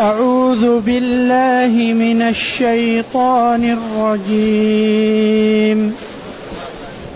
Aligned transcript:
أعوذ 0.00 0.80
بالله 0.80 1.92
من 1.92 2.22
الشيطان 2.22 3.78
الرجيم. 4.28 5.94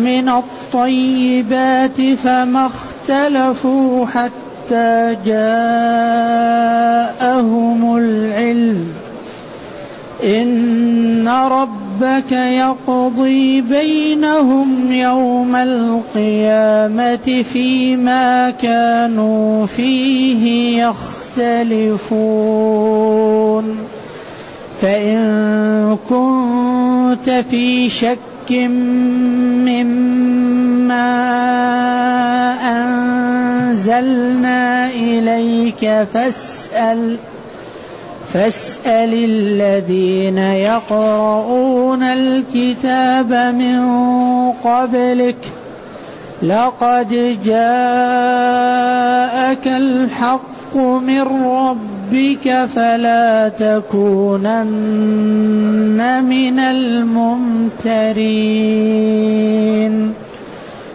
من 0.04 0.28
الطيبات 0.28 2.00
فما 2.24 2.70
اختلفوا 2.70 4.06
حتى 4.06 4.47
حتى 4.68 5.16
جاءهم 5.26 5.96
العلم. 7.96 8.92
إن 10.24 11.28
ربك 11.28 12.32
يقضي 12.32 13.60
بينهم 13.60 14.92
يوم 14.92 15.56
القيامة 15.56 17.42
فيما 17.52 18.50
كانوا 18.50 19.66
فيه 19.66 20.84
يختلفون. 20.84 22.18
فإن 24.80 25.96
كنت 26.08 27.30
في 27.50 27.88
شك 27.88 28.18
مما 29.68 30.28
أنزلنا 33.68 34.90
إليك 34.90 36.06
فاسأل 36.14 37.16
فاسأل 38.32 39.14
الذين 39.14 40.38
يقرؤون 40.38 42.02
الكتاب 42.02 43.32
من 43.54 43.80
قبلك 44.64 45.36
لقد 46.42 47.38
جاءك 47.44 47.66
الحق 49.66 50.76
من 50.76 51.22
ربك 51.44 52.64
فلا 52.64 53.48
تكونن 53.48 54.68
من 56.24 56.58
الممترين 56.58 57.98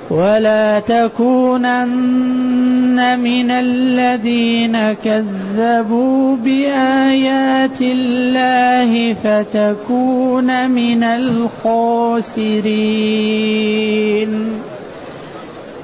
ولا 0.09 0.79
تكونن 0.79 2.33
من 3.19 3.51
الذين 3.51 4.93
كذبوا 4.93 6.35
بآيات 6.35 7.81
الله 7.81 9.13
فتكون 9.13 10.71
من 10.71 11.03
الخاسرين 11.03 12.33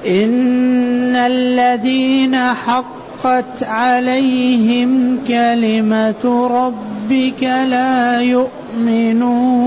إن 0.06 1.16
الذين 1.16 2.36
حقت 2.36 3.62
عليهم 3.62 5.18
كلمة 5.28 6.46
ربك 6.50 7.42
لا 7.42 8.20
يؤمنون 8.20 9.60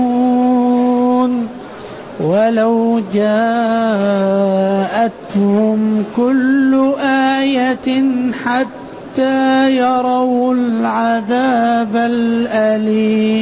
ولو 2.20 3.00
جاءتهم 3.14 3.54
كل 6.16 6.92
آية 7.04 8.04
حتى 8.44 9.70
يروا 9.76 10.54
العذاب 10.54 11.96
الأليم. 11.96 13.34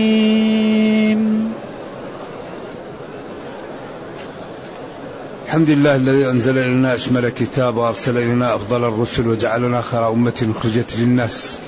الحمد 5.53 5.71
لله 5.71 5.97
الذي 5.97 6.31
أنزل 6.31 6.59
إلينا 6.59 6.95
أشمل 6.95 7.29
كتاب 7.29 7.77
وأرسل 7.77 8.19
إلينا 8.19 8.55
أفضل 8.55 8.85
الرسل 8.85 9.29
وجعلنا 9.29 9.81
خير 9.81 10.13
أمة 10.13 10.53
أخرجت 10.57 10.97
للناس. 10.99 11.59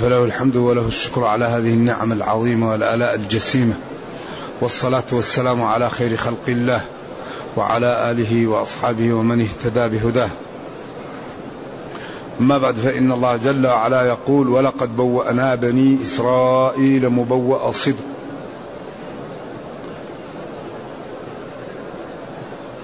فله 0.00 0.24
الحمد 0.24 0.56
وله 0.56 0.86
الشكر 0.86 1.24
على 1.24 1.44
هذه 1.44 1.74
النعم 1.74 2.12
العظيمة 2.12 2.70
والآلاء 2.70 3.14
الجسيمة. 3.14 3.74
والصلاة 4.60 5.04
والسلام 5.12 5.62
على 5.62 5.90
خير 5.90 6.16
خلق 6.16 6.48
الله 6.48 6.80
وعلى 7.56 8.10
آله 8.10 8.46
وأصحابه 8.46 9.12
ومن 9.12 9.40
اهتدى 9.40 9.98
بهداه. 9.98 10.30
أما 12.40 12.58
بعد 12.58 12.74
فإن 12.74 13.12
الله 13.12 13.36
جل 13.36 13.66
وعلا 13.66 14.02
يقول 14.02 14.48
ولقد 14.48 14.96
بوأنا 14.96 15.54
بني 15.54 15.98
إسرائيل 16.02 17.08
مبوأ 17.08 17.72
صدق 17.72 18.07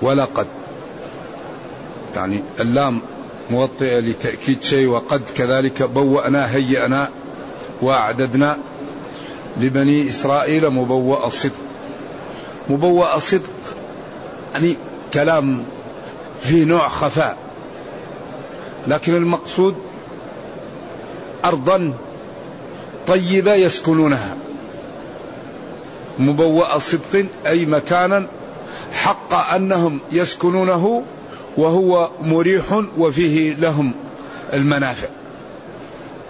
ولقد. 0.05 0.47
يعني 2.17 2.43
اللام 2.61 3.01
موطئة 3.51 3.99
لتأكيد 4.01 4.63
شيء 4.63 4.87
وقد 4.87 5.23
كذلك 5.37 5.83
بوأنا 5.83 6.55
هيأنا 6.55 7.09
وأعددنا 7.83 8.57
لبني 9.57 10.09
إسرائيل 10.09 10.71
مبوأ 10.71 11.29
صدق. 11.29 11.53
مبوأ 12.69 13.19
صدق 13.19 13.51
يعني 14.55 14.77
كلام 15.15 15.65
فيه 16.41 16.65
نوع 16.65 16.89
خفاء. 16.89 17.37
لكن 18.87 19.15
المقصود 19.15 19.75
أرضا 21.45 21.95
طيبة 23.07 23.55
يسكنونها. 23.55 24.37
مبوأ 26.19 26.79
صدق 26.79 27.27
أي 27.47 27.67
مكانا 27.67 28.27
حق 28.95 29.35
أنهم 29.55 30.01
يسكنونه 30.13 31.05
وهو 31.57 32.11
مريح 32.21 32.83
وفيه 32.99 33.55
لهم 33.55 33.93
المنافع. 34.53 35.09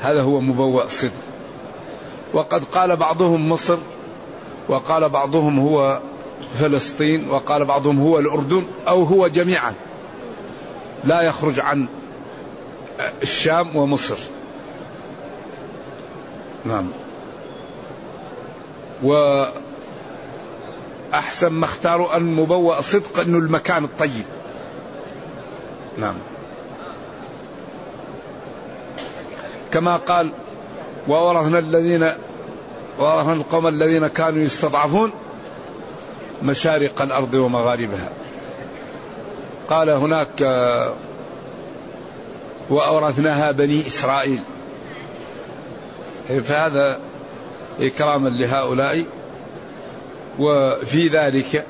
هذا 0.01 0.23
هو 0.23 0.41
مبوأ 0.41 0.89
صدق 0.89 1.13
وقد 2.33 2.65
قال 2.65 2.97
بعضهم 2.97 3.49
مصر 3.49 3.79
وقال 4.69 5.09
بعضهم 5.09 5.59
هو 5.59 6.01
فلسطين 6.61 7.31
وقال 7.31 7.65
بعضهم 7.65 8.01
هو 8.01 8.19
الأردن 8.19 8.65
أو 8.89 9.03
هو 9.03 9.29
جميعا. 9.29 9.75
لا 11.05 11.23
يخرج 11.23 11.61
عن 11.61 11.87
الشام 13.23 13.77
ومصر. 13.77 14.17
نعم. 16.65 16.87
وأحسن 21.15 21.53
ما 21.53 21.65
اختاروا 21.65 22.17
أن 22.17 22.23
مبوأ 22.23 22.81
صدق 22.81 23.21
أنه 23.21 23.39
المكان 23.39 23.85
الطيب. 23.85 24.25
نعم. 25.99 26.15
كما 29.73 29.97
قال 29.97 30.33
وورثنا 31.09 31.59
الذين 31.59 32.13
ورثنا 32.99 33.33
القوم 33.33 33.67
الذين 33.67 34.07
كانوا 34.07 34.43
يستضعفون 34.43 35.13
مشارق 36.43 37.03
الأرض 37.03 37.35
ومغاربها. 37.35 38.09
قال 39.69 39.91
هناك 39.91 40.41
وأورثناها 42.71 43.53
بني 43.53 43.87
إسرائيل. 43.87 44.41
فهذا 46.29 47.01
إكراما 47.81 48.29
لهؤلاء. 48.29 49.05
وفي 50.39 51.09
ذلك 51.09 51.67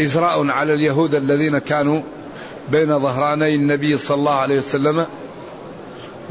إزراء 0.00 0.50
على 0.50 0.74
اليهود 0.74 1.14
الذين 1.14 1.58
كانوا 1.58 2.00
بين 2.68 2.98
ظهراني 2.98 3.54
النبي 3.54 3.96
صلى 3.96 4.14
الله 4.16 4.34
عليه 4.34 4.58
وسلم 4.58 5.06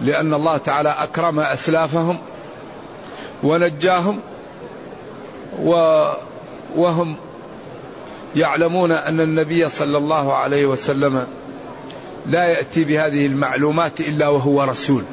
لأن 0.04 0.34
الله 0.34 0.58
تعالى 0.58 0.90
أكرم 0.90 1.40
أسلافهم 1.40 2.18
ونجاهم 3.44 4.20
و 5.64 6.04
وهم 6.76 7.16
يعلمون 8.36 8.92
أن 8.92 9.22
النبي 9.22 9.70
صلى 9.70 9.98
الله 9.98 10.34
عليه 10.34 10.66
وسلم 10.66 11.28
لا 12.26 12.46
يأتي 12.46 12.84
بهذه 12.84 13.26
المعلومات 13.26 14.00
إلا 14.00 14.28
وهو 14.28 14.64
رسول. 14.64 15.04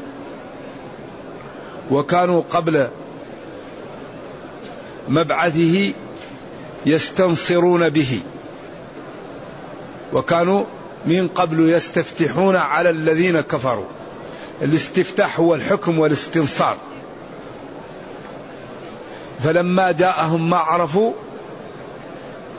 وكانوا 1.91 2.43
قبل 2.51 2.89
مبعثه 5.09 5.93
يستنصرون 6.87 7.89
به. 7.89 8.21
وكانوا 10.12 10.65
من 11.06 11.29
قبل 11.29 11.69
يستفتحون 11.69 12.56
على 12.56 12.91
الذين 12.91 13.41
كفروا. 13.41 13.87
الاستفتاح 14.62 15.41
هو 15.41 15.55
الحكم 15.55 15.99
والاستنصار. 15.99 16.77
فلما 19.45 19.93
جاءهم 19.93 20.51
ما 20.51 20.56
عرفوا 20.56 21.12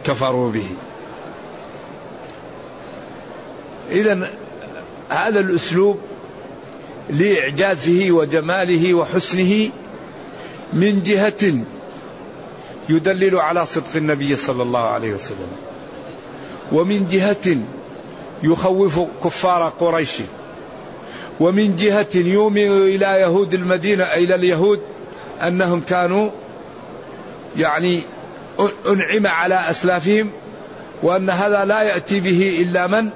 كفروا 0.03 0.51
به. 0.51 0.68
اذا 3.92 4.30
هذا 5.09 5.39
الأسلوب 5.39 6.00
لإعجازه 7.09 8.12
وجماله 8.12 8.94
وحسنه 8.94 9.69
من 10.74 11.03
جهة 11.03 11.63
يدلل 12.89 13.39
على 13.39 13.65
صدق 13.65 13.95
النبي 13.95 14.35
صلى 14.35 14.63
الله 14.63 14.79
عليه 14.79 15.13
وسلم. 15.13 15.47
ومن 16.71 17.07
جهة 17.07 17.57
يخوف 18.43 18.99
كفار 19.23 19.69
قريش. 19.69 20.21
ومن 21.39 21.75
جهة 21.75 22.07
يؤمن 22.15 22.71
إلى 22.71 23.05
يهود 23.05 23.53
المدينة 23.53 24.03
إلى 24.03 24.35
اليهود 24.35 24.81
أنهم 25.41 25.81
كانوا 25.81 26.29
يعني 27.57 28.01
أنعم 28.87 29.27
على 29.27 29.69
أسلافهم 29.69 30.31
وأن 31.03 31.29
هذا 31.29 31.65
لا 31.65 31.81
يأتي 31.81 32.19
به 32.19 32.57
إلا 32.61 32.87
من؟ 32.87 33.09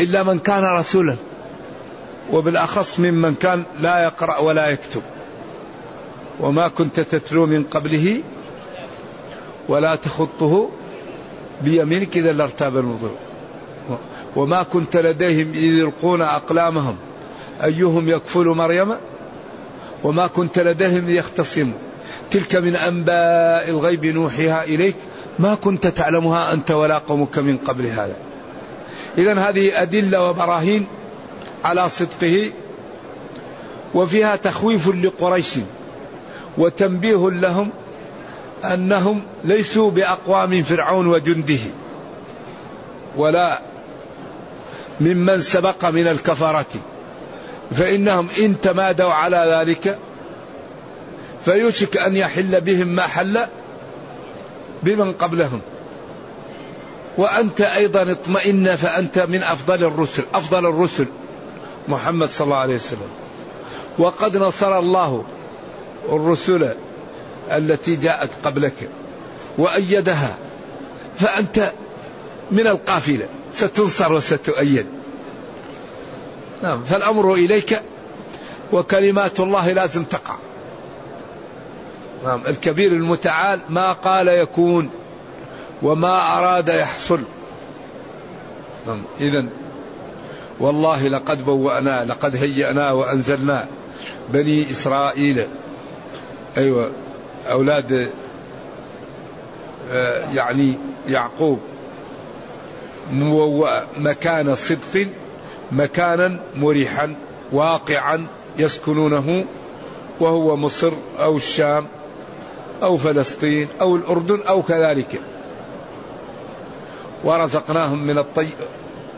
إلا 0.00 0.22
من 0.22 0.38
كان 0.38 0.64
رسولا. 0.64 1.16
وبالأخص 2.32 3.00
ممن 3.00 3.34
كان 3.34 3.64
لا 3.80 4.04
يقرأ 4.04 4.38
ولا 4.38 4.68
يكتب. 4.68 5.02
وما 6.40 6.68
كنت 6.68 7.00
تتلو 7.00 7.46
من 7.46 7.64
قبله 7.64 8.20
ولا 9.68 9.94
تخطه 9.94 10.68
بيمينك 11.62 12.16
إذا 12.16 12.32
لارتاب 12.32 12.76
الموضوع. 12.76 13.10
وما 14.36 14.62
كنت 14.62 14.96
لديهم 14.96 15.52
إذ 15.54 15.62
يلقون 15.62 16.22
أقلامهم 16.22 16.96
أيهم 17.64 18.08
يكفل 18.08 18.44
مريم؟ 18.44 18.94
وما 20.04 20.26
كنت 20.26 20.58
لديهم 20.58 21.08
يختصموا 21.08 21.78
تلك 22.30 22.56
من 22.56 22.76
أنباء 22.76 23.70
الغيب 23.70 24.06
نوحيها 24.06 24.64
إليك. 24.64 24.96
ما 25.38 25.54
كنت 25.54 25.86
تعلمها 25.86 26.52
أنت 26.52 26.70
ولا 26.70 26.98
قومك 26.98 27.38
من 27.38 27.56
قبل 27.56 27.86
هذا. 27.86 28.16
إذا 29.18 29.38
هذه 29.38 29.82
أدلة 29.82 30.30
وبراهين 30.30 30.86
على 31.64 31.88
صدقه 31.88 32.50
وفيها 33.94 34.36
تخويف 34.36 34.88
لقريش. 34.88 35.54
وتنبيه 36.58 37.30
لهم 37.30 37.70
أنهم 38.64 39.22
ليسوا 39.44 39.90
بأقوى 39.90 40.46
من 40.46 40.62
فرعون 40.62 41.06
وجنده 41.06 41.60
ولا 43.16 43.60
ممن 45.00 45.40
سبق 45.40 45.84
من 45.84 46.06
الكفرة. 46.08 46.66
فإنهم 47.70 48.28
إن 48.38 48.60
تمادوا 48.60 49.12
على 49.12 49.44
ذلك 49.48 49.98
فيوشك 51.44 51.96
أن 51.96 52.16
يحل 52.16 52.60
بهم 52.60 52.88
ما 52.88 53.02
حل 53.02 53.38
بمن 54.82 55.12
قبلهم. 55.12 55.60
وأنت 57.18 57.60
أيضا 57.60 58.12
اطمئن 58.12 58.76
فأنت 58.76 59.18
من 59.18 59.42
أفضل 59.42 59.84
الرسل 59.84 60.22
أفضل 60.34 60.66
الرسل. 60.66 61.06
محمد 61.88 62.28
صلى 62.28 62.44
الله 62.44 62.56
عليه 62.56 62.74
وسلم. 62.74 63.10
وقد 63.98 64.36
نصر 64.36 64.78
الله 64.78 65.24
الرسل 66.08 66.74
التي 67.52 67.96
جاءت 67.96 68.30
قبلك 68.44 68.88
وأيدها 69.58 70.36
فأنت 71.18 71.72
من 72.50 72.66
القافلة 72.66 73.28
ستنصر 73.52 74.12
وستؤيد. 74.12 74.86
نعم 76.62 76.82
فالأمر 76.82 77.34
إليك 77.34 77.82
وكلمات 78.72 79.40
الله 79.40 79.72
لازم 79.72 80.04
تقع. 80.04 80.36
نعم 82.24 82.40
الكبير 82.46 82.92
المتعال 82.92 83.60
ما 83.68 83.92
قال 83.92 84.28
يكون 84.28 84.90
وما 85.82 86.38
أراد 86.38 86.68
يحصل. 86.68 87.20
نعم 88.86 89.02
إذا 89.20 89.46
والله 90.60 91.08
لقد 91.08 91.44
بوأنا 91.44 92.04
لقد 92.04 92.36
هيأنا 92.36 92.92
وأنزلنا 92.92 93.68
بني 94.28 94.70
إسرائيل 94.70 95.46
أيوة. 96.58 96.90
أولاد 97.50 98.10
آه، 99.90 100.32
يعني 100.34 100.74
يعقوب. 101.08 101.58
مكان 103.96 104.54
صدق 104.54 105.06
مكانا 105.72 106.40
مريحا 106.56 107.14
واقعا 107.52 108.26
يسكنونه 108.58 109.44
وهو 110.20 110.56
مصر 110.56 110.92
أو 111.18 111.36
الشام 111.36 111.86
أو 112.82 112.96
فلسطين 112.96 113.68
أو 113.80 113.96
الأردن 113.96 114.40
أو 114.48 114.62
كذلك. 114.62 115.20
ورزقناهم 117.24 118.06
من 118.06 118.18
الطي 118.18 118.48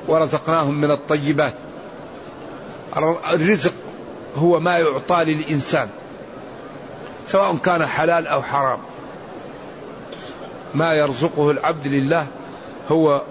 ورزقناهم 0.08 0.74
من 0.74 0.90
الطيبات. 0.90 1.54
الرزق 3.32 3.74
هو 4.36 4.60
ما 4.60 4.78
يعطى 4.78 5.24
للإنسان. 5.24 5.88
سواء 7.26 7.56
كان 7.56 7.86
حلال 7.86 8.26
أو 8.26 8.42
حرام. 8.42 8.78
ما 10.74 10.94
يرزقه 10.94 11.50
العبد 11.50 11.86
لله 11.86 12.26
هو 12.88 13.22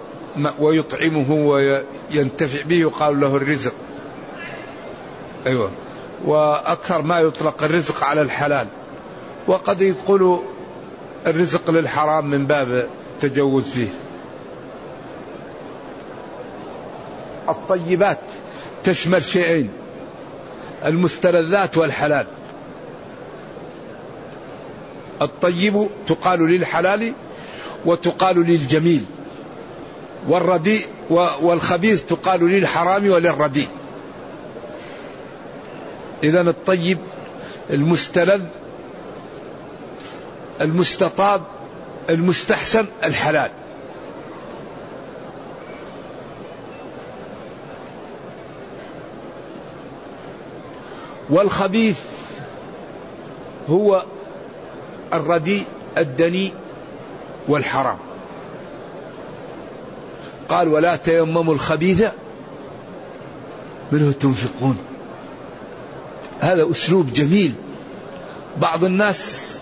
ويطعمه 0.60 1.32
وينتفع 1.32 2.62
به 2.62 2.76
يقال 2.76 3.20
له 3.20 3.36
الرزق. 3.36 3.74
أيوة. 5.48 5.72
وأكثر 6.26 7.02
ما 7.02 7.20
يطلق 7.20 7.64
الرزق 7.64 8.04
على 8.04 8.22
الحلال. 8.22 8.68
وقد 9.48 9.82
يقول 9.82 10.40
الرزق 11.28 11.72
للحرام 11.72 12.26
من 12.26 12.46
باب 12.46 12.88
التجوز 13.16 13.68
فيه. 13.68 13.90
الطيبات 17.50 18.20
تشمل 18.84 19.24
شيئين 19.24 19.70
المستلذات 20.86 21.78
والحلال. 21.78 22.26
الطيب 25.22 25.88
تقال 26.08 26.40
للحلال 26.40 27.14
وتقال 27.86 28.36
للجميل 28.36 29.06
والرديء 30.28 30.86
والخبيث 31.42 32.04
تقال 32.04 32.50
للحرام 32.50 33.10
وللرديء. 33.10 33.68
إذا 36.24 36.42
الطيب 36.42 36.98
المستلذ 37.70 38.44
المستطاب 40.62 41.42
المستحسن 42.10 42.86
الحلال. 43.04 43.52
والخبيث 51.30 52.00
هو 53.70 54.06
الرديء 55.14 55.64
الدني 55.98 56.54
والحرام. 57.48 57.98
قال 60.50 60.68
ولا 60.68 60.96
تيمموا 60.96 61.54
الخبيث 61.54 62.04
منه 63.92 64.12
تنفقون. 64.12 64.78
هذا 66.40 66.72
أسلوب 66.72 67.14
جميل. 67.14 67.54
بعض 68.58 68.84
الناس 68.84 69.60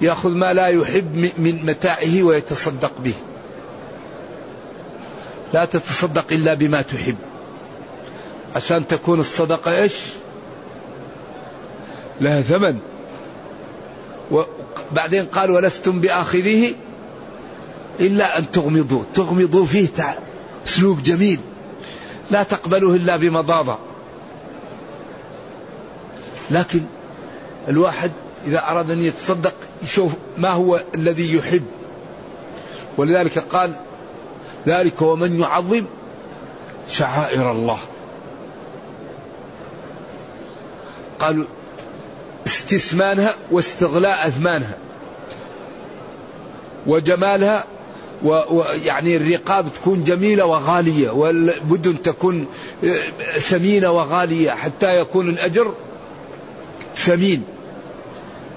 يأخذ 0.00 0.30
ما 0.30 0.52
لا 0.52 0.66
يحب 0.66 1.32
من 1.38 1.66
متاعه 1.66 2.22
ويتصدق 2.22 2.92
به. 3.04 3.14
لا 5.54 5.64
تتصدق 5.64 6.24
إلا 6.32 6.54
بما 6.54 6.82
تحب. 6.82 7.16
عشان 8.56 8.86
تكون 8.86 9.20
الصدقة 9.20 9.82
إيش؟ 9.82 9.94
لها 12.20 12.42
ثمن. 12.42 12.78
وبعدين 14.30 15.26
قال 15.26 15.50
ولستم 15.50 16.00
باخذيه 16.00 16.74
إلا 18.00 18.38
أن 18.38 18.50
تغمضوا. 18.50 19.02
تغمضوا 19.14 19.66
فيه 19.66 19.88
أسلوب 20.66 21.02
جميل. 21.02 21.40
لا 22.30 22.42
تقبله 22.42 22.94
إلا 22.94 23.16
بمضاضة. 23.16 23.78
لكن 26.50 26.80
الواحد 27.68 28.10
إذا 28.46 28.58
أراد 28.58 28.90
أن 28.90 29.00
يتصدق 29.00 29.54
يشوف 29.82 30.12
ما 30.38 30.50
هو 30.50 30.82
الذي 30.94 31.36
يحب. 31.36 31.64
ولذلك 32.96 33.38
قال 33.38 33.76
ذلك 34.66 35.02
ومن 35.02 35.40
يعظم 35.40 35.84
شعائر 36.88 37.52
الله. 37.52 37.78
قالوا 41.18 41.44
استثمانها 42.46 43.34
واستغلاء 43.50 44.28
أثمانها 44.28 44.76
وجمالها 46.86 47.64
ويعني 48.22 49.16
الرقاب 49.16 49.72
تكون 49.72 50.04
جميلة 50.04 50.44
وغالية 50.44 51.10
والبدن 51.10 52.02
تكون 52.02 52.46
آه، 52.84 53.38
ثمينة 53.38 53.90
وغالية 53.90 54.50
حتى 54.50 55.00
يكون 55.00 55.28
الأجر 55.28 55.74
ثمين. 56.96 57.44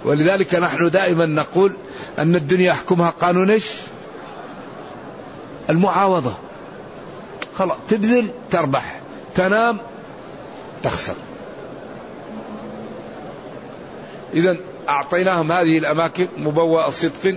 ولذلك 0.06 0.56
نحن 0.56 0.90
دائما 0.90 1.26
نقول 1.26 1.74
أن 2.20 2.36
الدنيا 2.36 2.66
يحكمها 2.66 3.10
قانون 3.10 3.50
إيش؟ 3.50 3.68
المعاوضة. 5.70 6.34
خلاص 7.56 7.78
تبذل 7.90 8.28
تربح. 8.52 9.02
تنام 9.36 9.78
تخسر. 10.84 11.16
إذا 14.34 14.58
أعطيناهم 14.90 15.52
هذه 15.52 15.78
الأماكن 15.78 16.28
مبوأ 16.38 16.90
صدق 16.90 17.36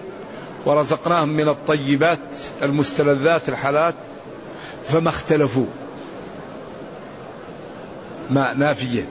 ورزقناهم 0.66 1.28
من 1.28 1.48
الطيبات 1.48 2.18
المستلذات 2.62 3.48
الحالات 3.48 3.94
فما 4.88 5.08
اختلفوا. 5.08 5.66
ما 8.30 8.52
نافية. 8.54 9.06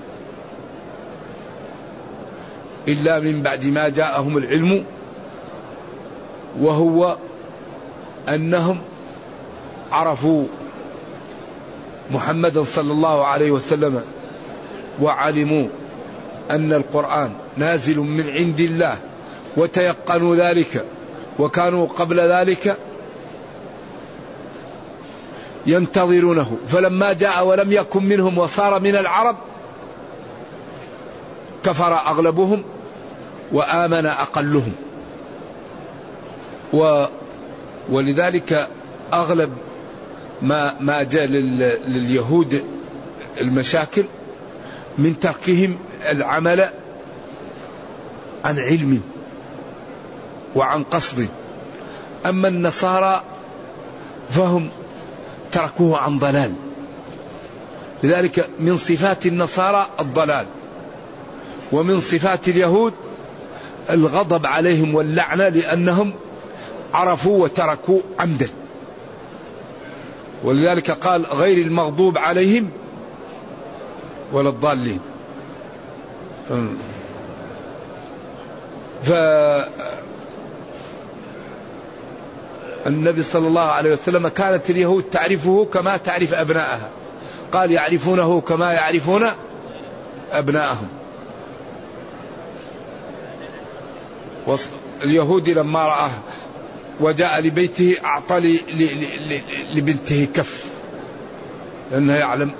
إلا 2.88 3.19
من 3.19 3.41
بعد 3.41 3.65
ما 3.65 3.89
جاءهم 3.89 4.38
العلم 4.38 4.85
وهو 6.59 7.17
أنهم 8.29 8.81
عرفوا 9.91 10.45
محمدا 12.11 12.63
صلى 12.63 12.91
الله 12.91 13.25
عليه 13.25 13.51
وسلم 13.51 14.01
وعلموا 15.01 15.67
أن 16.51 16.74
القرآن 16.74 17.31
نازل 17.58 18.00
من 18.00 18.29
عند 18.29 18.60
الله 18.60 18.98
وتيقنوا 19.58 20.36
ذلك 20.36 20.86
وكانوا 21.39 21.88
قبل 21.88 22.20
ذلك 22.20 22.77
ينتظرونه. 25.65 26.58
فلما 26.67 27.13
جاء 27.13 27.46
ولم 27.46 27.72
يكن 27.72 28.03
منهم 28.03 28.38
وصار 28.38 28.79
من 28.79 28.96
العرب 28.96 29.38
كفر 31.63 31.93
أغلبهم 31.93 32.63
وآمن 33.51 34.05
أقلهم. 34.05 34.74
و 36.74 37.05
ولذلك 37.89 38.67
أغلب 39.13 39.53
ما 40.41 40.75
ما 40.79 41.03
جاء 41.03 41.25
لليهود 41.25 42.63
المشاكل 43.41 44.05
من 44.98 45.19
تركهم 45.19 45.77
العمل 46.10 46.69
عن 48.45 48.60
علم 48.60 49.01
وعن 50.55 50.83
قصد. 50.83 51.27
أما 52.25 52.48
النصارى 52.48 53.24
فهم 54.29 54.69
تركوه 55.51 55.98
عن 55.98 56.19
ضلال. 56.19 56.53
لذلك 58.03 58.50
من 58.60 58.77
صفات 58.77 59.25
النصارى 59.25 59.88
الضلال 60.00 60.45
ومن 61.71 62.00
صفات 62.00 62.48
اليهود 62.48 62.93
الغضب 63.89 64.45
عليهم 64.45 64.95
واللعنة 64.95 65.50
لأنهم 65.50 66.13
عرفوا 66.93 67.43
وتركوا 67.43 68.01
عمدا. 68.19 68.50
ولذلك 70.43 70.91
قال 70.91 71.25
غير 71.25 71.57
المغضوب 71.57 72.17
عليهم 72.17 72.69
ولا 74.31 74.50
الضالين. 74.50 75.00
ف 79.03 79.11
النبي 82.88 83.23
صلى 83.23 83.47
الله 83.47 83.61
عليه 83.61 83.91
وسلم 83.91 84.27
كانت 84.27 84.69
اليهود 84.69 85.03
تعرفه 85.03 85.65
كما 85.65 85.97
تعرف 85.97 86.33
أبناءها. 86.33 86.89
قال 87.51 87.71
يعرفونه 87.71 88.41
كما 88.41 88.73
يعرفون 88.73 89.27
أبناءهم. 90.31 90.88
اليهودي 95.03 95.53
لما 95.53 95.88
رآه 95.88 96.11
وجاء 97.00 97.41
لبيته 97.41 97.95
أعطى 98.05 98.59
لبنته 99.73 100.27
كف. 100.33 100.65
لأنه 101.91 102.13
يعلم 102.13 102.51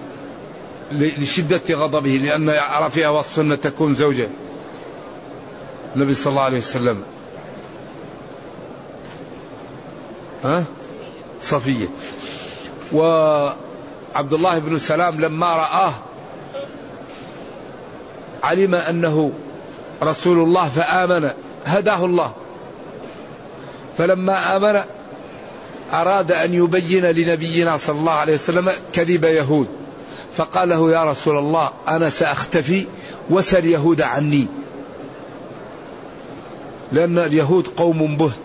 لشدة 0.92 1.76
غضبه 1.76 2.10
لأن 2.10 2.50
يرى 2.50 2.90
فيها 2.94 3.10
وصف 3.10 3.40
أن 3.40 3.62
تكون 3.62 3.96
زوجة. 3.96 4.30
النبي 5.96 6.14
صلى 6.14 6.32
الله 6.32 6.42
عليه 6.42 6.58
وسلم. 6.58 7.04
ها؟ 10.44 10.64
صفية. 11.42 11.88
وعبد 12.94 14.34
الله 14.34 14.60
بن 14.60 14.80
سلام 14.80 15.22
لما 15.22 15.56
رآه 15.56 15.94
علم 18.44 18.76
أنه 18.76 19.32
رسول 20.04 20.44
الله 20.44 20.70
فآمن 20.70 21.32
هداه 21.66 22.06
الله. 22.06 22.34
فلما 23.98 24.58
آمن 24.58 24.84
أراد 25.94 26.32
أن 26.32 26.54
يبين 26.54 27.06
لنبينا 27.06 27.78
صلى 27.78 28.00
الله 28.00 28.12
عليه 28.12 28.34
وسلم 28.34 28.72
كذب 28.94 29.24
يهود. 29.24 29.81
فقال 30.38 30.70
له 30.70 30.92
يا 30.92 31.04
رسول 31.04 31.38
الله 31.38 31.72
أنا 31.88 32.10
سأختفي 32.10 32.86
وسل 33.30 33.66
يهود 33.66 34.02
عني. 34.02 34.48
لأن 36.92 37.18
اليهود 37.18 37.68
قوم 37.68 38.18
بهت. 38.18 38.40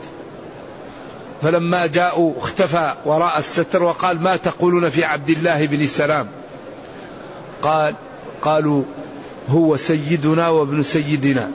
فلما 1.43 1.87
جاءوا 1.87 2.33
اختفى 2.39 2.95
وراء 3.05 3.39
الستر 3.39 3.83
وقال 3.83 4.23
ما 4.23 4.37
تقولون 4.37 4.91
في 4.91 5.05
عبد 5.05 5.31
الله 5.31 5.67
بن 5.67 5.87
سلام؟ 5.87 6.29
قال 7.63 7.95
قالوا 8.43 8.83
هو 9.49 9.77
سيدنا 9.77 10.49
وابن 10.49 10.83
سيدنا. 10.83 11.51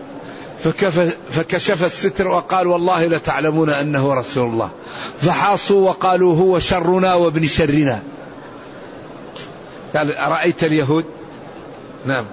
فكشف 1.30 1.84
الستر 1.84 2.28
وقال 2.28 2.68
والله 2.68 3.06
لتعلمون 3.06 3.70
أنه 3.70 4.14
رسول 4.14 4.50
الله. 4.50 4.70
فحاصوا 5.22 5.90
وقالوا 5.90 6.36
هو 6.36 6.60
شرنا 6.60 7.14
وابن 7.14 7.48
شرنا. 7.48 8.04
قال 9.96 10.18
أرأيت 10.18 10.64
اليهود؟ 10.64 11.06
نعم. 12.06 12.26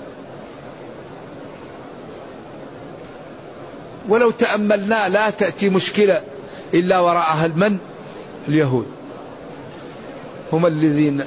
ولو 4.09 4.31
تأملنا 4.31 5.09
لا 5.09 5.31
تأتي 5.31 5.71
مشكلة 5.71 6.23
إلا 6.75 7.01
وراءها 7.01 7.47
المن 7.47 7.79
اليهود. 8.49 8.87
هم 10.53 10.67
الذين 10.67 11.25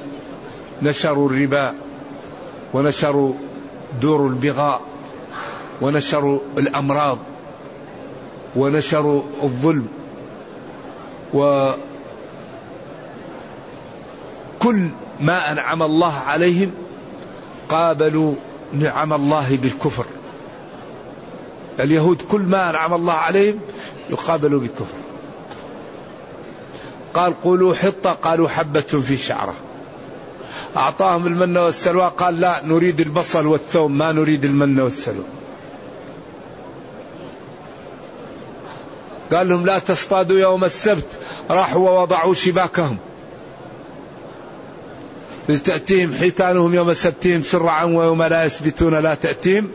نشروا 0.81 1.29
الربا 1.29 1.75
ونشروا 2.73 3.33
دور 4.01 4.27
البغاء 4.27 4.81
ونشروا 5.81 6.39
الأمراض 6.57 7.17
ونشروا 8.55 9.23
الظلم 9.43 9.87
وكل 11.33 11.77
ما 15.21 15.51
أنعم 15.51 15.83
الله 15.83 16.13
عليهم 16.13 16.71
قابلوا 17.69 18.35
نعم 18.73 19.13
الله 19.13 19.57
بالكفر. 19.57 20.05
اليهود 21.79 22.21
كل 22.21 22.41
ما 22.41 22.69
أنعم 22.69 22.93
الله 22.93 23.13
عليهم 23.13 23.59
يقابلوا 24.09 24.59
بالكفر. 24.59 24.97
قال 27.13 27.41
قولوا 27.41 27.75
حطة 27.75 28.11
قالوا 28.11 28.49
حبة 28.49 28.81
في 28.81 29.17
شعرة. 29.17 29.53
أعطاهم 30.77 31.27
المن 31.27 31.57
والسلوى 31.57 32.11
قال 32.17 32.39
لا 32.39 32.65
نريد 32.65 32.99
البصل 32.99 33.47
والثوم 33.47 33.97
ما 33.97 34.11
نريد 34.11 34.45
المن 34.45 34.79
والسلوى. 34.79 35.25
قال 39.33 39.49
لهم 39.49 39.65
لا 39.65 39.79
تصطادوا 39.79 40.39
يوم 40.39 40.63
السبت 40.63 41.19
راحوا 41.49 41.89
ووضعوا 41.89 42.33
شباكهم. 42.33 42.97
تأتيهم 45.57 46.13
حيتانهم 46.13 46.73
يوم 46.73 46.93
سبتهم 46.93 47.41
سرعا 47.41 47.83
ويوم 47.83 48.23
لا 48.23 48.45
يسبتون 48.45 48.95
لا 48.95 49.15
تأتيهم 49.15 49.69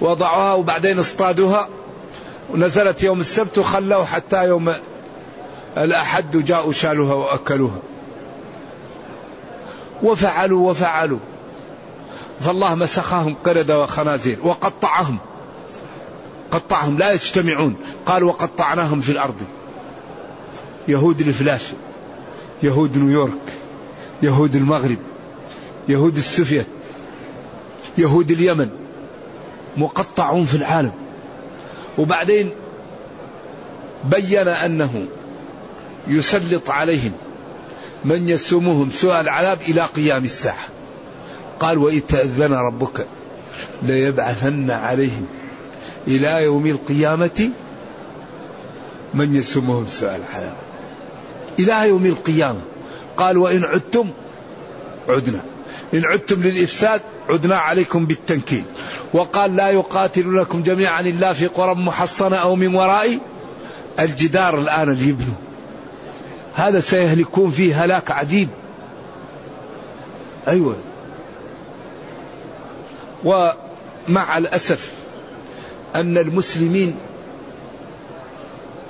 وضعوها 0.00 0.54
وبعدين 0.54 0.98
اصطادوها. 0.98 1.68
ونزلت 2.50 3.02
يوم 3.02 3.20
السبت 3.20 3.58
وخلوا 3.58 4.04
حتى 4.04 4.48
يوم 4.48 4.74
الأحد 5.76 6.36
جاءوا 6.36 6.72
شالوها 6.72 7.14
وأكلوها. 7.14 7.78
وفعلوا 10.02 10.70
وفعلوا. 10.70 11.18
فالله 12.40 12.74
مسخهم 12.74 13.34
قردة 13.44 13.78
وخنازير 13.78 14.38
وقطعهم. 14.42 15.18
قطعهم 16.50 16.98
لا 16.98 17.12
يجتمعون. 17.12 17.76
قال 18.06 18.24
وقطعناهم 18.24 19.00
في 19.00 19.12
الأرض. 19.12 19.40
يهود 20.88 21.20
الفلاش 21.20 21.62
يهود 22.62 22.96
نيويورك 22.96 23.52
يهود 24.22 24.56
المغرب. 24.56 24.98
يهود 25.88 26.16
السوفيت 26.16 26.66
يهود 27.98 28.30
اليمن 28.30 28.70
مقطعون 29.76 30.44
في 30.44 30.54
العالم. 30.54 30.92
وبعدين 31.98 32.50
بين 34.04 34.48
أنه 34.48 35.06
يسلط 36.08 36.70
عليهم 36.70 37.12
من 38.04 38.28
يسومهم 38.28 38.90
سوء 38.90 39.20
العذاب 39.20 39.58
إلى 39.68 39.82
قيام 39.82 40.24
الساعة. 40.24 40.64
قال 41.60 41.78
وإذ 41.78 42.00
تأذن 42.00 42.52
ربك 42.52 43.06
ليبعثن 43.82 44.70
عليهم 44.70 45.26
إلى 46.06 46.44
يوم 46.44 46.66
القيامة 46.66 47.50
من 49.14 49.36
يسومهم 49.36 49.86
سوء 49.88 50.16
العذاب. 50.16 50.56
إلى 51.58 51.88
يوم 51.88 52.06
القيامة. 52.06 52.60
قال 53.16 53.38
وإن 53.38 53.64
عدتم 53.64 54.10
عدنا. 55.08 55.42
إن 55.94 56.04
عدتم 56.04 56.42
للإفساد 56.42 57.00
عدنا 57.28 57.56
عليكم 57.56 58.06
بالتنكيل. 58.06 58.64
وقال 59.12 59.56
لا 59.56 59.70
يقاتلونكم 59.70 60.62
جميعا 60.62 61.00
إلا 61.00 61.32
في 61.32 61.46
قرى 61.46 61.74
محصنة 61.74 62.36
أو 62.36 62.56
من 62.56 62.74
وراء 62.74 63.18
الجدار 64.00 64.58
الآن 64.58 64.88
اللي 64.90 65.08
يبنوا 65.08 65.34
هذا 66.54 66.80
سيهلكون 66.80 67.50
فيه 67.50 67.84
هلاك 67.84 68.10
عجيب 68.10 68.48
أيوة. 70.48 70.76
ومع 73.24 74.38
الأسف 74.38 74.92
أن 75.94 76.18
المسلمين 76.18 76.96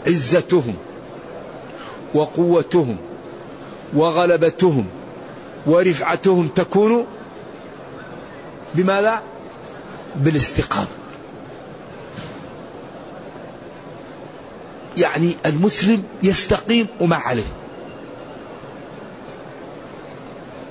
عزتهم 0.07 0.75
وقوتهم 2.15 2.97
وغلبتهم 3.95 4.87
ورفعتهم 5.67 6.49
تكون 6.49 7.07
بماذا؟ 8.75 9.23
بالاستقامة. 10.17 10.89
يعني 14.97 15.37
المسلم 15.47 16.03
يستقيم 16.23 16.87
وما 17.01 17.17
عليه. 17.17 17.53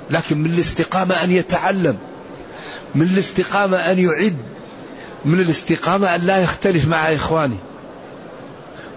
لكن 0.09 0.37
من 0.37 0.53
الاستقامة 0.53 1.23
أن 1.23 1.31
يتعلم 1.31 1.97
من 2.95 3.01
الاستقامة 3.01 3.77
أن 3.77 3.99
يعد 3.99 4.37
من 5.25 5.39
الاستقامة 5.39 6.15
أن 6.15 6.21
لا 6.21 6.37
يختلف 6.43 6.87
مع 6.87 7.13
إخوانه 7.13 7.57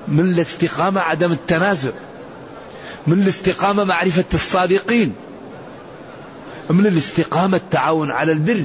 من 0.08 0.20
الاستقامة 0.20 1.00
عدم 1.00 1.32
التنازع 1.32 1.90
من 3.06 3.22
الاستقامة 3.22 3.84
معرفة 3.84 4.24
الصادقين. 4.34 5.14
من 6.72 6.86
الاستقامة 6.86 7.56
التعاون 7.56 8.10
على 8.10 8.32
البر. 8.32 8.64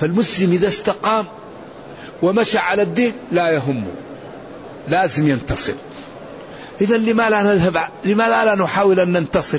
فالمسلم 0.00 0.52
إذا 0.52 0.68
استقام 0.68 1.26
ومشى 2.22 2.58
على 2.58 2.82
الدين 2.82 3.12
لا 3.32 3.50
يهمه 3.50 3.92
لازم 4.88 5.28
ينتصر. 5.28 5.72
إذا 6.80 6.96
لما 6.96 7.30
لا 7.30 7.42
نذهب 7.42 7.88
لما 8.04 8.28
لا 8.28 8.54
نحاول 8.54 9.00
أن 9.00 9.12
ننتصر؟ 9.12 9.58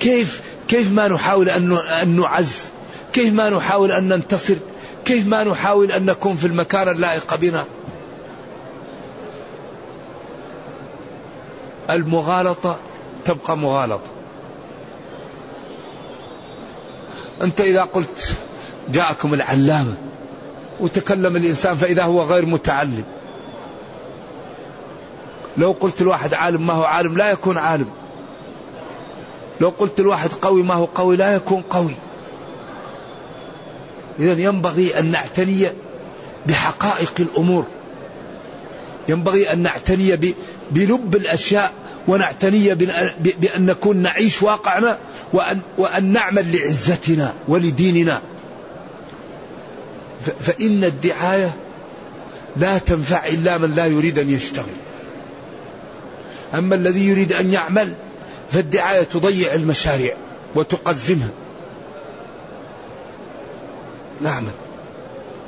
كيف 0.00 0.42
كيف 0.68 0.92
ما 0.92 1.08
نحاول 1.08 1.48
أن 1.48 1.72
أن 1.72 2.20
نعز؟ 2.20 2.58
كيف 3.12 3.32
ما 3.34 3.50
نحاول 3.50 3.92
أن 3.92 4.08
ننتصر؟ 4.08 4.56
كيف 5.04 5.26
ما 5.26 5.44
نحاول 5.44 5.92
أن 5.92 6.04
نكون 6.04 6.36
في 6.36 6.46
المكان 6.46 6.88
اللائق 6.88 7.34
بنا؟ 7.34 7.64
المغالطة 11.90 12.78
تبقى 13.24 13.56
مغالطة 13.56 14.10
أنت 17.42 17.60
إذا 17.60 17.82
قلت 17.82 18.36
جاءكم 18.88 19.34
العلامة 19.34 19.94
وتكلم 20.80 21.36
الإنسان 21.36 21.76
فإذا 21.76 22.02
هو 22.02 22.22
غير 22.22 22.46
متعلم. 22.46 23.04
لو 25.56 25.72
قلت 25.72 26.00
الواحد 26.00 26.34
عالم 26.34 26.66
ما 26.66 26.72
هو 26.72 26.84
عالم 26.84 27.16
لا 27.16 27.30
يكون 27.30 27.58
عالم. 27.58 27.90
لو 29.60 29.68
قلت 29.78 30.00
الواحد 30.00 30.30
قوي 30.42 30.62
ما 30.62 30.74
هو 30.74 30.84
قوي 30.84 31.16
لا 31.16 31.34
يكون 31.34 31.62
قوي. 31.62 31.94
إذا 34.18 34.42
ينبغي 34.42 34.98
أن 34.98 35.10
نعتني 35.10 35.68
بحقائق 36.46 37.12
الأمور. 37.18 37.64
ينبغي 39.08 39.52
أن 39.52 39.58
نعتني 39.58 40.34
بلب 40.70 41.16
الأشياء 41.16 41.72
ونعتني 42.08 42.74
بأن 43.18 43.66
نكون 43.66 43.96
نعيش 43.96 44.42
واقعنا 44.42 44.98
وأن, 45.32 45.60
وأن 45.78 46.12
نعمل 46.12 46.56
لعزتنا 46.56 47.34
ولديننا. 47.48 48.22
فإن 50.40 50.84
الدعاية 50.84 51.52
لا 52.56 52.78
تنفع 52.78 53.26
إلا 53.26 53.58
من 53.58 53.74
لا 53.74 53.86
يريد 53.86 54.18
أن 54.18 54.30
يشتغل. 54.30 54.74
أما 56.54 56.74
الذي 56.74 57.06
يريد 57.06 57.32
أن 57.32 57.52
يعمل 57.52 57.94
فالدعاية 58.52 59.02
تضيع 59.02 59.54
المشاريع 59.54 60.14
وتقزمها. 60.54 61.30
نعم. 64.20 64.44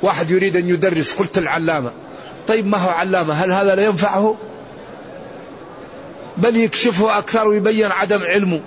واحد 0.01 0.31
يريد 0.31 0.57
أن 0.57 0.69
يدرس 0.69 1.13
قلت 1.13 1.37
العلامة. 1.37 1.91
طيب 2.47 2.67
ما 2.67 2.77
هو 2.77 2.89
علامة؟ 2.89 3.33
هل 3.33 3.51
هذا 3.51 3.75
لا 3.75 3.85
ينفعه؟ 3.85 4.35
بل 6.37 6.55
يكشفه 6.55 7.17
أكثر 7.17 7.47
ويبين 7.47 7.91
عدم 7.91 8.23
علمه. 8.23 8.61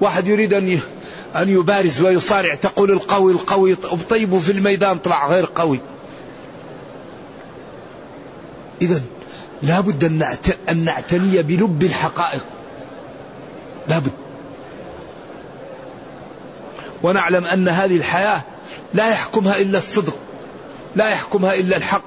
واحد 0.00 0.26
يريد 0.26 0.54
أن 0.54 0.80
أن 1.36 1.48
يبارز 1.48 2.02
ويصارع 2.02 2.54
تقول 2.54 2.90
القوي 2.90 3.32
القوي 3.32 3.74
طيب 4.08 4.38
في 4.38 4.52
الميدان 4.52 4.98
طلع 4.98 5.28
غير 5.28 5.48
قوي. 5.54 5.80
إذا 8.82 9.00
لابد 9.62 10.04
أن 10.68 10.84
نعتني 10.84 11.42
بلب 11.42 11.82
الحقائق. 11.82 12.44
لابد 13.88 14.12
ونعلم 17.02 17.44
أن 17.44 17.68
هذه 17.68 17.96
الحياة 17.96 18.42
لا 18.94 19.08
يحكمها 19.08 19.58
إلا 19.58 19.78
الصدق 19.78 20.16
لا 20.96 21.08
يحكمها 21.10 21.54
إلا 21.54 21.76
الحق 21.76 22.04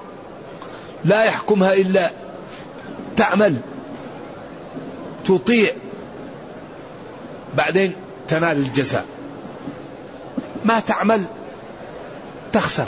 لا 1.06 1.24
يحكمها 1.24 1.74
إلا 1.74 2.12
تعمل 3.18 3.56
تطيع 5.26 5.74
بعدين 7.58 7.94
تنال 8.28 8.58
الجزاء. 8.58 9.06
ما 10.66 10.80
تعمل 10.80 11.24
تخسر. 12.54 12.88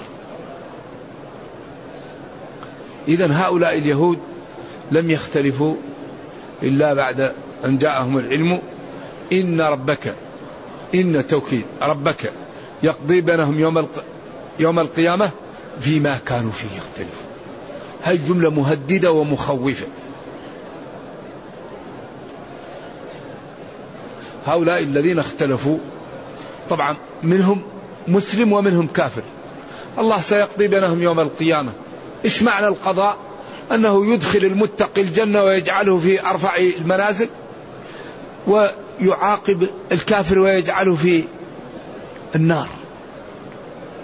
إذا 3.07 3.33
هؤلاء 3.33 3.77
اليهود 3.77 4.19
لم 4.91 5.11
يختلفوا 5.11 5.75
إلا 6.63 6.93
بعد 6.93 7.33
أن 7.65 7.77
جاءهم 7.77 8.17
العلم 8.17 8.61
إن 9.33 9.61
ربك 9.61 10.15
إن 10.95 11.27
توكيد 11.27 11.65
ربك 11.81 12.31
يقضي 12.83 13.21
بينهم 13.21 13.59
يوم 13.59 13.87
يوم 14.59 14.79
القيامة 14.79 15.29
فيما 15.79 16.17
كانوا 16.25 16.51
فيه 16.51 16.77
يختلفون. 16.77 17.27
هاي 18.03 18.17
جملة 18.17 18.49
مهددة 18.49 19.11
ومخوفة. 19.11 19.87
هؤلاء 24.47 24.83
الذين 24.83 25.19
اختلفوا. 25.19 25.77
طبعا 26.69 26.95
منهم 27.23 27.61
مسلم 28.07 28.53
ومنهم 28.53 28.87
كافر. 28.87 29.21
الله 29.97 30.19
سيقضي 30.21 30.67
بينهم 30.67 31.01
يوم 31.01 31.19
القيامة. 31.19 31.71
إيش 32.25 32.43
معنى 32.43 32.67
القضاء؟ 32.67 33.17
أنه 33.71 34.13
يدخل 34.13 34.39
المتقي 34.39 35.01
الجنة 35.01 35.43
ويجعله 35.43 35.97
في 35.97 36.27
أرفع 36.29 36.55
المنازل 36.77 37.29
ويعاقب 38.47 39.67
الكافر 39.91 40.39
ويجعله 40.39 40.95
في 40.95 41.23
النار. 42.35 42.67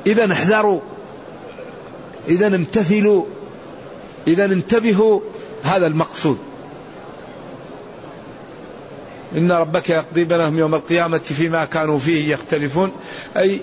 إذا 0.07 0.31
احذروا. 0.31 0.79
إذا 2.27 2.47
امتثلوا. 2.47 3.25
إذا 4.27 4.45
انتبهوا. 4.45 5.19
هذا 5.63 5.87
المقصود. 5.87 6.37
إن 9.37 9.51
ربك 9.51 9.89
يقضي 9.89 10.23
بينهم 10.23 10.57
يوم 10.59 10.75
القيامة 10.75 11.17
فيما 11.17 11.65
كانوا 11.65 11.99
فيه 11.99 12.33
يختلفون. 12.33 12.91
أي 13.37 13.61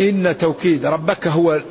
إن 0.00 0.38
توكيد 0.38 0.86
ربك 0.86 1.26
هو 1.26 1.62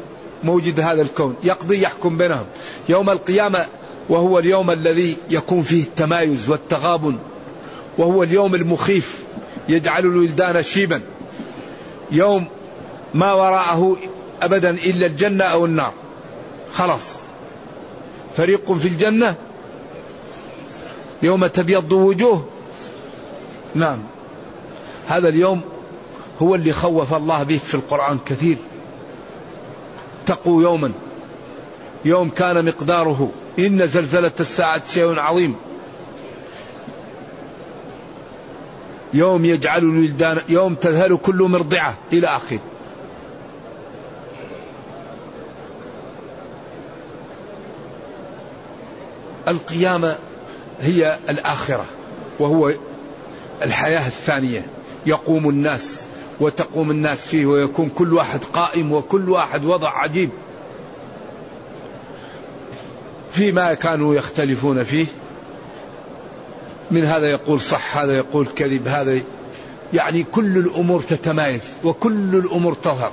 موجد 0.44 0.80
هذا 0.80 1.02
الكون 1.02 1.36
يقضي 1.44 1.82
يحكم 1.82 2.18
بينهم. 2.18 2.46
يوم 2.90 3.10
القيامة 3.10 3.66
وهو 4.10 4.40
اليوم 4.40 4.72
الذي 4.72 5.18
يكون 5.30 5.62
فيه 5.62 5.84
التمايز 5.84 6.50
والتغابن 6.50 7.18
وهو 7.98 8.24
اليوم 8.24 8.56
المخيف 8.56 9.24
يجعل 9.70 10.06
الولدان 10.06 10.64
شيبا. 10.64 11.02
يوم 12.12 12.48
ما 13.14 13.34
وراءه 13.34 13.98
أبدا 14.42 14.70
إلا 14.70 15.06
الجنة 15.06 15.44
أو 15.44 15.66
النار. 15.66 15.94
خلاص. 16.74 17.14
فريق 18.38 18.74
في 18.74 18.88
الجنة 18.88 19.36
يوم 21.24 21.48
تبيض 21.48 21.92
وجوه 21.92 22.53
نعم. 23.76 24.00
هذا 25.08 25.30
اليوم 25.30 25.62
هو 26.42 26.56
اللي 26.56 26.74
خوف 26.74 27.14
الله 27.14 27.44
به 27.44 27.58
في 27.58 27.76
القرآن 27.76 28.20
كثير. 28.26 28.58
اتقوا 30.24 30.64
يوما. 30.64 30.92
يوم 32.06 32.30
كان 32.30 32.66
مقداره. 32.66 33.32
إن 33.60 33.88
زلزلة 33.88 34.32
الساعة 34.40 34.82
شيء 34.88 35.20
عظيم. 35.20 35.56
يوم 39.14 39.46
يجعل 39.46 39.80
الولدان 39.80 40.38
يوم 40.50 40.76
تذهل 40.76 41.18
كل 41.18 41.44
مرضعة 41.44 41.96
إلى 42.14 42.28
آخره. 42.28 42.60
القيامة 49.48 50.18
هي 50.82 51.20
الآخرة. 51.30 51.86
وهو 52.40 52.74
الحياة 53.64 54.08
الثانية. 54.08 54.66
يقوم 55.06 55.50
الناس 55.50 56.06
وتقوم 56.40 56.92
الناس 56.92 57.22
فيه 57.28 57.46
ويكون 57.46 57.90
كل 57.90 58.14
واحد 58.14 58.40
قائم 58.54 58.92
وكل 58.92 59.30
واحد 59.30 59.66
وضع 59.66 59.90
عجيب. 59.90 60.30
فيما 63.32 63.74
كانوا 63.74 64.16
يختلفون 64.16 64.84
فيه. 64.84 65.06
من 66.92 67.06
هذا 67.06 67.32
يقول 67.32 67.62
صح 67.62 67.98
هذا 67.98 68.18
يقول 68.18 68.48
كذب 68.48 68.88
هذا 68.88 69.20
يعني 69.94 70.24
كل 70.24 70.58
الأمور 70.58 71.02
تتمايز 71.02 71.64
وكل 71.84 72.36
الأمور 72.36 72.74
تظهر. 72.74 73.12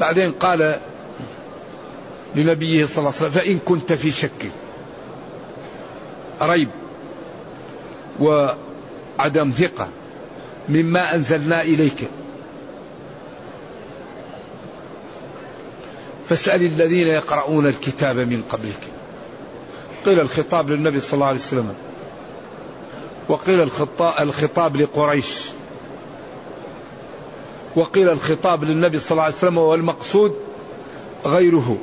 بعدين 0.00 0.32
قال 0.32 0.80
لنبيه 2.34 2.86
صلى 2.86 2.98
الله 2.98 3.08
عليه 3.08 3.16
وسلم 3.16 3.30
فإن 3.30 3.58
كنت 3.58 3.92
في 3.92 4.10
شك 4.10 4.50
ريب 6.42 6.68
وعدم 8.20 9.50
ثقة 9.50 9.88
مما 10.68 11.14
أنزلنا 11.14 11.62
إليك. 11.62 12.08
فاسأل 16.28 16.62
الذين 16.62 17.06
يقرؤون 17.06 17.66
الكتاب 17.66 18.16
من 18.16 18.42
قبلك. 18.50 18.80
قيل 20.06 20.20
الخطاب 20.20 20.70
للنبي 20.70 21.00
صلى 21.00 21.14
الله 21.14 21.26
عليه 21.26 21.38
وسلم. 21.38 21.74
وقيل 23.28 23.70
الخطاب 24.20 24.76
لقريش. 24.76 25.34
وقيل 27.76 28.08
الخطاب 28.08 28.64
للنبي 28.64 28.98
صلى 28.98 29.10
الله 29.10 29.22
عليه 29.22 29.34
وسلم 29.34 29.58
والمقصود 29.58 30.36
غيره. 31.26 31.78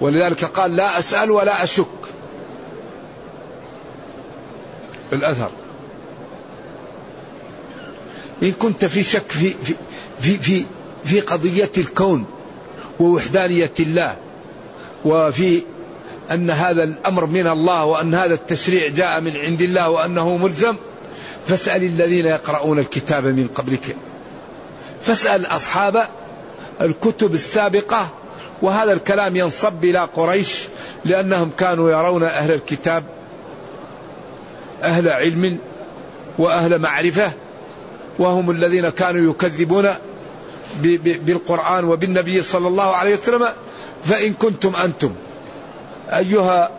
ولذلك 0.00 0.44
قال 0.44 0.76
لا 0.76 0.98
أسأل 0.98 1.30
ولا 1.30 1.64
أشك. 1.64 1.86
الأثر. 5.12 5.50
إن 8.42 8.52
كنت 8.52 8.84
في 8.84 9.02
شك 9.02 9.30
في 9.30 9.54
في 9.64 9.74
في 10.20 10.38
في, 10.38 10.66
في 11.04 11.20
قضية 11.20 11.70
الكون 11.78 12.24
ووحدانية 13.00 13.72
الله 13.80 14.16
وفي 15.04 15.62
أن 16.30 16.50
هذا 16.50 16.84
الأمر 16.84 17.26
من 17.26 17.46
الله 17.46 17.84
وأن 17.84 18.14
هذا 18.14 18.34
التشريع 18.34 18.88
جاء 18.88 19.20
من 19.20 19.36
عند 19.36 19.62
الله 19.62 19.90
وأنه 19.90 20.36
ملزم 20.36 20.76
فاسأل 21.46 21.82
الذين 21.84 22.26
يقرؤون 22.26 22.78
الكتاب 22.78 23.26
من 23.26 23.48
قبلك. 23.54 23.96
فاسأل 25.02 25.46
أصحاب 25.46 26.08
الكتب 26.80 27.34
السابقة 27.34 28.08
وهذا 28.62 28.92
الكلام 28.92 29.36
ينصب 29.36 29.84
إلى 29.84 29.98
قريش 29.98 30.68
لأنهم 31.04 31.50
كانوا 31.58 31.90
يرون 31.90 32.22
أهل 32.22 32.50
الكتاب 32.50 33.04
أهل 34.82 35.08
علم 35.08 35.58
وأهل 36.38 36.78
معرفة 36.78 37.32
وهم 38.18 38.50
الذين 38.50 38.88
كانوا 38.88 39.30
يكذبون 39.30 39.88
بالقرآن 41.02 41.84
وبالنبي 41.84 42.42
صلى 42.42 42.68
الله 42.68 42.96
عليه 42.96 43.12
وسلم 43.12 43.48
فإن 44.04 44.32
كنتم 44.34 44.72
أنتم. 44.84 45.14
أيها 46.08 46.70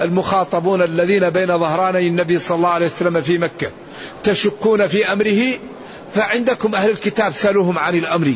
المخاطبون 0.00 0.82
الذين 0.82 1.30
بين 1.30 1.58
ظهراني 1.58 2.08
النبي 2.08 2.38
صلى 2.38 2.56
الله 2.56 2.68
عليه 2.68 2.86
وسلم 2.86 3.20
في 3.20 3.38
مكة 3.38 3.70
تشكون 4.24 4.86
في 4.86 5.12
أمره؟ 5.12 5.58
فعندكم 6.14 6.74
أهل 6.74 6.90
الكتاب 6.90 7.32
سألوهم 7.32 7.78
عن 7.78 7.94
الأمر. 7.94 8.34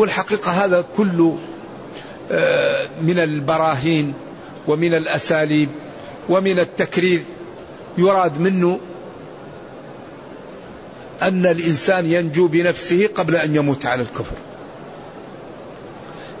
والحقيقة 0.00 0.64
هذا 0.64 0.84
كله 0.96 1.38
آه، 2.30 2.88
من 3.02 3.18
البراهين 3.18 4.14
ومن 4.66 4.94
الأساليب 4.94 5.68
ومن 6.28 6.58
التكرير 6.58 7.22
يراد 7.98 8.40
منه 8.40 8.80
أن 11.22 11.46
الإنسان 11.46 12.06
ينجو 12.06 12.48
بنفسه 12.48 13.06
قبل 13.14 13.36
أن 13.36 13.56
يموت 13.56 13.86
على 13.86 14.02
الكفر. 14.02 14.36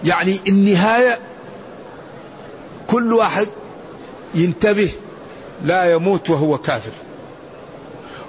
يعني 0.04 0.40
النهاية 0.48 1.18
كل 2.86 3.12
واحد 3.12 3.48
ينتبه 4.34 4.90
لا 5.64 5.92
يموت 5.92 6.30
وهو 6.30 6.58
كافر. 6.58 6.92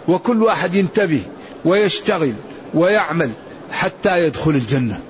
وكل 0.07 0.43
واحد 0.43 0.75
ينتبه 0.75 1.21
ويشتغل 1.65 2.35
ويعمل 2.73 3.31
حتى 3.71 4.25
يدخل 4.25 4.51
الجنة. 4.51 5.01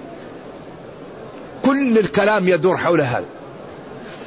كل 1.65 1.97
الكلام 1.97 2.47
يدور 2.47 2.78
حول 2.78 3.02
هذا. 3.02 3.26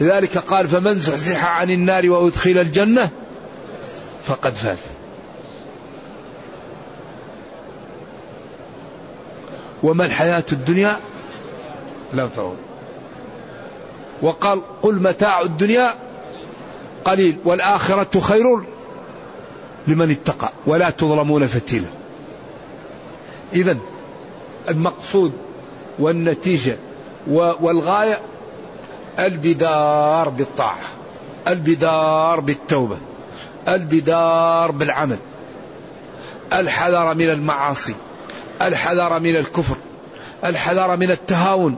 لذلك 0.01 0.39
قال 0.39 0.69
فمن 0.69 0.95
زحزح 0.95 1.45
عن 1.61 1.71
النار 1.71 2.11
وأدخل 2.11 2.59
الجنة 2.59 3.11
فقد 4.27 4.55
فاز. 4.55 4.79
وما 9.83 10.05
الحياة 10.05 10.45
الدنيا؟ 10.53 10.97
لا 12.13 12.29
ترون 12.29 12.57
وقال 14.23 14.63
قل 14.83 14.95
متاع 14.95 15.41
الدنيا 15.41 15.95
قليل 17.05 17.39
والآخرة 17.45 18.21
خير 18.21 18.65
لمن 19.87 20.11
اتقى 20.11 20.53
ولا 20.67 20.91
تظلمون 20.91 21.47
فتيلا. 21.47 21.89
إذا 23.53 23.77
المقصود 24.69 25.33
والنتيجة 25.99 26.77
والغاية 27.27 28.21
البدار 29.19 30.29
بالطاعة 30.29 30.79
البدار 31.49 32.41
بالتوبة 32.41 32.97
البدار 33.69 34.71
بالعمل 34.71 35.19
الحذر 36.53 37.15
من 37.15 37.31
المعاصي 37.31 37.95
الحذر 38.63 39.21
من 39.21 39.37
الكفر 39.37 39.77
الحذر 40.45 40.97
من 40.97 41.11
التهاون. 41.11 41.77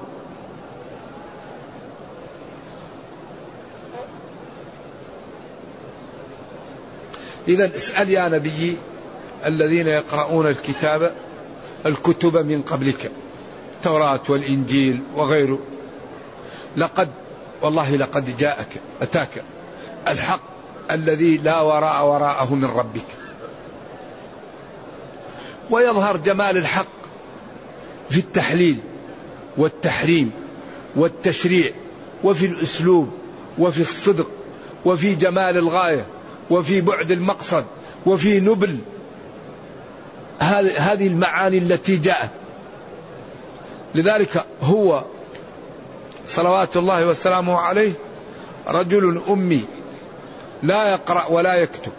إذا 7.49 7.75
اسأل 7.75 8.11
يا 8.11 8.29
نبي 8.29 8.77
الذين 9.47 9.87
يقرؤون 9.89 10.47
الكتاب 10.47 11.13
الكتب 11.87 12.37
من 12.37 12.63
قبلك. 12.63 13.11
التوراة 13.87 14.21
والإنجيل 14.29 15.01
وغيره. 15.15 15.59
لقد 16.77 17.09
والله 17.63 17.97
لقد 17.97 18.37
جاءك 18.37 18.69
أتاك 19.03 19.43
الحق 20.09 20.41
الذي 20.91 21.37
لا 21.37 21.61
وراء 21.61 22.07
وراءه 22.07 22.55
من 22.55 22.65
ربك. 22.65 23.07
ويظهر 25.71 26.17
جمال 26.17 26.57
الحق 26.57 26.87
في 28.11 28.19
التحليل 28.19 28.77
والتحريم 29.57 30.31
والتشريع 30.97 31.73
وفي 32.25 32.47
الأسلوب 32.47 33.11
وفي 33.59 33.81
الصدق 33.81 34.31
وفي 34.85 35.15
جمال 35.15 35.57
الغاية 35.57 36.07
وفي 36.51 36.81
بعد 36.81 37.11
المقصد 37.11 37.65
وفي 38.07 38.41
نبل. 38.41 38.79
هذه 40.41 41.07
المعاني 41.07 41.59
التي 41.59 41.97
جاءت. 41.97 42.31
لذلك 43.97 44.45
هو 44.63 45.05
صلوات 46.27 46.77
الله 46.77 47.07
وسلامه 47.07 47.57
عليه 47.57 47.93
رجل 48.67 49.23
أمي 49.29 49.65
لا 50.63 50.91
يقرأ 50.91 51.27
ولا 51.27 51.55
يكتب 51.55 51.93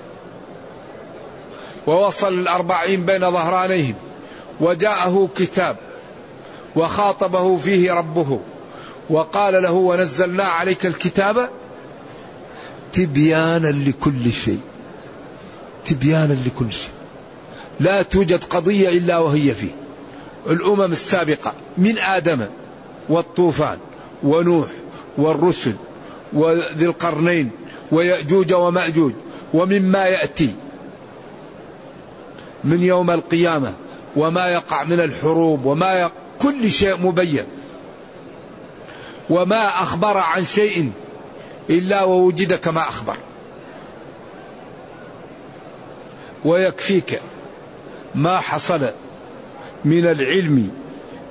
ووصل 1.87 2.33
الأربعين 2.33 3.05
بين 3.05 3.31
ظهرانيهم 3.31 3.95
وجاءه 4.59 5.29
كتاب 5.35 5.77
وخاطبه 6.75 7.57
فيه 7.57 7.93
ربه 7.93 8.39
وقال 9.09 9.63
له 9.63 9.71
ونزلنا 9.71 10.43
عليك 10.43 10.85
الكتاب 10.85 11.49
تبيانا 12.93 13.67
لكل 13.67 14.31
شيء 14.31 14.61
تبيانا 15.85 16.33
لكل 16.33 16.73
شيء 16.73 16.91
لا 17.79 18.01
توجد 18.01 18.43
قضية 18.43 18.89
إلا 18.89 19.17
وهي 19.17 19.53
فيه. 19.55 19.86
الأمم 20.47 20.91
السابقة 20.91 21.53
من 21.77 21.97
آدم 21.97 22.45
والطوفان 23.09 23.77
ونوح 24.23 24.67
والرسل 25.17 25.73
وذي 26.33 26.85
القرنين 26.85 27.51
ويأجوج 27.91 28.53
ومأجوج 28.53 29.13
ومما 29.53 30.05
يأتي 30.05 30.55
من 32.63 32.83
يوم 32.83 33.11
القيامة 33.11 33.73
وما 34.15 34.47
يقع 34.47 34.83
من 34.83 34.99
الحروب 34.99 35.65
وما 35.65 35.93
يقع 35.93 36.11
كل 36.39 36.71
شيء 36.71 36.97
مبين 36.97 37.45
وما 39.29 39.67
أخبر 39.67 40.17
عن 40.17 40.45
شيء 40.45 40.91
إلا 41.69 42.03
ووجد 42.03 42.53
كما 42.53 42.81
أخبر 42.81 43.17
ويكفيك 46.45 47.21
ما 48.15 48.37
حصل 48.39 48.89
من 49.85 50.05
العلم 50.05 50.71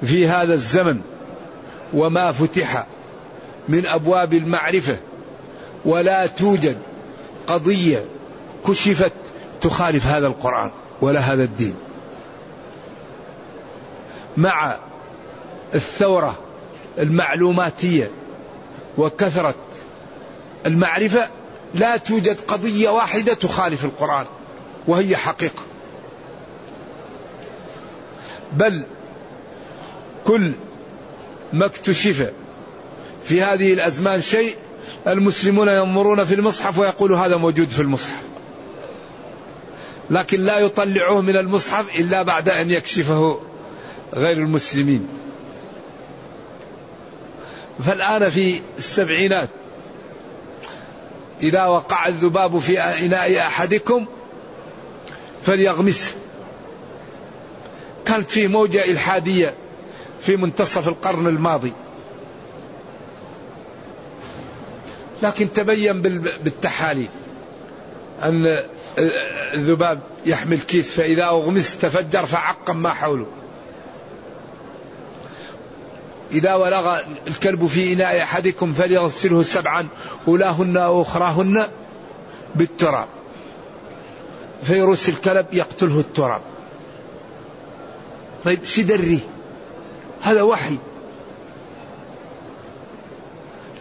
في 0.04 0.28
هذا 0.28 0.54
الزمن 0.54 1.00
وما 1.94 2.32
فتح 2.32 2.86
من 3.68 3.86
أبواب 3.86 4.34
المعرفة 4.34 4.96
ولا 5.84 6.26
توجد 6.26 6.76
قضية 7.46 8.04
كشفت 8.66 9.12
تخالف 9.60 10.06
هذا 10.06 10.26
القرآن 10.26 10.70
ولا 11.00 11.20
هذا 11.20 11.44
الدين. 11.44 11.74
مع 14.36 14.76
الثورة 15.74 16.38
المعلوماتية 16.98 18.10
وكثرة 18.98 19.54
المعرفة 20.66 21.28
لا 21.74 21.96
توجد 21.96 22.40
قضية 22.40 22.88
واحدة 22.88 23.34
تخالف 23.34 23.84
القرآن 23.84 24.26
وهي 24.86 25.16
حقيقة. 25.16 25.62
بل 28.52 28.82
كل 30.24 30.52
ما 31.52 31.66
اكتشف 31.66 32.30
في 33.24 33.42
هذه 33.42 33.72
الأزمان 33.72 34.20
شيء 34.22 34.56
المسلمون 35.06 35.68
ينظرون 35.68 36.24
في 36.24 36.34
المصحف 36.34 36.78
ويقولوا 36.78 37.18
هذا 37.18 37.36
موجود 37.36 37.68
في 37.68 37.82
المصحف. 37.82 38.22
لكن 40.10 40.40
لا 40.40 40.58
يطلعوه 40.58 41.20
من 41.20 41.36
المصحف 41.36 41.98
إلا 41.98 42.22
بعد 42.22 42.48
أن 42.48 42.70
يكشفه 42.70 43.40
غير 44.14 44.36
المسلمين. 44.36 45.08
فالآن 47.86 48.30
في 48.30 48.60
السبعينات 48.78 49.48
إذا 51.42 51.64
وقع 51.64 52.08
الذباب 52.08 52.58
في 52.58 52.80
إناء 52.80 53.38
أحدكم 53.38 54.06
فليغمسه. 55.42 56.14
كانت 58.06 58.30
في 58.30 58.48
موجة 58.48 58.84
إلحادية 58.84 59.54
في 60.20 60.36
منتصف 60.36 60.88
القرن 60.88 61.26
الماضي. 61.26 61.72
لكن 65.22 65.52
تبين 65.52 66.02
بالتحاليل 66.42 67.08
أن 68.22 68.62
الذباب 69.54 70.00
يحمل 70.26 70.58
كيس 70.58 70.90
فإذا 70.90 71.24
أغمس 71.24 71.78
تفجر 71.78 72.26
فعقم 72.26 72.76
ما 72.76 72.90
حوله. 72.90 73.26
إذا 76.32 76.54
ولغ 76.54 77.00
الكلب 77.26 77.66
في 77.66 77.92
إناء 77.92 78.22
أحدكم 78.22 78.72
فليغسله 78.72 79.42
سبعا 79.42 79.86
أولاهن 80.28 80.76
وأخراهن 80.76 81.66
بالتراب. 82.54 83.08
فيرس 84.62 85.08
الكلب 85.08 85.46
يقتله 85.52 86.00
التراب. 86.00 86.40
طيب 88.44 88.64
شدري 88.64 89.20
هذا 90.22 90.42
وحي. 90.42 90.76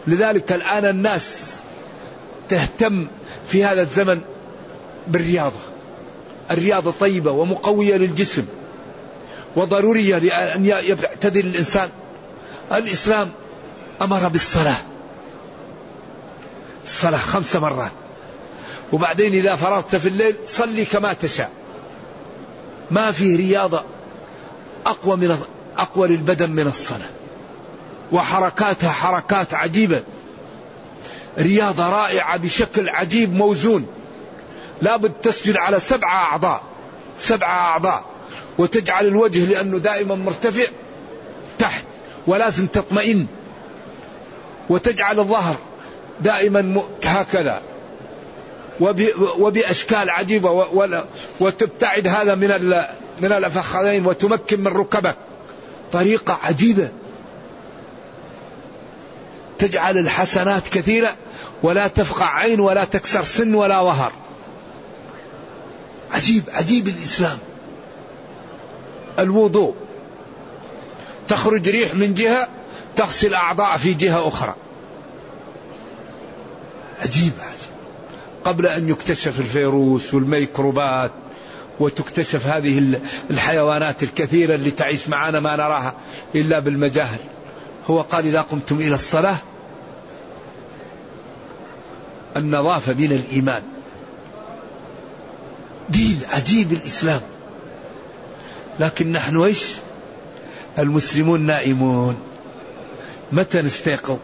لذلك 0.07 0.51
الآن 0.51 0.85
الناس 0.85 1.55
تهتم 2.49 3.07
في 3.47 3.65
هذا 3.65 3.81
الزمن 3.81 4.21
بالرياضة. 5.07 5.59
الرياضة 6.51 6.91
طيبة 6.91 7.31
ومقوية 7.31 7.95
للجسم 7.97 8.45
وضرورية 9.55 10.17
لأن 10.17 10.65
يعتدل 10.65 11.47
الإنسان. 11.47 11.89
الإسلام 12.71 13.31
أمر 14.01 14.27
بالصلاة. 14.27 14.77
الصلاة 16.85 17.17
خمس 17.17 17.55
مرات. 17.55 17.91
وبعدين 18.93 19.33
إذا 19.33 19.55
فرغت 19.55 19.95
في 19.95 20.07
الليل 20.07 20.35
صلي 20.45 20.85
كما 20.85 21.13
تشاء. 21.13 21.51
ما 22.91 23.11
في 23.11 23.35
رياضة 23.35 23.83
أقوى 24.85 25.17
من 25.17 25.37
أقوى 25.77 26.07
للبدن 26.07 26.51
من 26.51 26.67
الصلاة. 26.67 27.09
وحركاتها 28.11 28.91
حركات 28.91 29.53
عجيبة. 29.53 30.03
رياضة 31.37 31.89
رائعة 31.89 32.37
بشكل 32.37 32.89
عجيب 32.89 33.33
موزون. 33.33 33.87
لابد 34.81 35.11
تسجد 35.11 35.57
على 35.57 35.79
سبعة 35.79 36.15
أعضاء. 36.15 36.63
سبعة 37.17 37.57
أعضاء. 37.57 38.05
وتجعل 38.57 39.07
الوجه 39.07 39.45
لأنه 39.45 39.77
دائما 39.77 40.15
مرتفع 40.15 40.65
تحت. 41.59 41.83
ولازم 42.27 42.67
تطمئن. 42.67 43.27
وتجعل 44.69 45.19
الظهر 45.19 45.55
دائما 46.21 46.83
هكذا. 47.05 47.61
وبأشكال 49.39 50.09
عجيبة. 50.09 50.67
وتبتعد 51.39 52.07
هذا 52.07 52.35
من 52.35 52.51
من 53.21 53.32
الفخذين 53.32 54.06
وتمكن 54.06 54.62
من 54.62 54.67
ركبك 54.67 55.15
طريقة 55.93 56.39
عجيبة. 56.43 56.89
تجعل 59.58 59.97
الحسنات 59.97 60.67
كثيرة 60.67 61.15
ولا 61.63 61.88
تفقع 61.88 62.25
عين 62.25 62.60
ولا 62.60 62.86
تكسر 62.86 63.23
سن 63.23 63.54
ولا 63.54 63.84
ظهر 63.84 64.12
عجيب 66.12 66.43
عجيب 66.54 66.88
الإسلام. 66.88 67.38
الوضوء. 69.19 69.75
تخرج 71.28 71.69
ريح 71.69 71.95
من 71.95 72.13
جهة 72.13 72.47
تغسل 72.95 73.34
أعضاء 73.34 73.78
في 73.78 73.93
جهة 73.93 74.28
أخرى. 74.28 74.56
عجيب 77.01 77.32
عجيب. 77.39 77.75
قبل 78.43 78.67
أن 78.67 78.89
يكتشف 78.89 79.39
الفيروس 79.39 80.13
والميكروبات 80.13 81.12
وتكتشف 81.79 82.47
هذه 82.47 82.99
الحيوانات 83.29 84.03
الكثيرة 84.03 84.55
اللي 84.55 84.71
تعيش 84.71 85.09
معنا 85.09 85.39
ما 85.39 85.55
نراها 85.55 85.93
إلا 86.35 86.59
بالمجاهل. 86.59 87.19
هو 87.88 88.01
قال 88.01 88.25
إذا 88.25 88.41
قمتم 88.41 88.75
إلى 88.79 88.95
الصلاة 88.95 89.38
النظافة 92.38 92.93
من 92.93 93.11
الإيمان. 93.11 93.61
دين 95.89 96.19
عجيب 96.33 96.71
الإسلام. 96.71 97.21
لكن 98.79 99.11
نحن 99.11 99.38
إيش؟ 99.38 99.73
المسلمون 100.79 101.41
نائمون. 101.41 102.17
متى 103.31 103.61
نستيقظ؟ 103.61 104.17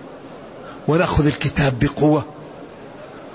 ونأخذ 0.88 1.26
الكتاب 1.26 1.80
بقوة. 1.80 2.26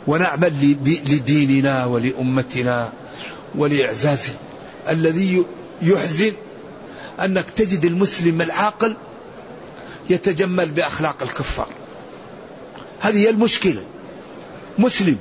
ونعمل 0.06 0.76
لديننا 0.84 1.84
ولأمتنا. 1.84 2.92
ولإعزازه 3.56 4.32
الذي 4.88 5.44
يحزن 5.82 6.32
أنك 7.20 7.50
تجد 7.50 7.84
المسلم 7.84 8.42
العاقل 8.42 8.96
يتجمل 10.10 10.70
بأخلاق 10.70 11.22
الكفار. 11.22 11.68
هذه 13.00 13.16
هي 13.16 13.30
المشكلة. 13.30 13.82
مسلم 14.78 15.16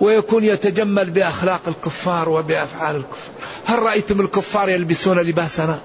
ويكون 0.00 0.44
يتجمل 0.44 1.10
بأخلاق 1.10 1.68
الكفار 1.68 2.28
وبأفعال 2.28 2.96
الكفار. 2.96 3.34
هل 3.64 3.78
رأيتم 3.78 4.20
الكفار 4.20 4.68
يلبسون 4.68 5.18
لباسنا؟ 5.18 5.80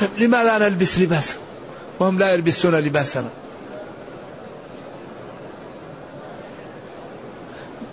طيب 0.00 0.10
لماذا 0.18 0.58
نلبس 0.58 0.98
لباسا 0.98 1.36
وهم 2.00 2.18
لا 2.18 2.32
يلبسون 2.32 2.74
لباسنا. 2.74 3.28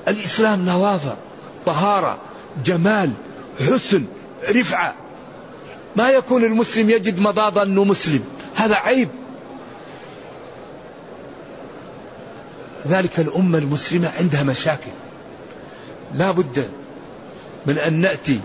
الإسلام 0.08 0.70
نظافة 0.70 1.15
طهارة 1.65 2.17
جمال 2.65 3.12
حسن 3.60 4.06
رفعة. 4.50 4.93
ما 5.96 6.10
يكون 6.10 6.43
المسلم 6.43 6.89
يجد 6.89 7.20
مضاضا 7.20 7.63
أنه 7.63 7.84
مسلم. 7.84 8.24
هذا 8.56 8.76
عيب. 8.76 9.10
ذلك 12.88 13.20
الأمة 13.20 13.58
المسلمة 13.58 14.12
عندها 14.20 14.43
مشاكل. 14.43 14.91
لا 16.13 16.32
بد 16.32 16.70
من 17.65 17.78
أن 17.78 17.93
نأتي 17.93 18.39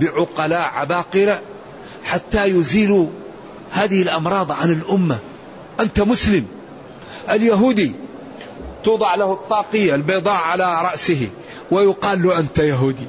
بعقلاء 0.00 0.70
عباقرة 0.74 1.40
حتى 2.04 2.44
يزيلوا 2.44 3.08
هذه 3.72 4.02
الأمراض 4.02 4.52
عن 4.52 4.72
الأمة. 4.72 5.18
أنت 5.80 6.00
مسلم. 6.00 6.46
اليهودي 7.30 7.92
توضع 8.84 9.14
له 9.14 9.32
الطاقية 9.32 9.94
البيضاء 9.94 10.34
على 10.34 10.82
رأسه 10.82 11.28
ويقال 11.70 12.22
له 12.22 12.38
أنت 12.38 12.58
يهودي. 12.58 13.06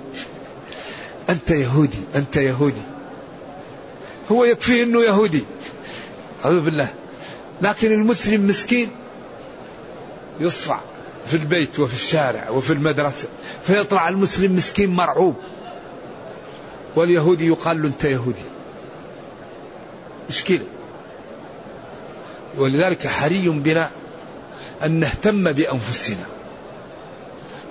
أنت 1.30 1.52
يهودي 1.52 1.98
أنت 2.16 2.36
يهودي. 2.36 2.82
هو 4.32 4.46
يكفيه 4.46 4.84
أنه 4.84 5.04
يهودي. 5.04 5.44
أعوذ 6.46 6.62
بالله. 6.62 6.94
لكن 7.62 7.92
المسلم 7.92 8.48
مسكين 8.48 8.90
يصفع 10.40 10.80
في 11.26 11.34
البيت 11.34 11.80
وفي 11.80 11.94
الشارع 11.94 12.50
وفي 12.50 12.74
المدرسة 12.74 13.28
فيطلع 13.64 14.10
المسلم 14.10 14.56
مسكين 14.56 14.90
مرعوب. 14.90 15.36
واليهودي 16.96 17.48
يقال 17.48 17.82
له 17.82 17.88
أنت 17.88 18.04
يهودي. 18.04 18.42
مشكلة. 20.30 20.66
ولذلك 22.58 23.08
حري 23.08 23.50
بنا 23.50 23.90
أن 24.84 24.92
نهتم 24.92 25.52
بأنفسنا. 25.52 26.26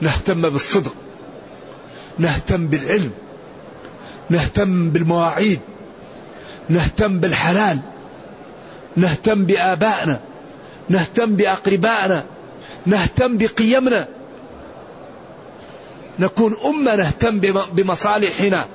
نهتم 0.01 0.51
بالصدق. 0.51 0.95
نهتم 2.19 2.67
بالعلم. 2.67 3.11
نهتم 4.31 4.91
بالمواعيد. 4.91 5.61
نهتم 6.69 7.21
بالحلال. 7.21 7.79
نهتم 8.97 9.45
بآبائنا. 9.45 10.21
نهتم 10.89 11.37
بأقربائنا. 11.37 12.25
نهتم 12.87 13.39
بقيمنا. 13.39 14.09
نكون 16.19 16.57
أمة 16.65 16.95
نهتم 16.95 17.41
بمصالحنا. 17.73 18.67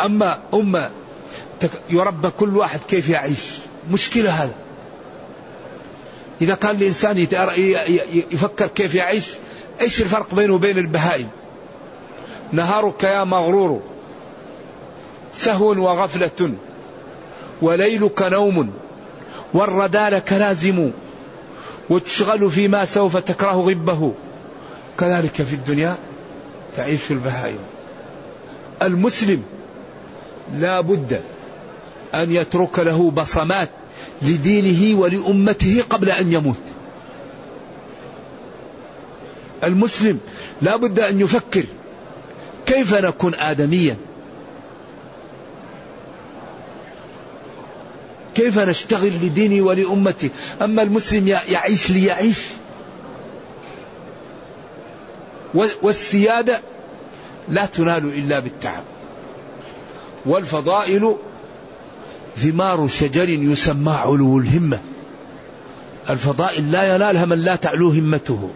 أما 0.00 0.38
أمة 0.54 0.90
يربى 1.90 2.30
كل 2.30 2.56
واحد 2.56 2.80
كيف 2.88 3.08
يعيش. 3.08 3.71
مشكلة 3.90 4.30
هذا. 4.30 4.54
إذا 6.40 6.54
كان 6.54 6.76
الإنسان 6.76 7.18
يفكر 8.32 8.66
كيف 8.66 8.94
يعيش 8.94 9.24
إيش 9.80 10.02
الفرق 10.02 10.34
بينه 10.34 10.54
وبين 10.54 10.78
البهائم؟ 10.78 11.28
نهارك 12.52 13.04
يا 13.04 13.24
مغرور 13.24 13.80
سهو 15.34 15.68
وغفلة 15.70 16.52
وليلك 17.62 18.22
نوم 18.22 18.72
والردى 19.54 20.08
لك 20.08 20.32
لازم 20.32 20.90
وتشغل 21.90 22.50
فيما 22.50 22.84
سوف 22.84 23.16
تكره 23.16 23.52
غبه. 23.52 24.12
كذلك 24.98 25.42
في 25.42 25.54
الدنيا 25.54 25.96
تعيش 26.76 27.10
البهائم. 27.10 27.58
المسلم 28.82 29.42
لا 30.54 30.80
بد 30.80 31.20
أن 32.14 32.32
يترك 32.32 32.78
له 32.78 33.10
بصمات 33.10 33.68
لدينه 34.22 34.98
ولأمته 35.00 35.82
قبل 35.90 36.10
أن 36.10 36.32
يموت. 36.32 36.60
المسلم 39.64 40.18
لا 40.62 40.76
بد 40.76 41.00
أن 41.00 41.20
يفكر 41.20 41.64
كيف 42.66 42.94
نكون 42.94 43.34
آدميا؟ 43.34 43.96
كيف 48.34 48.58
نشتغل 48.58 49.12
لديني 49.22 49.60
ولأمتي؟ 49.60 50.30
أما 50.62 50.82
المسلم 50.82 51.28
يعيش 51.28 51.90
ليعيش. 51.90 52.38
والسيادة 55.82 56.62
لا 57.48 57.66
تنال 57.66 58.14
إلا 58.18 58.38
بالتعب. 58.38 58.82
والفضائل 60.26 61.16
ثمار 62.36 62.88
شجر 62.88 63.28
يسمى 63.28 63.92
علو 63.92 64.38
الهمة. 64.38 64.80
الفضائل 66.10 66.72
لا 66.72 66.94
ينالها 66.94 67.24
من 67.24 67.38
لا 67.38 67.56
تعلو 67.56 67.90
همته. 67.90 68.50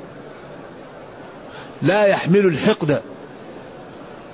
لا 1.82 2.06
يحمل 2.06 2.46
الحقد 2.46 3.02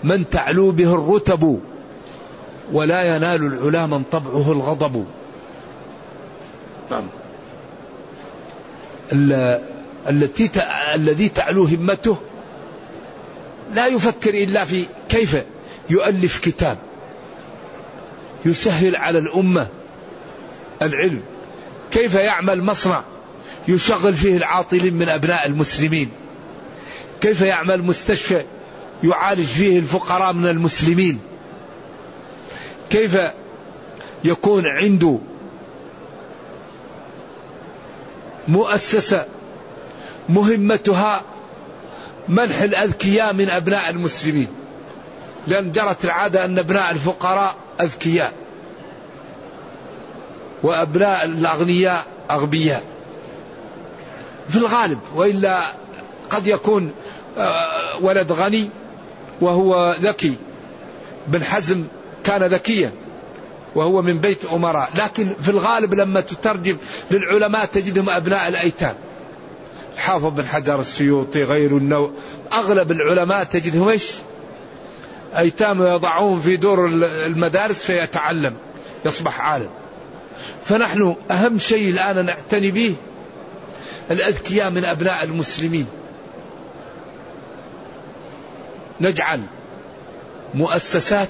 من 0.05 0.29
تعلو 0.31 0.73
به 0.73 0.95
الرتب 0.95 1.61
ولا 2.73 3.17
ينال 3.17 3.45
العلا 3.45 3.87
من 3.87 4.03
طبعه 4.13 4.53
الغضب. 4.53 5.07
نعم. 6.91 7.05
التي 10.09 10.51
الذي 10.95 11.29
تعلو 11.29 11.65
همته 11.65 12.17
لا 13.75 13.87
يفكر 13.87 14.35
إلا 14.35 14.65
في 14.65 14.85
كيف 15.09 15.37
يؤلف 15.91 16.41
كتاب. 16.41 16.79
يسهل 18.45 18.97
على 18.97 19.19
الأمة 19.19 19.67
العلم. 20.83 21.23
كيف 21.91 22.15
يعمل 22.15 22.63
مصنع 22.63 23.03
يشغل 23.69 24.15
فيه 24.15 24.37
العاطلين 24.37 24.95
من 24.95 25.09
أبناء 25.09 25.47
المسلمين؟ 25.47 26.11
كيف 27.21 27.41
يعمل 27.41 27.83
مستشفى 27.83 28.45
يعالج 29.05 29.47
فيه 29.47 29.79
الفقراء 29.79 30.33
من 30.33 30.47
المسلمين؟ 30.47 31.21
كيف 32.91 33.19
يكون 34.25 34.67
عنده 34.67 35.19
مؤسسة 38.49 39.27
مهمتها 40.29 41.23
منح 42.29 42.63
الأذكياء 42.63 43.33
من 43.33 43.51
أبناء 43.51 43.91
المسلمين؟ 43.91 44.49
لأن 45.47 45.73
جرت 45.73 46.05
العادة 46.05 46.45
أن 46.45 46.59
أبناء 46.59 46.93
الفقراء 46.93 47.57
أذكياء 47.83 48.33
وأبناء 50.63 51.25
الأغنياء 51.25 52.07
أغبياء. 52.31 52.83
في 54.49 54.57
الغالب 54.57 54.99
وإلا 55.15 55.61
قد 56.31 56.47
يكون 56.47 56.93
آه، 57.39 57.97
ولد 58.01 58.33
غني 58.33 58.71
وهو 59.41 59.95
ذكي. 60.01 60.35
بن 61.27 61.45
حزم 61.45 61.85
كان 62.25 62.43
ذكيا 62.43 62.93
وهو 63.75 64.03
من 64.03 64.19
بيت 64.19 64.45
أمراء. 64.53 64.91
لكن 64.95 65.35
في 65.43 65.49
الغالب 65.49 65.95
لما 65.95 66.21
تترجم 66.21 66.77
للعلماء 67.11 67.65
تجدهم 67.65 68.11
أبناء 68.11 68.49
الأيتام. 68.49 68.95
حافظ 69.97 70.27
بن 70.27 70.47
حجر 70.47 70.81
السيوطي 70.81 71.45
غير 71.45 71.77
النو 71.77 72.11
أغلب 72.53 72.93
العلماء 72.93 73.45
تجدهم 73.45 73.89
إيش؟ 73.89 74.13
أيتام 75.39 75.83
يضعون 75.83 76.41
في 76.41 76.57
دور 76.57 76.87
المدارس 77.27 77.83
فيتعلم 77.83 78.55
يصبح 79.05 79.41
عالم. 79.41 79.71
فنحن 80.65 81.17
أهم 81.31 81.59
شيء 81.59 81.91
الآن 81.91 82.27
نعتني 82.27 82.71
به 82.71 82.95
الأذكياء 84.11 84.71
من 84.71 84.85
أبناء 84.85 85.25
المسلمين. 85.25 85.87
نجعل 89.01 89.41
مؤسسات 90.55 91.29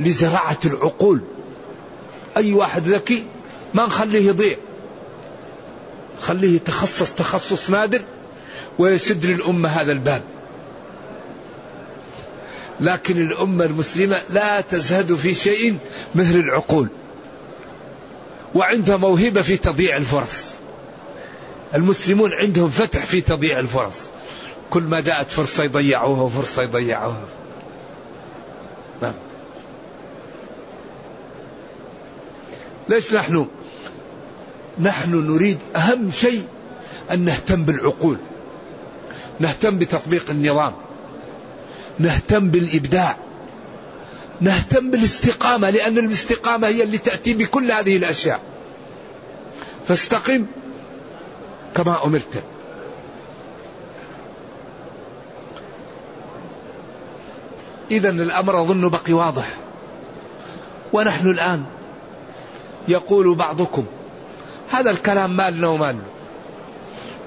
لزراعة 0.00 0.58
العقول. 0.64 1.20
أي 2.36 2.52
واحد 2.52 2.88
ذكي 2.88 3.24
ما 3.74 3.86
نخليه 3.86 4.28
يضيع. 4.28 4.56
خليه 6.22 6.56
يتخصص 6.56 7.12
تخصص 7.12 7.70
نادر 7.70 8.02
ويسد 8.78 9.26
للأمة 9.26 9.68
هذا 9.68 9.92
الباب. 9.92 10.22
لكن 12.82 13.20
الأمة 13.22 13.64
المسلمة 13.64 14.22
لا 14.30 14.60
تزهد 14.60 15.14
في 15.14 15.34
شيء 15.34 15.78
مثل 16.14 16.36
العقول. 16.36 16.88
وعندها 18.54 18.96
موهبة 18.96 19.42
في 19.42 19.56
تضييع 19.56 19.96
الفرص. 19.96 20.44
المسلمون 21.74 22.32
عندهم 22.32 22.70
فتح 22.70 23.04
في 23.04 23.20
تضييع 23.20 23.58
الفرص. 23.58 24.06
كل 24.70 24.82
ما 24.82 25.00
جاءت 25.00 25.30
فرصة 25.30 25.64
يضيعوها 25.64 26.22
وفرصة 26.22 26.62
يضيعوها. 26.62 27.24
نعم. 29.02 29.14
ليش 32.88 33.12
نحن؟ 33.14 33.46
نحن 34.80 35.14
نريد 35.14 35.58
أهم 35.76 36.10
شيء 36.10 36.44
أن 37.10 37.20
نهتم 37.20 37.64
بالعقول. 37.64 38.18
نهتم 39.40 39.78
بتطبيق 39.78 40.30
النظام. 40.30 40.74
نهتم 41.98 42.48
بالإبداع 42.48 43.16
نهتم 44.40 44.90
بالاستقامة 44.90 45.70
لأن 45.70 45.98
الاستقامة 45.98 46.68
هي 46.68 46.82
اللي 46.82 46.98
تأتي 46.98 47.34
بكل 47.34 47.72
هذه 47.72 47.96
الأشياء. 47.96 48.40
فاستقم 49.88 50.46
كما 51.74 52.04
أمرت. 52.04 52.42
إذا 57.90 58.10
الأمر 58.10 58.62
أظن 58.62 58.88
بقي 58.88 59.12
واضح. 59.12 59.48
ونحن 60.92 61.30
الآن 61.30 61.64
يقول 62.88 63.34
بعضكم 63.34 63.84
هذا 64.70 64.90
الكلام 64.90 65.36
مالنا 65.36 65.68
ومالنا 65.68 66.02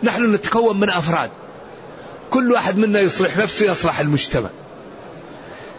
نحن 0.03 0.33
نتكون 0.33 0.79
من 0.79 0.89
أفراد. 0.89 1.31
كل 2.35 2.51
واحد 2.51 2.77
منا 2.77 2.99
يصلح 2.99 3.37
نفسه 3.37 3.71
يصلح 3.71 3.99
المجتمع. 3.99 4.49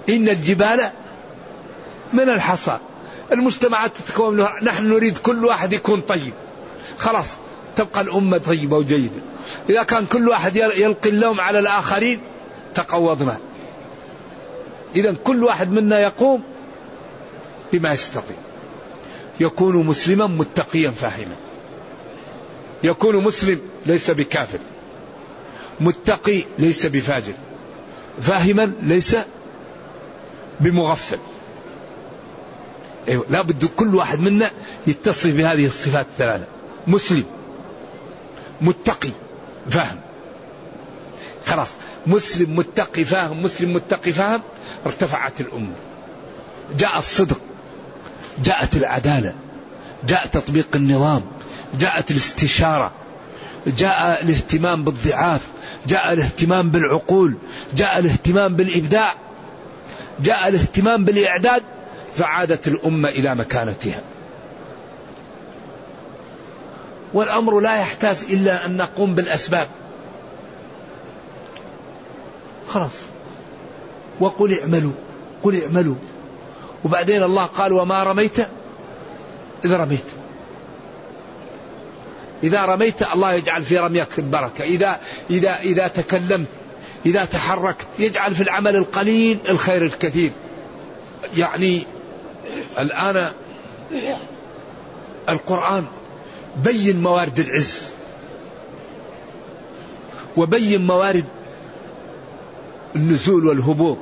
إن 0.08 0.28
الجبال 0.28 0.90
من 2.12 2.28
الحصى. 2.28 2.78
المجتمعات 3.32 3.92
تتكون 3.96 4.34
منها. 4.34 4.54
نحن 4.62 4.88
نريد 4.88 5.18
كل 5.18 5.44
واحد 5.44 5.72
يكون 5.72 6.00
طيب. 6.00 6.32
خلاص 6.98 7.26
تبقى 7.76 8.00
الأمة 8.00 8.38
طيبة 8.38 8.76
وجيدة. 8.76 9.20
إذا 9.70 9.82
كان 9.82 10.06
كل 10.06 10.28
واحد 10.28 10.56
يلقي 10.56 11.10
اللوم 11.10 11.40
على 11.40 11.58
الآخرين 11.58 12.20
تقوضنا. 12.74 13.38
إذا 14.94 15.14
كل 15.24 15.44
واحد 15.44 15.70
منا 15.70 16.00
يقوم 16.00 16.42
بما 17.72 17.92
يستطيع. 17.92 18.36
يكون 19.40 19.86
مسلما 19.86 20.26
متقيا 20.26 20.90
فاهما. 20.90 21.36
يكون 22.82 23.16
مسلم 23.16 23.60
ليس 23.86 24.10
بكافر. 24.10 24.58
متقي 25.80 26.44
ليس 26.58 26.86
بفاجر. 26.86 27.32
فاهما 28.20 28.72
ليس 28.82 29.16
بمغفل. 30.60 31.18
أيوة 33.08 33.26
لا 33.30 33.42
بد 33.42 33.64
كل 33.64 33.94
واحد 33.94 34.20
منا 34.20 34.50
يتصف 34.86 35.26
بهذه 35.26 35.66
الصفات 35.66 36.06
الثلاثة. 36.06 36.44
مسلم 36.86 37.24
متقي 38.60 39.10
فاهم. 39.70 40.00
خلاص 41.46 41.68
مسلم 42.06 42.56
متقي 42.56 43.04
فاهم. 43.04 43.42
مسلم 43.42 43.72
متقي 43.72 44.12
فاهم. 44.12 44.40
ارتفعت 44.86 45.40
الأمة. 45.40 45.74
جاء 46.78 46.98
الصدق 46.98 47.40
جاءت 48.44 48.76
العدالة 48.76 49.34
جاء 50.08 50.26
تطبيق 50.26 50.68
النظام 50.74 51.22
جاءت 51.78 52.10
الاستشارة 52.10 52.92
جاء 53.66 54.22
الاهتمام 54.22 54.84
بالضعاف 54.84 55.40
جاء 55.86 56.12
الاهتمام 56.12 56.70
بالعقول 56.70 57.34
جاء 57.76 57.98
الاهتمام 57.98 58.56
بالإبداع 58.56 59.14
جاء 60.20 60.48
الاهتمام 60.48 61.04
بالإعداد 61.04 61.62
فعادت 62.14 62.68
الأمة 62.68 63.08
إلى 63.08 63.34
مكانتها. 63.34 64.00
والأمر 67.14 67.60
لا 67.60 67.76
يحتاج 67.76 68.16
إلا 68.30 68.66
أن 68.66 68.76
نقوم 68.76 69.14
بالأسباب. 69.14 69.68
خلاص. 72.68 72.92
وقل 74.20 74.58
اعملوا 74.58 74.92
قل 75.42 75.62
اعملوا. 75.62 75.94
وبعدين 76.84 77.22
الله 77.22 77.44
قال 77.44 77.72
وما 77.72 78.04
رميت؟ 78.04 78.38
إذا 79.64 79.76
رميت. 79.76 80.15
إذا 82.42 82.64
رميت 82.64 83.02
الله 83.02 83.32
يجعل 83.32 83.64
في 83.64 83.78
رميك 83.78 84.18
البركة 84.18 84.64
إذا 84.64 85.00
إذا 85.30 85.60
إذا 85.60 85.88
تكلمت 85.88 86.46
إذا 87.06 87.24
تحركت 87.24 87.86
يجعل 87.98 88.34
في 88.34 88.42
العمل 88.42 88.76
القليل 88.76 89.38
الخير 89.48 89.84
الكثير. 89.84 90.30
يعني 91.36 91.86
الآن 92.78 93.32
القرآن 95.28 95.84
بين 96.64 97.02
موارد 97.02 97.38
العز 97.38 97.82
وبين 100.36 100.86
موارد 100.86 101.24
النزول 102.96 103.46
والهبوط 103.46 103.98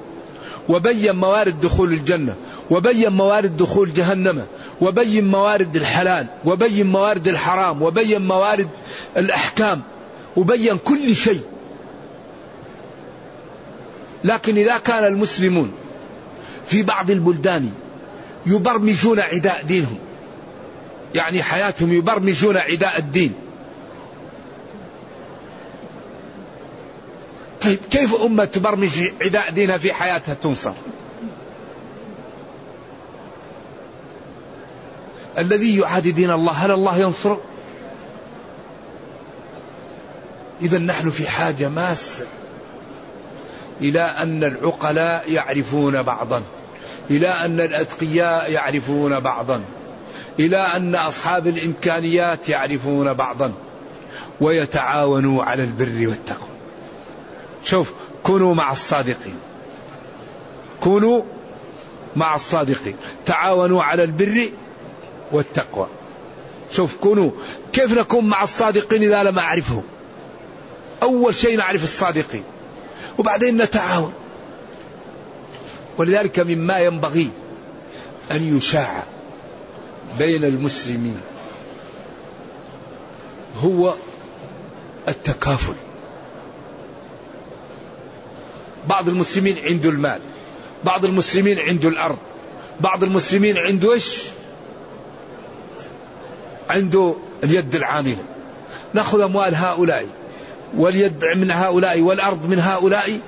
وبين 0.68 1.16
موارد 1.16 1.60
دخول 1.60 1.92
الجنة 1.92 2.36
وبين 2.70 3.12
موارد 3.12 3.56
دخول 3.56 3.92
جهنم. 3.92 4.46
وبين 4.80 5.28
موارد 5.28 5.76
الحلال 5.76 6.26
وبين 6.44 6.86
موارد 6.86 7.28
الحرام 7.28 7.82
وبين 7.82 8.26
موارد 8.26 8.68
الأحكام 9.16 9.82
وبين 10.36 10.78
كل 10.78 11.16
شيء. 11.16 11.40
لكن 14.24 14.56
إذا 14.56 14.78
كان 14.78 15.04
المسلمون 15.04 15.72
في 16.66 16.82
بعض 16.82 17.10
البلدان 17.10 17.70
يبرمجون 18.46 19.20
عداء 19.20 19.62
دينهم 19.62 19.98
يعني 21.14 21.42
حياتهم 21.42 21.92
يبرمجون 21.92 22.56
عداء 22.56 22.98
الدين. 22.98 23.34
طيب 27.62 27.78
كيف 27.90 28.14
أمة 28.14 28.44
تبرمج 28.44 28.90
عداء 29.22 29.50
دينها 29.50 29.78
في 29.78 29.92
حياتها 29.92 30.34
تنصر؟ 30.34 30.72
الذي 35.38 35.78
يعادي 35.78 36.12
دين 36.12 36.30
الله 36.30 36.52
هل 36.52 36.70
الله 36.70 36.98
ينصره 36.98 37.40
إذا 40.62 40.78
نحن 40.78 41.10
في 41.10 41.30
حاجة 41.30 41.68
ماسة 41.68 42.26
إلى 43.80 44.00
أن 44.00 44.44
العقلاء 44.44 45.32
يعرفون 45.32 46.02
بعضا 46.02 46.42
إلى 47.10 47.28
أن 47.28 47.60
الأتقياء 47.60 48.50
يعرفون 48.50 49.20
بعضا 49.20 49.62
إلى 50.38 50.56
أن 50.56 50.94
أصحاب 50.94 51.46
الإمكانيات 51.46 52.48
يعرفون 52.48 53.12
بعضا 53.12 53.52
ويتعاونوا 54.40 55.44
على 55.44 55.62
البر 55.62 56.08
والتقوى. 56.08 56.48
شوف 57.64 57.92
كونوا 58.22 58.54
مع 58.54 58.72
الصادقين. 58.72 59.36
كونوا 60.80 61.22
مع 62.16 62.34
الصادقين. 62.34 62.96
تعاونوا 63.26 63.82
على 63.82 64.04
البر 64.04 64.50
والتقوى. 65.34 65.86
شوف 66.72 66.96
كونوا 66.96 67.30
كيف 67.72 67.92
نكون 67.92 68.24
مع 68.24 68.42
الصادقين 68.42 69.02
إذا 69.02 69.22
لم 69.22 69.38
أعرفهم 69.38 69.82
أول 71.02 71.34
شيء 71.34 71.56
نعرف 71.58 71.84
الصادقين 71.84 72.44
وبعدين 73.18 73.56
نتعاون. 73.56 74.12
ولذلك 75.98 76.40
مما 76.40 76.78
ينبغي 76.78 77.30
أن 78.30 78.56
يشاع 78.56 79.04
بين 80.18 80.44
المسلمين 80.44 81.20
هو 83.62 83.94
التكافل. 85.08 85.74
بعض 88.88 89.08
المسلمين 89.08 89.58
عنده 89.58 89.88
المال 89.88 90.20
بعض 90.84 91.04
المسلمين 91.04 91.58
عنده 91.58 91.88
الأرض 91.88 92.18
بعض 92.80 93.04
المسلمين 93.04 93.58
عنده 93.58 93.92
إيش؟ 93.92 94.22
عنده 96.70 97.14
اليد 97.44 97.74
العاملة. 97.74 98.24
نأخذ 98.94 99.20
أموال 99.20 99.54
هؤلاء 99.54 100.06
واليد 100.76 101.24
من 101.24 101.50
هؤلاء 101.50 102.00
والأرض 102.00 102.46
من 102.46 102.58
هؤلاء 102.58 103.20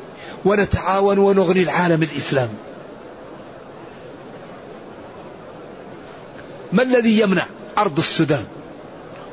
ونتعاون 0.44 1.18
ونغني 1.18 1.62
العالم 1.62 2.02
الإسلامي 2.02 2.54
ما 6.72 6.82
الذي 6.82 7.20
يمنع 7.20 7.46
أرض 7.78 7.98
السودان 7.98 8.44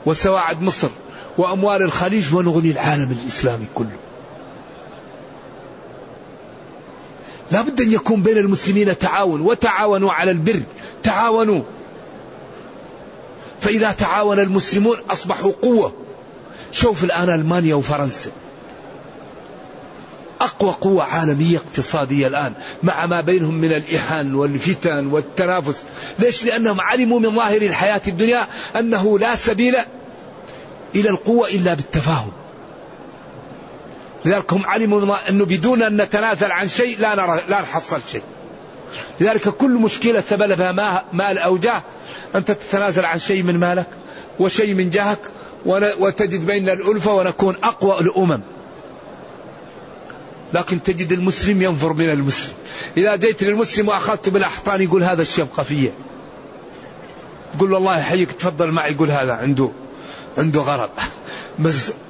وسواعد 0.06 0.62
مصر 0.62 0.89
وأموال 1.38 1.82
الخليج 1.82 2.34
ونغني 2.34 2.72
العالم 2.72 3.18
الإسلامي 3.22 3.66
كله؟ 3.76 3.97
لا 7.51 7.62
بد 7.62 7.82
أن 7.82 7.91
يكون 7.91 8.22
بين 8.22 8.38
المسلمين 8.38 8.97
تعاون 8.97 9.41
وتعاونوا 9.41 10.14
على 10.14 10.32
البر 10.32 10.62
تعاونوا. 11.04 11.64
فإذا 13.64 13.91
تعاون 13.91 14.39
المسلمون 14.39 14.97
أصبحوا 15.09 15.51
قوة. 15.61 15.93
شوف 16.72 17.03
الآن 17.03 17.30
ألمانيا 17.30 17.76
وفرنسا. 17.76 18.30
أقوى 20.41 20.72
قوة 20.72 21.03
عالمية 21.03 21.57
اقتصادية 21.57 22.28
الآن 22.28 22.53
مع 22.84 23.05
ما 23.05 23.22
بينهم 23.22 23.53
من 23.53 23.72
الإحان 23.72 24.36
والفتن 24.36 25.07
والتنافس. 25.07 25.84
ليش؟ 26.20 26.43
لأنهم 26.43 26.82
علموا 26.82 27.20
من 27.20 27.36
ظاهر 27.36 27.61
الحياة 27.61 28.01
الدنيا 28.07 28.47
أنه 28.76 29.20
لا 29.20 29.36
سبيل 29.36 29.76
إلى 30.95 31.09
القوة 31.09 31.47
إلا 31.47 31.74
بالتفاهم. 31.74 32.32
لذلك 34.26 34.53
هم 34.53 34.66
علموا 34.66 35.30
أنه 35.30 35.45
بدون 35.45 35.84
أن 35.84 36.01
نتنازل 36.01 36.51
عن 36.51 36.70
شيء 36.70 36.99
لا, 36.99 37.16
نرى 37.16 37.41
لا 37.49 37.61
نحصل 37.61 38.01
شيء. 38.11 38.24
لذلك 39.19 39.49
كل 39.49 39.71
مشكلة 39.71 40.21
سبب 40.21 40.61
مال 41.13 41.37
أو 41.37 41.57
جاه. 41.57 41.83
أنت 42.35 42.51
تتنازل 42.51 43.05
عن 43.05 43.19
شيء 43.19 43.43
من 43.43 43.59
مالك 43.59 43.87
وشيء 44.39 44.73
من 44.73 44.89
جاهك 44.89 45.19
وتجد 45.99 46.45
بيننا 46.45 46.73
الألفة 46.73 47.13
ونكون 47.13 47.55
أقوى 47.63 47.99
الأمم. 47.99 48.41
لكن 50.53 50.83
تجد 50.83 51.11
المسلم 51.11 51.61
ينظر 51.61 51.93
من 51.93 52.09
المسلم. 52.09 52.53
إذا 52.97 53.15
جيت 53.15 53.43
للمسلم 53.43 53.87
وأخذت 53.87 54.29
بالأحضان 54.29 54.81
يقول 54.81 55.03
هذا 55.03 55.21
الشيء 55.21 55.45
يبقى 55.45 55.65
فيه 55.65 55.91
تقول 57.57 57.73
والله 57.73 57.99
يحييك 57.99 58.31
تفضل 58.31 58.71
معي 58.71 58.91
يقول 58.91 59.11
هذا 59.11 59.33
عنده 59.33 59.69
عنده 60.37 60.61
غرض. 60.61 60.89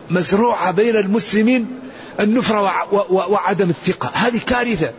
مزروعة 0.10 0.72
بين 0.72 0.96
المسلمين 0.96 1.80
النفرة 2.20 2.94
وعدم 3.12 3.70
الثقة. 3.70 4.12
هذه 4.14 4.40
كارثة. 4.48 4.92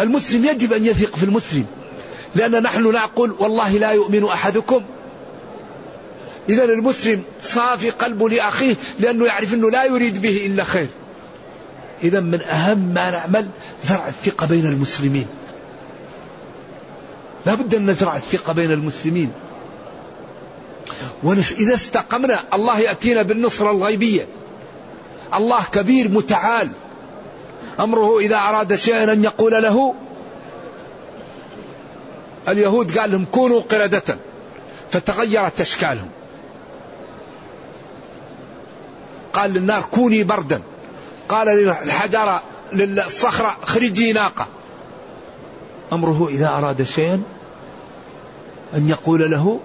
المسلم 0.00 0.44
يجب 0.44 0.72
أن 0.72 0.86
يثق 0.86 1.16
في 1.16 1.24
المسلم. 1.24 1.66
لأن 2.34 2.62
نحن 2.62 2.82
نقول 2.82 3.34
والله 3.38 3.78
لا 3.78 3.90
يؤمن 3.90 4.24
أحدكم. 4.24 4.82
إذا 6.48 6.64
المسلم 6.64 7.22
صافي 7.42 7.90
قلبه 7.90 8.28
لأخيه 8.28 8.76
لأنه 9.00 9.26
يعرف 9.26 9.54
أنه 9.54 9.70
لا 9.70 9.84
يريد 9.84 10.22
به 10.22 10.46
إلا 10.46 10.64
خير. 10.64 10.86
إذا 12.04 12.20
من 12.20 12.40
أهم 12.40 12.78
ما 12.78 13.10
نعمل 13.10 13.48
زرع 13.84 14.08
الثقة 14.08 14.46
بين 14.46 14.66
المسلمين. 14.66 15.26
لا 17.46 17.54
بد 17.54 17.74
أن 17.74 17.90
نزرع 17.90 18.16
الثقة 18.16 18.52
بين 18.52 18.72
المسلمين. 18.72 19.32
وإذا 21.22 21.74
استقمنا 21.74 22.42
الله 22.54 22.78
يأتينا 22.78 23.22
بالنصرة 23.22 23.70
الغيبية. 23.70 24.26
الله 25.34 25.64
كبير 25.72 26.08
متعال. 26.08 26.70
أمره 27.80 28.18
إذا 28.18 28.36
أراد 28.36 28.74
شيئا 28.74 29.12
أن 29.12 29.24
يقول 29.24 29.62
له. 29.62 29.94
اليهود 32.48 32.98
قال 32.98 33.10
لهم 33.10 33.24
كونوا 33.24 33.60
قردة. 33.60 34.16
فتغيرت 34.90 35.60
أشكالهم. 35.60 36.08
قال 39.32 39.50
للنار 39.52 39.82
كوني 39.82 40.22
بردا. 40.22 40.62
قال 41.28 41.46
للحجرة 41.46 42.42
للصخرة 42.72 43.56
خرجي 43.62 44.12
ناقة. 44.12 44.46
أمره 45.92 46.28
إذا 46.28 46.48
أراد 46.48 46.82
شيئا 46.82 47.22
أن 48.74 48.88
يقول 48.88 49.30
له. 49.30 49.60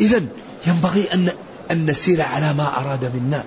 إذا 0.00 0.22
ينبغي 0.66 1.14
أن 1.14 1.32
أن 1.70 1.86
نسير 1.86 2.22
على 2.22 2.52
ما 2.52 2.80
أراد 2.80 3.04
منا. 3.04 3.44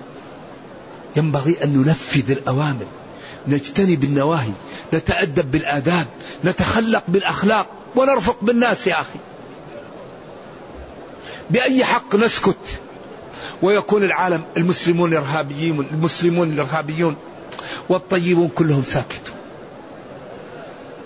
ينبغي 1.16 1.56
أن 1.64 1.76
ننفذ 1.76 2.30
الأوامر. 2.30 2.86
نجتنب 3.48 4.04
النواهي 4.04 4.52
نتأدب 4.94 5.50
بالآداب 5.50 6.06
نتخلق 6.44 7.02
بالأخلاق 7.08 7.68
ونرفق 7.96 8.36
بالناس 8.42 8.86
يا 8.86 9.00
أخي. 9.00 9.18
بأي 11.50 11.84
حق 11.84 12.14
نسكت؟ 12.14 12.80
ويكون 13.62 14.04
العالم 14.04 14.42
المسلمون 14.56 15.12
الإرهابيين 15.12 15.86
المسلمون 15.92 16.52
الإرهابيون 16.52 17.16
والطيبون 17.88 18.48
كلهم 18.48 18.84
ساكتون. 18.84 19.36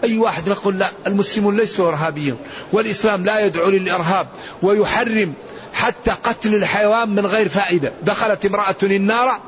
أي 0.04 0.18
واحد 0.18 0.48
نقول 0.48 0.78
لا 0.78 0.90
المسلمون 1.06 1.56
ليسوا 1.56 1.88
إرهابيين 1.88 2.36
والإسلام 2.72 3.24
لا 3.24 3.46
يدعو 3.46 3.70
للإرهاب 3.70 4.26
ويحرم 4.62 5.32
حتى 5.74 6.10
قتل 6.10 6.54
الحيوان 6.54 7.14
من 7.14 7.26
غير 7.26 7.48
فائدة. 7.48 7.92
دخلت 8.02 8.46
امرأة 8.46 8.76
النار 8.82 9.40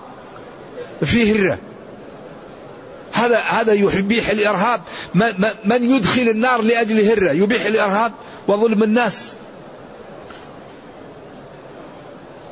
في 1.04 1.32
هرة. 1.32 1.58
هذا 3.12 3.38
هذا 3.38 3.72
يبيح 3.72 4.28
الإرهاب. 4.28 4.80
من 5.64 5.90
يدخل 5.90 6.28
النار 6.28 6.62
لأجل 6.62 7.10
هرة؟ 7.10 7.30
يبيح 7.30 7.64
الإرهاب 7.64 8.12
وظلم 8.48 8.82
الناس. 8.82 9.32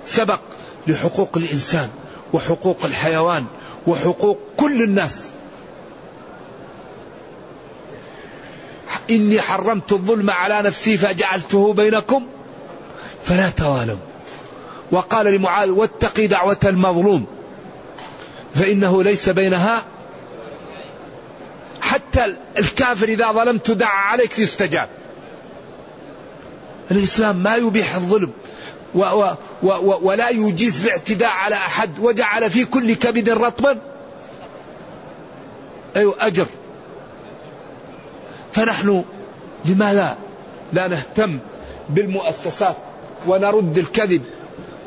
سبق 0.05 0.41
لحقوق 0.87 1.37
الإنسان 1.37 1.89
وحقوق 2.33 2.85
الحيوان 2.85 3.45
وحقوق 3.87 4.39
كل 4.57 4.83
الناس. 4.83 5.31
إني 9.11 9.41
حرمت 9.41 9.93
الظلم 9.93 10.31
على 10.31 10.63
نفسي 10.63 10.97
فجعلته 10.97 11.73
بينكم 11.73 12.27
فلا 13.23 13.51
توالوا 13.51 13.97
وقال 14.93 15.27
لمعاذ 15.27 15.71
واتقي 15.71 16.27
دعوة 16.27 16.59
المظلوم 16.65 17.27
فإنه 18.55 19.03
ليس 19.03 19.29
بينها 19.29 19.83
حتى 22.11 22.35
الكافر 22.59 23.09
إذا 23.09 23.33
ظلمت 23.33 23.71
دعا 23.71 23.89
عليك 23.89 24.39
يستجاب. 24.39 24.89
الإسلام 26.91 27.43
ما 27.43 27.57
يبيح 27.57 27.95
الظلم 27.95 28.31
و 28.95 28.99
و 29.03 29.37
و 29.63 29.99
ولا 30.03 30.29
يجيز 30.29 30.85
الاعتداء 30.85 31.31
على 31.31 31.55
أحد. 31.55 31.99
وجعل 31.99 32.51
في 32.51 32.65
كل 32.65 32.95
كبد 32.95 33.29
رطبا. 33.29 33.81
أيوة 35.97 36.15
أجر. 36.21 36.47
فنحن 38.53 39.05
لماذا 39.65 40.19
لا 40.73 40.89
نهتم 40.89 41.39
بالمؤسسات 41.89 42.77
ونرد 43.27 43.79
الكذب 43.79 44.23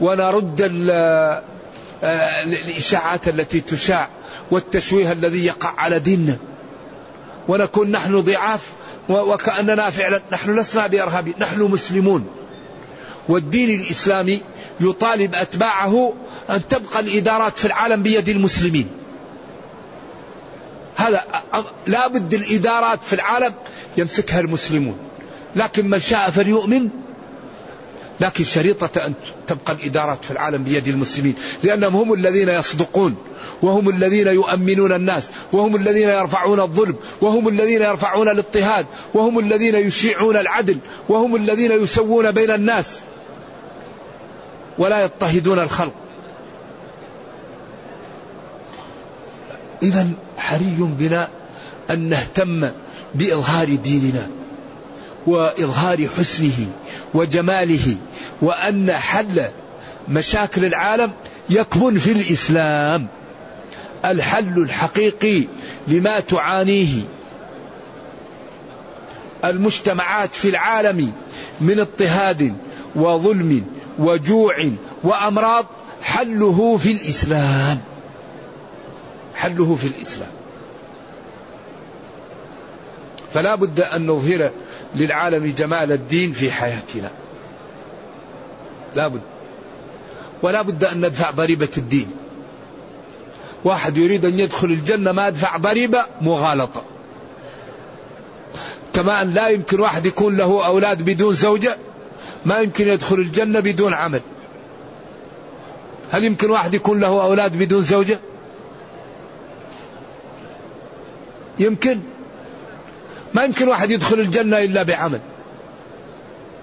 ونرد 0.01 0.61
آه، 0.91 1.41
الإشاعات 2.43 3.27
التي 3.27 3.61
تشاع 3.61 4.09
والتشويه 4.51 5.11
الذي 5.11 5.45
يقع 5.45 5.73
على 5.77 5.99
ديننا؟ 5.99 6.37
ونكون 7.47 7.91
نحن 7.91 8.21
ضعاف 8.21 8.69
وكأننا 9.09 9.89
فعلا 9.89 10.21
نحن 10.31 10.59
لسنا 10.59 10.87
بإرهابي 10.87 11.33
نحن 11.39 11.61
مسلمون. 11.61 12.27
والدين 13.29 13.81
الإسلامي 13.81 14.41
يطالب 14.79 15.35
أتباعه 15.35 16.13
أن 16.49 16.67
تبقى 16.67 16.99
الإدارات 16.99 17.57
في 17.57 17.65
العالم 17.65 18.03
بيد 18.03 18.29
المسلمين. 18.29 18.87
هذا 20.95 21.23
لا 21.87 22.07
بد 22.07 22.33
الإدارات 22.33 22.99
في 23.03 23.13
العالم 23.13 23.53
يمسكها 23.97 24.39
المسلمون. 24.39 24.97
لكن 25.55 25.89
من 25.89 25.99
شاء 25.99 26.29
فليؤمن 26.29 26.89
لكن 28.23 28.43
شريطة 28.43 29.05
أن 29.05 29.13
تبقى 29.47 29.73
الإدارات 29.73 30.25
في 30.25 30.31
العالم 30.31 30.63
بيد 30.63 30.87
المسلمين 30.87 31.35
لأنهم 31.63 31.95
هم 31.95 32.13
الذين 32.13 32.49
يصدقون 32.49 33.15
وهم 33.61 33.89
الذين 33.89 34.27
يؤمنون 34.27 34.93
الناس 34.93 35.29
وهم 35.51 35.75
الذين 35.75 36.09
يرفعون 36.09 36.59
الظلم 36.59 36.95
وهم 37.21 37.47
الذين 37.47 37.81
يرفعون 37.81 38.29
الاضطهاد 38.29 38.85
وهم 39.13 39.39
الذين 39.39 39.75
يشيعون 39.75 40.37
العدل 40.37 40.77
وهم 41.09 41.35
الذين 41.35 41.71
يسوون 41.71 42.31
بين 42.31 42.51
الناس. 42.51 43.01
ولا 44.77 45.03
يضطهدون 45.03 45.59
الخلق. 45.59 45.93
إذا 49.83 50.09
حري 50.37 50.77
بنا 50.79 51.27
أن 51.89 52.09
نهتم 52.09 52.71
بإظهار 53.15 53.75
ديننا 53.75 54.29
وإظهار 55.27 56.07
حسنه 56.17 56.67
وجماله 57.13 57.95
وأن 58.41 58.91
حل 58.91 59.49
مشاكل 60.09 60.65
العالم 60.65 61.11
يكمن 61.49 61.97
في 61.97 62.11
الإسلام. 62.11 63.07
الحل 64.05 64.57
الحقيقي 64.57 65.47
لما 65.87 66.19
تعانيه 66.19 67.01
المجتمعات 69.45 70.35
في 70.35 70.49
العالم 70.49 71.11
من 71.61 71.79
اضطهاد 71.79 72.55
وظلم 72.95 73.65
وجوع 73.99 74.71
وأمراض 75.03 75.65
حله 76.01 76.77
في 76.77 76.91
الإسلام. 76.91 77.79
حله 79.35 79.75
في 79.75 79.87
الإسلام. 79.87 80.42
فلا 83.33 83.55
بد 83.55 83.79
أن 83.79 84.07
نظهر 84.07 84.51
للعالم 84.95 85.45
جمال 85.57 85.91
الدين 85.91 86.31
في 86.31 86.51
حياتنا. 86.51 87.11
لا 88.95 89.07
بد. 89.07 89.21
ولا 90.41 90.61
بد 90.61 90.83
أن 90.83 91.05
ندفع 91.05 91.31
ضريبة 91.31 91.69
الدين. 91.77 92.11
واحد 93.63 93.97
يريد 93.97 94.25
أن 94.25 94.39
يدخل 94.39 94.67
الجنة 94.67 95.11
ما 95.11 95.27
يدفع 95.27 95.57
ضريبة 95.57 96.05
مغالطة. 96.21 96.83
كما 98.93 99.21
أن 99.21 99.33
لا 99.33 99.47
يمكن 99.47 99.79
واحد 99.79 100.05
يكون 100.05 100.37
له 100.37 100.65
أولاد 100.65 101.01
بدون 101.01 101.35
زوجة 101.35 101.77
ما 102.45 102.59
يمكن 102.59 102.87
يدخل 102.87 103.15
الجنة 103.15 103.59
بدون 103.59 103.93
عمل. 103.93 104.21
هل 106.11 106.23
يمكن 106.23 106.49
واحد 106.49 106.73
يكون 106.73 106.99
له 106.99 107.23
أولاد 107.23 107.57
بدون 107.57 107.83
زوجة؟ 107.83 108.19
يمكن. 111.59 111.99
ما 113.33 113.43
يمكن 113.43 113.67
واحد 113.67 113.91
يدخل 113.91 114.19
الجنة 114.19 114.57
إلا 114.57 114.83
بعمل. 114.83 115.19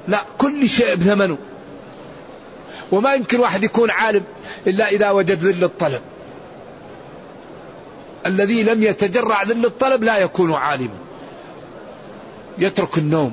لا 0.09 0.25
كل 0.39 0.69
شيء 0.69 0.95
بثمنه. 0.95 1.39
وما 2.93 3.15
يمكن 3.15 3.41
واحد 3.41 3.65
يكون 3.65 3.91
عالم 3.91 4.23
إلا 4.67 4.89
إذا 4.89 5.11
وجد 5.11 5.45
ذل 5.45 5.65
الطلب. 5.65 6.01
الذي 8.27 8.63
لم 8.63 8.83
يتجرع 8.83 9.43
ذل 9.43 9.67
الطلب 9.67 10.05
لا 10.05 10.19
يكون 10.19 10.53
عالما. 10.53 10.99
يترك 12.59 12.99
النوم 12.99 13.33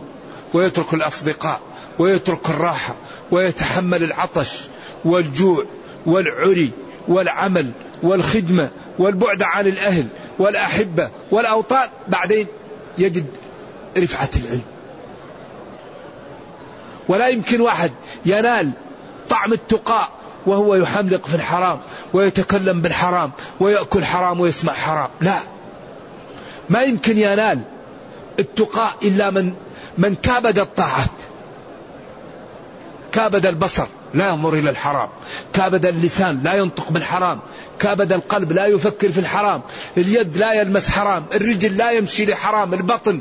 ويترك 0.53 0.93
الأصدقاء 0.93 1.61
ويترك 1.99 2.49
الراحة 2.49 2.95
ويتحمل 3.31 4.03
العطش 4.03 4.59
والجوع 5.05 5.65
والعري 6.05 6.71
والعمل 7.07 7.71
والخدمة 8.03 8.71
والبعد 8.99 9.43
عن 9.43 9.67
الأهل 9.67 10.07
والأحبة 10.39 11.09
والأوطان. 11.31 11.89
بعدين 12.07 12.47
يجد 12.97 13.25
رفعة 13.97 14.29
العلم. 14.35 14.63
ولا 17.07 17.27
يمكن 17.27 17.61
واحد 17.61 17.91
ينال 18.25 18.71
طعم 19.29 19.53
التقاء 19.53 20.09
وهو 20.45 20.75
يحملق 20.75 21.27
في 21.27 21.35
الحرام 21.35 21.79
ويتكلم 22.13 22.81
بالحرام 22.81 23.31
ويأكل 23.59 24.05
حرام 24.05 24.39
ويسمع 24.39 24.73
حرام. 24.73 25.09
لا. 25.21 25.39
ما 26.69 26.81
يمكن 26.81 27.17
ينال 27.17 27.59
التقاء 28.39 28.95
إلا 29.03 29.29
من 29.29 29.53
من 29.97 30.15
كابد 30.15 30.59
الطاعات. 30.59 31.09
كابد 33.11 33.45
البصر 33.45 33.87
لا 34.13 34.29
ينظر 34.29 34.53
إلى 34.53 34.69
الحرام. 34.69 35.09
كابد 35.53 35.85
اللسان 35.85 36.41
لا 36.43 36.53
ينطق 36.53 36.91
بالحرام. 36.91 37.39
كابد 37.79 38.13
القلب 38.13 38.51
لا 38.51 38.65
يفكر 38.65 39.11
في 39.11 39.19
الحرام. 39.19 39.61
اليد 39.97 40.37
لا 40.37 40.53
يلمس 40.53 40.89
حرام 40.89 41.25
الرجل 41.33 41.77
لا 41.77 41.91
يمشي 41.91 42.25
لحرام 42.25 42.73
البطن 42.73 43.19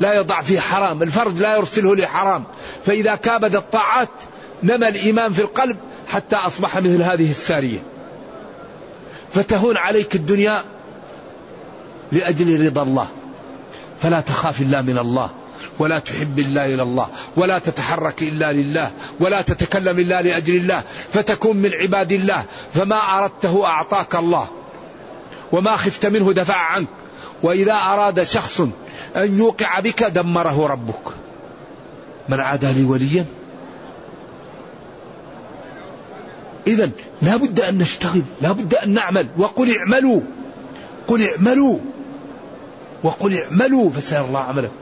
لا 0.00 0.14
يضع 0.14 0.40
فيه 0.40 0.60
حرام 0.60 1.02
الفرج 1.02 1.40
لا 1.40 1.56
يرسله 1.56 1.96
لحرام. 1.96 2.44
فإذا 2.84 3.14
كابد 3.14 3.56
الطاعات 3.56 4.08
نمى 4.62 4.88
الإيمان 4.88 5.32
في 5.32 5.40
القلب 5.40 5.76
حتى 6.08 6.36
أصبح 6.36 6.76
مثل 6.76 7.02
هذه 7.02 7.30
السارية. 7.30 7.82
فتهون 9.30 9.76
عليك 9.76 10.14
الدنيا 10.14 10.62
لأجل 12.12 12.66
رضا 12.66 12.82
الله. 12.82 13.08
فلا 14.02 14.20
تخاف 14.20 14.60
إلا 14.60 14.82
من 14.82 14.98
الله. 14.98 15.30
ولا 15.82 15.98
تحب 15.98 16.38
إلا 16.38 16.66
إلى 16.66 16.82
الله 16.82 17.08
ولا 17.36 17.58
تتحرك 17.58 18.22
إلا 18.22 18.52
لله 18.52 18.90
ولا 19.20 19.42
تتكلم 19.42 19.98
إلا 19.98 20.22
لأجل 20.22 20.56
الله 20.56 20.82
فتكون 21.12 21.56
من 21.56 21.70
عباد 21.72 22.12
الله 22.12 22.44
فما 22.74 22.96
أردته 22.96 23.66
أعطاك 23.66 24.14
الله 24.14 24.48
وما 25.52 25.76
خفت 25.76 26.06
منه 26.06 26.32
دفع 26.32 26.56
عنك 26.56 26.88
وإذا 27.42 27.72
أراد 27.72 28.22
شخص 28.22 28.60
أن 29.16 29.38
يوقع 29.38 29.80
بك 29.80 30.02
دمره 30.02 30.66
ربك. 30.66 31.04
من 32.28 32.40
عادى 32.40 32.72
لي 32.72 32.84
وليا؟ 32.84 33.24
إذا 36.66 36.90
لا 37.22 37.36
بد 37.36 37.60
أن 37.60 37.78
نشتغل 37.78 38.22
لا 38.40 38.52
بد 38.52 38.74
أن 38.74 38.90
نعمل 38.94 39.28
وقل 39.36 39.76
اعملوا 39.76 40.20
قل 41.06 41.28
اعملوا 41.28 41.78
وقل 43.02 43.38
اعملوا 43.38 43.90
فسيرى 43.90 44.24
الله 44.24 44.40
عملكم. 44.40 44.81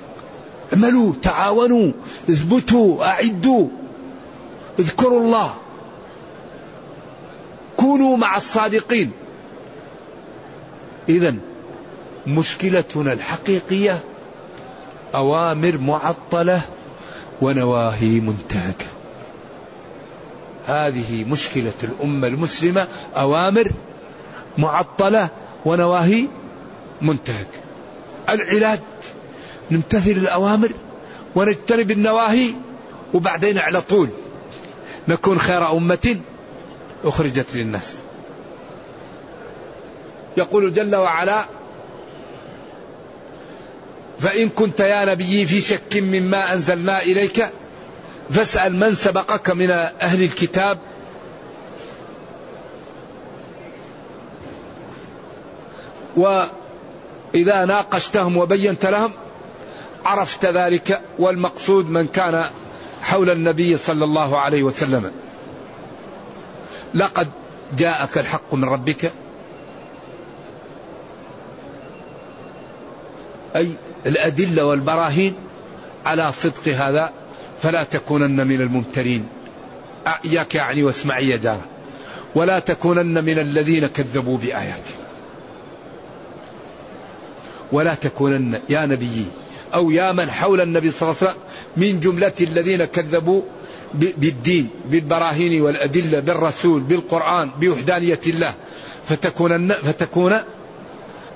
اعملوا 0.72 1.12
تعاونوا 1.22 1.92
اثبتوا 2.30 3.04
أعدوا. 3.06 3.68
اذكروا 4.78 5.20
الله. 5.20 5.54
كونوا 7.76 8.16
مع 8.16 8.36
الصادقين. 8.36 9.10
إذا 11.08 11.34
مشكلتنا 12.26 13.12
الحقيقية 13.12 14.00
أوامر 15.14 15.78
معطلة 15.78 16.60
ونواهي 17.42 18.20
منتهكة. 18.20 18.86
هذه 20.66 21.24
مشكلة 21.24 21.72
الأمة 21.82 22.28
المسلمة 22.28 22.88
أوامر 23.16 23.72
معطلة 24.58 25.28
ونواهي 25.64 26.26
منتهكة. 27.02 27.60
العلاج 28.28 28.80
نمتثل 29.70 30.10
الأوامر 30.10 30.72
ونجتنب 31.34 31.90
النواهي 31.90 32.54
وبعدين 33.14 33.58
على 33.58 33.80
طول 33.80 34.08
نكون 35.08 35.38
خير 35.38 35.72
أمة 35.72 36.16
أخرجت 37.04 37.46
للناس. 37.54 37.96
يقول 40.36 40.72
جل 40.72 40.96
وعلا 40.96 41.44
فإن 44.18 44.48
كنت 44.48 44.80
يا 44.80 45.04
نبي 45.04 45.46
في 45.46 45.60
شك 45.60 45.96
مما 45.96 46.52
أنزلنا 46.52 47.02
إليك 47.02 47.50
فاسأل 48.30 48.76
من 48.76 48.94
سبقك 48.94 49.50
من 49.50 49.70
أهل 49.70 50.22
الكتاب. 50.22 50.78
وإذا 56.16 57.64
ناقشتهم 57.64 58.36
وبينت 58.36 58.86
لهم 58.86 59.12
عرفت 60.04 60.46
ذلك 60.46 61.02
والمقصود 61.18 61.90
من 61.90 62.06
كان 62.06 62.44
حول 63.02 63.30
النبي 63.30 63.76
صلى 63.76 64.04
الله 64.04 64.38
عليه 64.38 64.62
وسلم. 64.62 65.12
لقد 66.94 67.28
جاءك 67.78 68.18
الحق 68.18 68.54
من 68.54 68.64
ربك. 68.64 69.12
أي 73.56 73.70
الأدلة 74.06 74.64
والبراهين 74.64 75.34
على 76.06 76.32
صدق 76.32 76.68
هذا 76.68 77.12
فلا 77.62 77.84
تكونن 77.84 78.46
من 78.46 78.60
الممترين. 78.60 79.28
إياك 80.24 80.54
يعني 80.54 80.82
واسمعي 80.82 81.28
يا 81.28 81.36
جارة. 81.36 81.64
ولا 82.34 82.58
تكونن 82.58 83.24
من 83.24 83.38
الذين 83.38 83.86
كذبوا 83.86 84.38
بآياتي 84.38 84.94
ولا 87.72 87.94
تكونن 87.94 88.60
يا 88.68 88.86
نبي 88.86 89.26
أو 89.74 89.90
يا 89.90 90.12
من 90.12 90.30
حول 90.30 90.60
النبي 90.60 90.90
صلى 90.90 91.10
الله 91.10 91.16
عليه 91.22 91.30
وسلم 91.30 91.42
من 91.76 92.00
جملة 92.00 92.32
الذين 92.40 92.84
كذبوا 92.84 93.42
بالدين 93.94 94.70
بالبراهين 94.84 95.62
والأدلة 95.62 96.20
بالرسول 96.20 96.80
بالقرآن 96.80 97.50
بوحدانية 97.60 98.20
الله. 98.26 98.54
فتكون 99.08 99.72
فتكون 99.72 100.38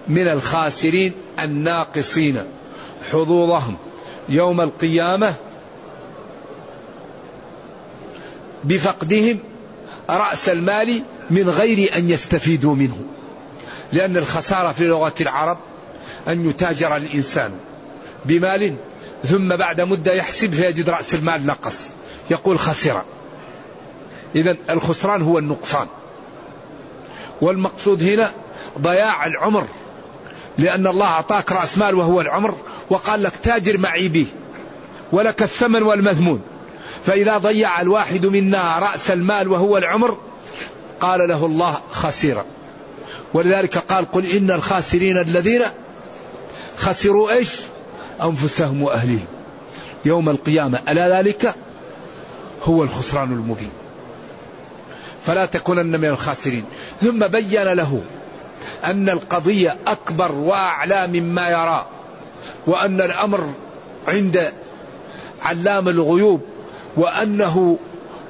من 0.09 0.28
الخاسرين 0.28 1.12
الناقصين 1.41 2.43
حظوظهم. 3.12 3.76
يوم 4.28 4.61
القيامة 4.61 5.35
بفقدهم 8.64 9.39
رأس 10.11 10.49
المال 10.49 11.03
من 11.30 11.49
غير 11.49 11.97
أن 11.97 12.11
يستفيدوا 12.11 12.74
منه. 12.74 13.01
لأن 13.93 14.16
الخسارة 14.16 14.72
في 14.72 14.85
لغة 14.85 15.14
العرب 15.20 15.59
أن 16.28 16.49
يتاجر 16.51 16.97
الإنسان. 16.97 17.51
بمال 18.25 18.77
ثم 19.25 19.49
بعد 19.49 19.81
مدة 19.81 20.12
يحسب 20.12 20.55
فيجد 20.55 20.91
رأس 20.91 21.14
المال 21.14 21.47
نقص 21.47 21.89
يقول 22.31 22.59
خسر 22.59 23.03
إذا 24.37 24.57
الخسران 24.70 25.22
هو 25.22 25.39
النقصان. 25.39 25.87
والمقصود 27.41 28.03
هنا 28.03 28.33
ضياع 28.79 29.27
العمر 29.27 29.66
لأن 30.59 30.87
الله 30.87 31.07
أعطاك 31.07 31.53
رأس 31.53 31.79
مال 31.79 31.95
وهو 31.95 32.20
العمر 32.20 32.55
وقال 32.91 33.22
لك 33.22 33.33
تاجر 33.43 33.79
معي 33.79 34.09
به 34.09 34.27
ولك 35.12 35.43
الثمن 35.43 35.83
والمذمون. 35.83 36.41
فإذا 37.05 37.39
ضيع 37.39 37.81
الواحد 37.81 38.27
منا 38.27 38.79
رأس 38.79 39.11
المال 39.11 39.49
وهو 39.49 39.79
العمر 39.79 40.18
قال 41.01 41.29
له 41.29 41.47
الله 41.47 41.81
خسيرا 41.91 42.45
ولذلك 43.35 43.79
قال 43.79 44.11
قل 44.11 44.27
إن 44.27 44.51
الخاسرين 44.51 45.18
الذين 45.18 45.62
خسروا 46.77 47.31
إيش؟ 47.31 47.51
أنفسهم 48.23 48.83
وأهليهم. 48.83 49.27
يوم 50.05 50.29
القيامة 50.29 50.79
ألا 50.89 51.19
ذلك 51.19 51.55
هو 52.62 52.83
الخسران 52.83 53.33
المبين. 53.33 53.71
فلا 55.27 55.47
تكونن 55.47 56.01
من 56.01 56.09
الخاسرين. 56.09 56.65
ثم 57.01 57.27
بين 57.27 57.62
له 57.62 58.03
أن 58.85 59.09
القضية 59.09 59.77
أكبر 59.87 60.33
وأعلى 60.33 61.07
مما 61.07 61.49
يرى 61.49 61.87
وأن 62.67 63.01
الأمر 63.01 63.53
عند 64.09 64.53
علام 65.43 65.89
الغيوب 65.89 66.41
وأنه 66.97 67.79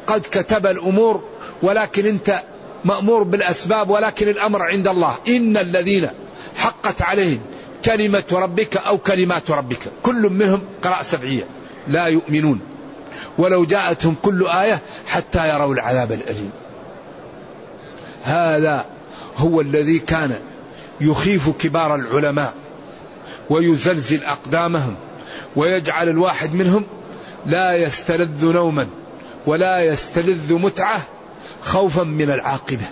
قد 0.07 0.20
كتب 0.20 0.66
الأمور 0.66 1.22
ولكن 1.62 2.07
أنت 2.07 2.43
مأمور 2.85 3.22
بالأسباب 3.22 3.91
ولكن 3.91 4.28
الأمر 4.28 4.62
عند 4.62 4.89
الله. 4.89 5.14
إن 5.28 5.57
الذين 5.57 6.11
حقت 6.57 7.03
عليهم 7.03 7.41
كلمة 7.85 8.24
ربك 8.32 8.76
أو 8.76 8.99
كلمات 8.99 9.51
ربك. 9.51 9.78
كل 10.03 10.30
منهم 10.30 10.61
قراءة 10.82 11.03
سبعية. 11.03 11.47
لا 11.89 12.07
يؤمنون. 12.07 12.61
ولو 13.39 13.64
جاءتهم 13.64 14.16
كل 14.22 14.47
آية 14.47 14.80
حتى 15.07 15.49
يروا 15.49 15.74
العذاب 15.74 16.12
الأليم. 16.12 16.51
هذا 18.24 18.87
هو 19.37 19.61
الذي 19.61 19.99
كان 19.99 20.35
يخيف 21.01 21.51
كبار 21.51 21.95
العلماء 21.95 22.55
ويزلزل 23.51 24.24
أقدامهم 24.24 24.95
ويجعل 25.57 26.09
الواحد 26.09 26.55
منهم 26.55 26.85
لا 27.47 27.76
يستلذ 27.76 28.47
نوما 28.47 28.87
ولا 29.47 29.85
يستلذ 29.85 30.53
متعة 30.53 31.01
خوفا 31.62 32.03
من 32.03 32.30
العاقبة. 32.30 32.87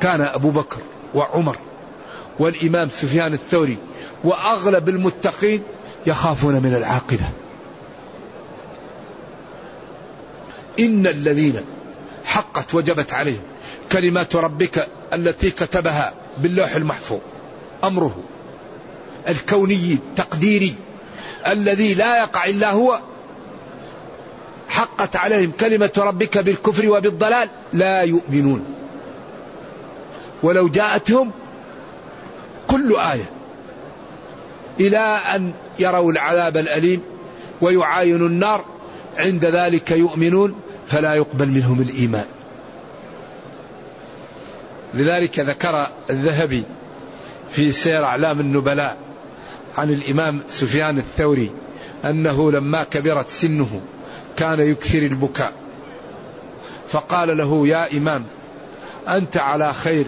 كان 0.00 0.20
أبو 0.20 0.50
بكر 0.50 0.78
وعمر 1.14 1.56
والإمام 2.38 2.90
سفيان 2.90 3.34
الثوري 3.34 3.76
وأغلب 4.24 4.88
المتقين 4.88 5.62
يخافون 6.06 6.62
من 6.62 6.74
العاقبة. 6.74 7.28
إن 10.78 11.06
الذين 11.06 11.60
حقت 12.24 12.74
وجبت 12.74 13.12
عليهم 13.12 13.42
كلمات 13.92 14.36
ربك 14.36 14.88
التي 15.12 15.50
كتبها 15.50 16.14
باللوح 16.38 16.74
المحفوظ 16.74 17.18
أمره 17.84 18.16
الكوني 19.28 19.92
التقديري 19.92 20.74
الذي 21.46 21.94
لا 21.94 22.18
يقع 22.18 22.44
إلا 22.44 22.70
هو 22.70 23.00
حقت 24.68 25.16
عليهم 25.16 25.52
كلمة 25.60 25.92
ربك 25.98 26.38
بالكفر 26.38 26.88
وبالضلال 26.88 27.48
لا 27.72 28.00
يؤمنون. 28.02 28.64
ولو 30.42 30.68
جاءتهم 30.68 31.30
كل 32.68 32.96
آية. 32.96 33.30
إلى 34.80 34.98
أن 35.34 35.52
يروا 35.78 36.12
العذاب 36.12 36.56
الأليم 36.56 37.02
ويعاينوا 37.60 38.28
النار 38.28 38.64
عند 39.16 39.44
ذلك 39.44 39.90
يؤمنون 39.90 40.54
فلا 40.86 41.14
يقبل 41.14 41.48
منهم 41.48 41.80
الإيمان. 41.80 42.26
لذلك 44.94 45.40
ذكر 45.40 45.86
الذهبي 46.10 46.62
في 47.50 47.72
سير 47.72 48.04
أعلام 48.04 48.40
النبلاء 48.40 48.96
عن 49.76 49.90
الإمام 49.90 50.40
سفيان 50.48 50.98
الثوري 50.98 51.50
أنه 52.04 52.52
لما 52.52 52.82
كبرت 52.82 53.28
سنه 53.28 53.80
كان 54.36 54.60
يكثر 54.60 54.98
البكاء. 54.98 55.52
فقال 56.88 57.36
له 57.36 57.68
يا 57.68 57.96
إمام 57.96 58.24
أنت 59.08 59.36
على 59.36 59.74
خير 59.74 60.06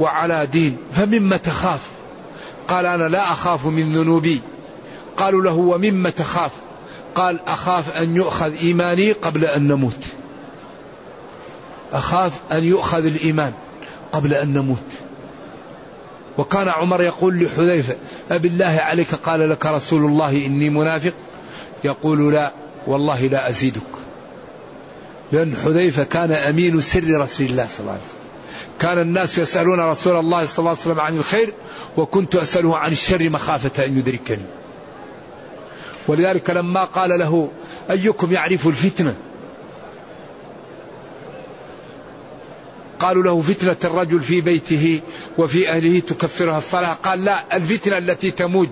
وعلى 0.00 0.46
دين 0.46 0.76
فمما 0.92 1.36
تخاف. 1.36 1.80
قال 2.68 2.86
أنا 2.86 3.08
لا 3.08 3.32
أخاف 3.32 3.66
من 3.66 3.92
ذنوبي. 3.92 4.40
قالوا 5.16 5.42
له 5.42 5.52
ومما 5.52 6.10
تخاف؟ 6.10 6.50
قال 7.14 7.40
أخاف 7.48 7.96
أن 7.96 8.16
يؤخذ 8.16 8.56
إيماني 8.62 9.12
قبل 9.12 9.44
أن 9.44 9.68
نموت. 9.68 10.04
أخاف 11.92 12.40
أن 12.52 12.64
يؤخذ 12.64 13.06
الإيمان 13.06 13.52
قبل 14.12 14.34
أن 14.34 14.52
نموت. 14.52 14.84
وكان 16.38 16.68
عمر 16.68 17.02
يقول 17.02 17.44
لحذيفة 17.44 17.96
أبالله 18.30 18.80
عليك 18.80 19.14
قال 19.14 19.50
لك 19.50 19.66
رسول 19.66 20.04
الله 20.04 20.46
إني 20.46 20.70
منافق؟ 20.70 21.14
يقول 21.84 22.32
لا 22.32 22.52
والله 22.86 23.26
لا 23.26 23.48
أزيدك. 23.48 23.80
لأن 25.32 25.56
حذيفة 25.64 26.04
كان 26.04 26.32
أمين 26.32 26.80
سر 26.80 27.20
رسول 27.20 27.46
الله 27.46 27.66
صلى 27.68 27.80
الله 27.80 27.92
عليه 27.92 28.02
وسلم. 28.02 28.25
كان 28.80 28.98
الناس 28.98 29.38
يسألون 29.38 29.80
رسول 29.80 30.16
الله 30.20 30.46
صلى 30.46 30.58
الله 30.58 30.70
عليه 30.70 30.80
وسلم 30.80 31.00
عن 31.00 31.18
الخير 31.18 31.52
وكنت 31.96 32.34
أسأله 32.34 32.76
عن 32.76 32.92
الشر 32.92 33.30
مخافة 33.30 33.84
أن 33.84 33.98
يدركني. 33.98 34.44
ولذلك 36.08 36.50
لما 36.50 36.84
قال 36.84 37.18
له 37.18 37.50
أيكم 37.90 38.32
يعرف 38.32 38.66
الفتنة؟ 38.66 39.16
قالوا 42.98 43.22
له 43.22 43.40
فتنة 43.40 43.76
الرجل 43.84 44.20
في 44.20 44.40
بيته 44.40 45.00
وفي 45.38 45.70
أهله 45.70 46.00
تكفرها 46.00 46.58
الصلاة. 46.58 46.92
قال 46.92 47.24
لا 47.24 47.56
الفتنة 47.56 47.98
التي 47.98 48.30
تموج 48.30 48.68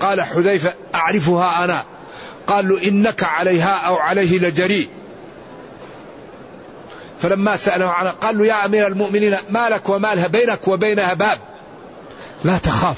قال 0.00 0.22
حذيفة 0.22 0.74
أعرفها 0.94 1.64
أنا. 1.64 1.84
قال 2.46 2.68
له 2.68 2.88
إنك 2.88 3.24
عليها 3.24 3.76
أو 3.76 3.96
عليه 3.96 4.38
لجريء. 4.38 4.88
فلما 7.24 7.56
سأله 7.56 7.90
عنها 7.90 8.10
قال 8.10 8.38
له 8.38 8.46
يا 8.46 8.64
أمير 8.64 8.86
المؤمنين 8.86 9.36
ما 9.50 9.68
لك 9.68 9.88
ومالها 9.88 10.26
بينك 10.26 10.68
وبينها 10.68 11.14
باب. 11.14 11.38
لا 12.44 12.58
تخاف. 12.58 12.96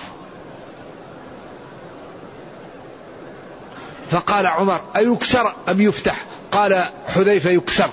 فقال 4.10 4.46
عمر 4.46 4.80
أيكسر 4.96 5.52
أم 5.68 5.80
يفتح؟ 5.80 6.16
قال 6.52 6.84
حذيفة 7.08 7.50
يكسر. 7.50 7.90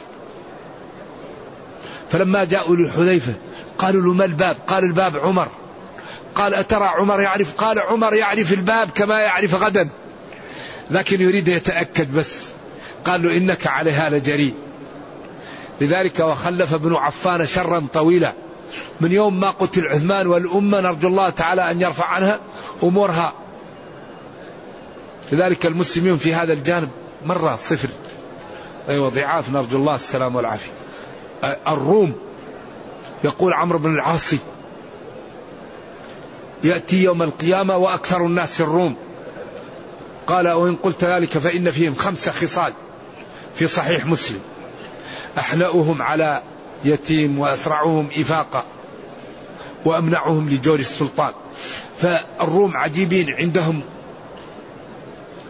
فلما 2.11 2.43
جاءوا 2.43 2.75
لحذيفة 2.75 3.33
قالوا 3.77 4.01
له 4.01 4.13
ما 4.13 4.25
الباب؟ 4.25 4.57
قال 4.67 4.83
الباب 4.83 5.17
عمر. 5.17 5.47
قال 6.35 6.53
أترى 6.53 6.85
عمر 6.85 7.21
يعرف؟ 7.21 7.53
قال 7.53 7.79
عمر 7.79 8.13
يعرف 8.13 8.53
الباب 8.53 8.89
كما 8.89 9.21
يعرف 9.21 9.55
غدا. 9.55 9.89
لكن 10.91 11.21
يريد 11.21 11.47
يتأكد 11.47 12.13
بس. 12.13 12.37
قال 13.05 13.23
له 13.23 13.37
إنك 13.37 13.67
عليها 13.67 14.09
لجريء 14.09 14.53
لذلك 15.83 16.19
وخلف 16.19 16.73
ابن 16.73 16.95
عفان 16.95 17.45
شرا 17.45 17.87
طويلا. 17.93 18.33
من 19.01 19.11
يوم 19.11 19.39
ما 19.39 19.51
قتل 19.51 19.87
عثمان 19.87 20.27
والأمة 20.27 20.81
نرجو 20.81 21.07
الله 21.07 21.29
تعالى 21.29 21.71
أن 21.71 21.81
يرفع 21.81 22.05
عنها 22.05 22.39
أمورها. 22.83 23.33
لذلك 25.31 25.65
المسلمين 25.65 26.17
في 26.17 26.33
هذا 26.33 26.53
الجانب 26.53 26.89
مرة 27.25 27.55
صفر. 27.55 27.89
أيوة 28.89 29.09
ضعاف 29.09 29.49
نرجو 29.49 29.77
الله 29.77 29.95
السلام 29.95 30.35
والعافية. 30.35 30.71
الروم 31.67 32.15
يقول 33.23 33.53
عمرو 33.53 33.79
بن 33.79 33.93
العاصي 33.93 34.39
يأتي 36.63 37.03
يوم 37.03 37.23
القيامة 37.23 37.77
وأكثر 37.77 38.25
الناس 38.25 38.61
الروم. 38.61 38.95
قال 40.27 40.47
وإن 40.47 40.75
قلت 40.75 41.03
ذلك 41.03 41.37
فإن 41.37 41.71
فيهم 41.71 41.95
خمس 41.95 42.29
خصال 42.29 42.73
في 43.55 43.67
صحيح 43.67 44.05
مسلم. 44.05 44.39
أحنأهم 45.37 46.01
على 46.01 46.43
يتيم 46.85 47.39
وأسرعهم 47.39 48.07
إفاقا 48.17 48.65
وأمنعهم 49.85 50.49
لجور 50.49 50.79
السلطان. 50.79 51.33
فالروم 51.97 52.77
عجيبين 52.77 53.33
عندهم 53.33 53.81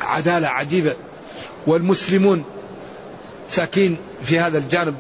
عدالة 0.01 0.47
عجيبة 0.47 0.95
والمسلمون 1.67 2.43
ساكين 3.49 3.97
في 4.23 4.39
هذا 4.39 4.57
الجانب 4.57 4.95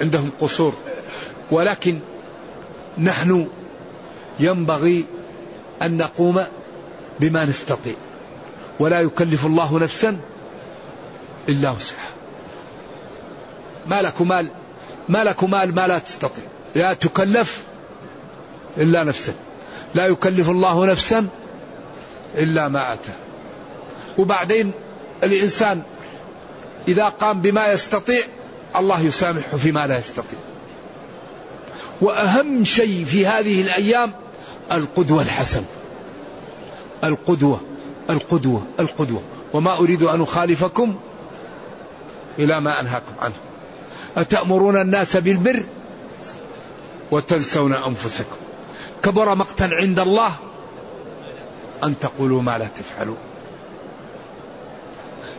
عندهم 0.00 0.30
قصور. 0.40 0.74
ولكن 1.50 1.98
نحن 2.98 3.48
ينبغي 4.40 5.04
أن 5.82 5.96
نقوم 5.96 6.44
بما 7.20 7.44
نستطيع. 7.44 7.94
ولا 8.80 9.00
يكلف 9.00 9.46
الله 9.46 9.78
نفسا 9.78 10.16
إلا 11.48 11.70
وسعها. 11.70 12.23
ما 13.86 14.02
لك 14.02 14.22
مال 14.22 14.46
ما 15.08 15.24
لك 15.24 15.44
مال 15.44 15.74
ما 15.74 15.86
لا 15.86 15.98
تستطيع. 15.98 16.44
لا 16.74 16.94
تكلف 16.94 17.64
إلا 18.76 19.04
نفسك. 19.04 19.34
لا 19.94 20.06
يكلف 20.06 20.50
الله 20.50 20.86
نفسا 20.86 21.26
إلا 22.34 22.68
ما 22.68 22.92
أتى 22.92 23.12
وبعدين 24.18 24.72
الإنسان 25.22 25.82
إذا 26.88 27.08
قام 27.08 27.40
بما 27.40 27.72
يستطيع 27.72 28.22
الله 28.76 29.00
يسامحه 29.00 29.56
فيما 29.56 29.86
لا 29.86 29.98
يستطيع. 29.98 30.38
وأهم 32.00 32.64
شيء 32.64 33.04
في 33.04 33.26
هذه 33.26 33.62
الأيام 33.62 34.12
القدوة 34.72 35.22
الحسنة 35.22 35.64
القدوة 37.04 37.60
القدوة 38.10 38.62
القدوة. 38.80 39.22
وما 39.52 39.78
أريد 39.78 40.02
أن 40.02 40.22
أخالفكم 40.22 40.96
إلى 42.38 42.60
ما 42.60 42.80
أنهاكم 42.80 43.12
عنه. 43.18 43.34
أتأمرون 44.16 44.80
الناس 44.80 45.16
بالبر 45.16 45.66
وتنسون 47.10 47.72
أنفسكم. 47.72 48.36
كبر 49.02 49.34
مقتا 49.34 49.70
عند 49.72 49.98
الله 49.98 50.32
أن 51.84 51.98
تقولوا 51.98 52.42
ما 52.42 52.58
لا 52.58 52.66
تفعلون. 52.66 53.16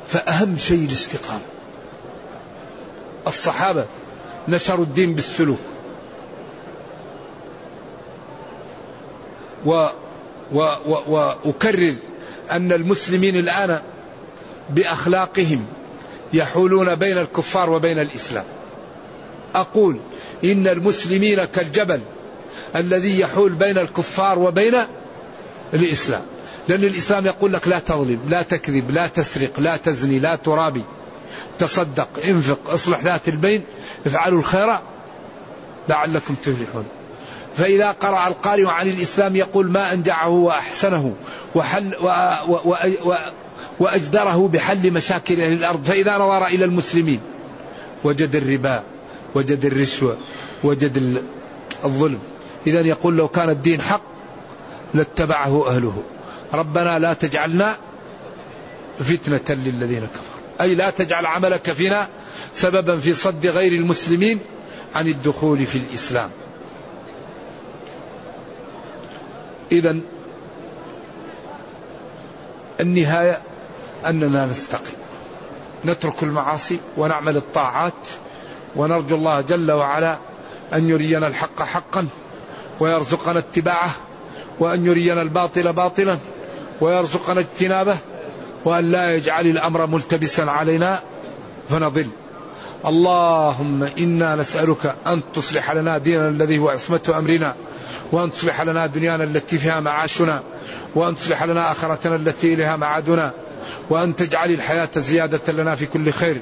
فأهم 0.08 0.58
شيء 0.58 0.86
الاستقامة. 0.86 1.42
الصحابة 3.28 3.86
نشروا 4.48 4.86
الدين 4.86 5.16
بالسلوك. 5.16 5.60
و 9.66 9.88
و 10.54 10.60
و 10.88 10.98
وأكرر 11.08 11.96
أن 12.52 12.72
المسلمين 12.72 13.36
الآن 13.36 13.82
بأخلاقهم 14.70 15.66
يحولون 16.34 16.96
بين 16.96 17.18
الكفار 17.18 17.70
وبين 17.70 18.00
الإسلام. 18.00 18.46
أقول 19.56 19.98
إن 20.44 20.68
المسلمين 20.68 21.46
كالجبل 21.46 22.02
الذي 22.76 23.20
يحول 23.20 23.52
بين 23.52 23.78
الكفار 23.78 24.40
وبين 24.40 24.86
الإسلام. 25.74 26.22
لأن 26.68 26.84
الإسلام 26.84 27.26
يقول 27.26 27.54
لك 27.54 27.68
لا 27.68 27.80
تظلم 27.80 28.20
لا 28.30 28.42
تكذب 28.42 28.92
لا 28.92 29.08
تسرق 29.08 29.60
لا 29.60 29.78
تزني 29.78 30.20
لا 30.20 30.36
ترابي. 30.36 30.84
تصدق 31.60 32.08
انفق 32.26 32.70
اصلح 32.70 33.04
ذات 33.04 33.28
البين 33.28 33.64
افعلوا 34.06 34.40
الخير 34.40 34.80
لعلكم 35.90 36.36
تفلحون. 36.36 36.86
فإذا 37.56 37.92
قرأ 37.92 38.28
القارئ 38.28 38.66
عن 38.66 38.88
الإسلام 38.88 39.36
يقول 39.36 39.72
ما 39.72 39.94
أنجعه 39.94 40.30
وأحسنه 40.30 41.14
وحل 41.56 41.96
و 42.02 42.08
و 42.48 42.76
و 43.06 43.16
وأجدره 43.80 44.48
بحل 44.48 44.92
مشاكل 44.92 45.42
أهل 45.42 45.54
الأرض. 45.54 45.84
فإذا 45.84 46.18
نظر 46.18 46.46
إلى 46.46 46.66
المسلمين 46.66 47.20
وجد 48.04 48.36
الربا 48.36 48.84
وجد 49.36 49.66
الرشوة 49.66 50.18
وجد 50.64 51.24
الظلم. 51.86 52.20
إذا 52.68 52.82
يقول 52.82 53.18
لو 53.18 53.28
كان 53.28 53.50
الدين 53.50 53.82
حق 53.82 54.02
لاتبعه 54.94 55.68
أهله. 55.68 56.04
ربنا 56.54 57.00
لا 57.00 57.14
تجعلنا 57.14 57.78
فتنة 59.00 59.56
للذين 59.56 60.08
كفروا. 60.08 60.62
أي 60.62 60.76
لا 60.76 60.90
تجعل 60.90 61.26
عملك 61.26 61.72
فينا 61.72 62.08
سببا 62.54 62.98
في 62.98 63.14
صد 63.14 63.48
غير 63.48 63.72
المسلمين 63.72 64.40
عن 64.96 65.08
الدخول 65.08 65.66
في 65.66 65.78
الإسلام. 65.78 66.30
إذا 69.72 70.00
النهاية 72.80 73.42
أننا 74.06 74.46
نستقيم. 74.46 74.96
نترك 75.86 76.24
المعاصي 76.24 76.80
ونعمل 76.98 77.38
الطاعات 77.38 77.94
ونرجو 78.76 79.16
الله 79.16 79.42
جل 79.42 79.72
وعلا 79.72 80.18
أن 80.74 80.90
يرينا 80.90 81.28
الحق 81.28 81.62
حقا 81.62 82.08
ويرزقنا 82.80 83.40
اتباعه 83.40 83.92
وأن 84.60 84.86
يرينا 84.86 85.22
الباطل 85.22 85.74
باطلا 85.74 86.18
ويرزقنا 86.82 87.40
اجتنابه 87.40 87.98
وأن 88.66 88.92
لا 88.92 89.16
يجعل 89.16 89.46
الأمر 89.48 89.86
ملتبسا 89.86 90.42
علينا 90.42 91.00
فنضل. 91.70 92.08
اللهم 92.86 93.84
إنا 93.84 94.36
نسألك 94.36 94.96
أن 95.08 95.22
تصلح 95.34 95.72
لنا 95.72 95.98
ديننا 95.98 96.30
الذي 96.30 96.58
هو 96.58 96.70
عصمة 96.70 97.14
أمرنا 97.18 97.56
وأن 98.12 98.32
تصلح 98.32 98.62
لنا 98.62 98.86
دنيانا 98.86 99.24
التي 99.24 99.58
فيها 99.58 99.80
معاشنا 99.80 100.44
وأن 100.96 101.16
تصلح 101.16 101.44
لنا 101.44 101.72
آخرتنا 101.72 102.16
التي 102.16 102.54
إليها 102.54 102.76
معادنا 102.76 103.32
وأن 103.90 104.16
تجعل 104.16 104.52
الحياة 104.52 104.90
زيادة 104.96 105.54
لنا 105.54 105.76
في 105.76 105.86
كل 105.86 106.12
خير. 106.12 106.42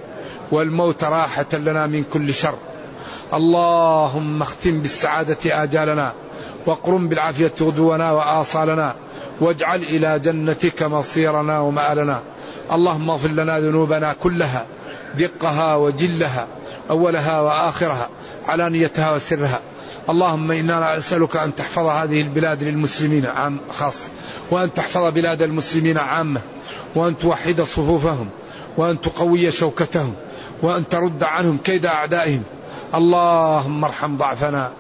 والموت 0.52 1.04
راحة 1.04 1.46
لنا 1.54 1.88
من 1.88 2.04
كل 2.14 2.34
شر. 2.34 2.56
اللهم 3.34 4.42
اختم 4.42 4.80
بالسعادة 4.80 5.64
آجالنا 5.64 6.14
واقرم 6.66 7.10
بالعافية 7.10 7.52
غدونا 7.62 8.12
وآصالنا 8.12 8.96
واجعل 9.42 9.84
إلى 9.84 10.20
جنتك 10.20 10.84
مصيرنا 10.84 11.60
ومآلنا. 11.60 12.22
اللهم 12.72 13.10
اغفر 13.10 13.30
لنا 13.30 13.60
ذنوبنا 13.60 14.14
كلها 14.24 14.66
دقها 15.18 15.76
وجلها 15.76 16.48
أولها 16.90 17.40
وآخرها 17.42 18.10
علانيتها 18.48 19.12
وسرها. 19.12 19.60
اللهم 20.10 20.52
إنا 20.52 20.98
نسألك 20.98 21.36
أن 21.36 21.56
تحفظ 21.56 21.86
هذه 21.86 22.22
البلاد 22.22 22.64
للمسلمين 22.64 23.26
عام 23.26 23.58
خاصة 23.78 24.10
وأن 24.52 24.74
تحفظ 24.74 25.14
بلاد 25.14 25.42
المسلمين 25.42 25.98
عامة 25.98 26.42
وأن 26.96 27.18
توحد 27.18 27.62
صفوفهم 27.62 28.30
وأن 28.78 29.02
تقوي 29.02 29.52
شوكتهم 29.52 30.14
وأن 30.64 30.88
ترد 30.90 31.24
عنهم 31.24 31.58
كيد 31.58 31.86
أعدائهم. 31.86 32.44
اللهم 32.96 33.84
ارحم 33.86 34.18
ضعفنا 34.18 34.72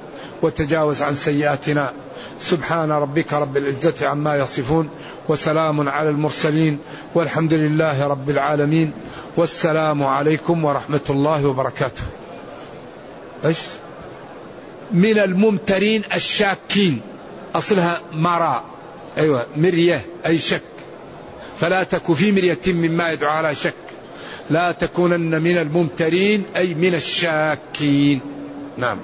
وتجاوز 0.41 1.01
عن 1.01 1.15
سيئاتنا. 1.15 1.93
سبحان 2.39 2.91
ربك 2.91 3.33
رب 3.33 3.57
العزة 3.57 4.07
عما 4.07 4.37
يصفون 4.37 4.89
وسلام 5.29 5.89
على 5.89 6.09
المرسلين 6.09 6.79
والحمد 7.15 7.53
لله 7.53 8.07
رب 8.07 8.29
العالمين. 8.29 8.93
والسلام 9.37 10.03
عليكم 10.03 10.65
ورحمة 10.65 11.07
الله 11.09 11.47
وبركاته. 11.47 12.01
إيش؟ 13.45 13.59
من 14.91 15.17
الممترين 15.19 16.03
الشاكين. 16.13 17.01
أصلها 17.55 18.01
مرى 18.11 18.63
أيوة 19.17 19.45
مرية 19.57 20.05
أي 20.25 20.37
شك. 20.37 20.61
فلا 21.57 21.83
تك 21.83 22.13
في 22.13 22.31
مرية 22.31 22.59
مما 22.67 23.11
يدعو 23.11 23.31
على 23.31 23.55
شك. 23.55 23.73
لا 24.49 24.71
تكونن 24.71 25.41
من 25.41 25.57
الممترين 25.57 26.45
أي 26.55 26.73
من 26.73 26.93
الشاكين. 26.93 28.21
نعم. 28.77 28.99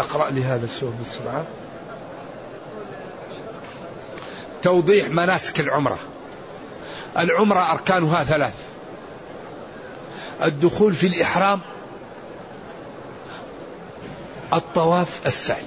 أقرأ 0.00 0.30
لي 0.30 0.44
هذا 0.44 0.64
السؤال 0.64 0.92
بالسرعة 0.92 1.46
توضيح 4.62 5.08
مناسك 5.08 5.60
العمرة. 5.60 5.98
العمرة 7.18 7.72
أركانها 7.72 8.24
ثلاث. 8.24 8.54
الدخول 10.42 10.94
في 10.94 11.06
الإحرام 11.06 11.60
الطواف 14.52 15.26
السعي. 15.26 15.66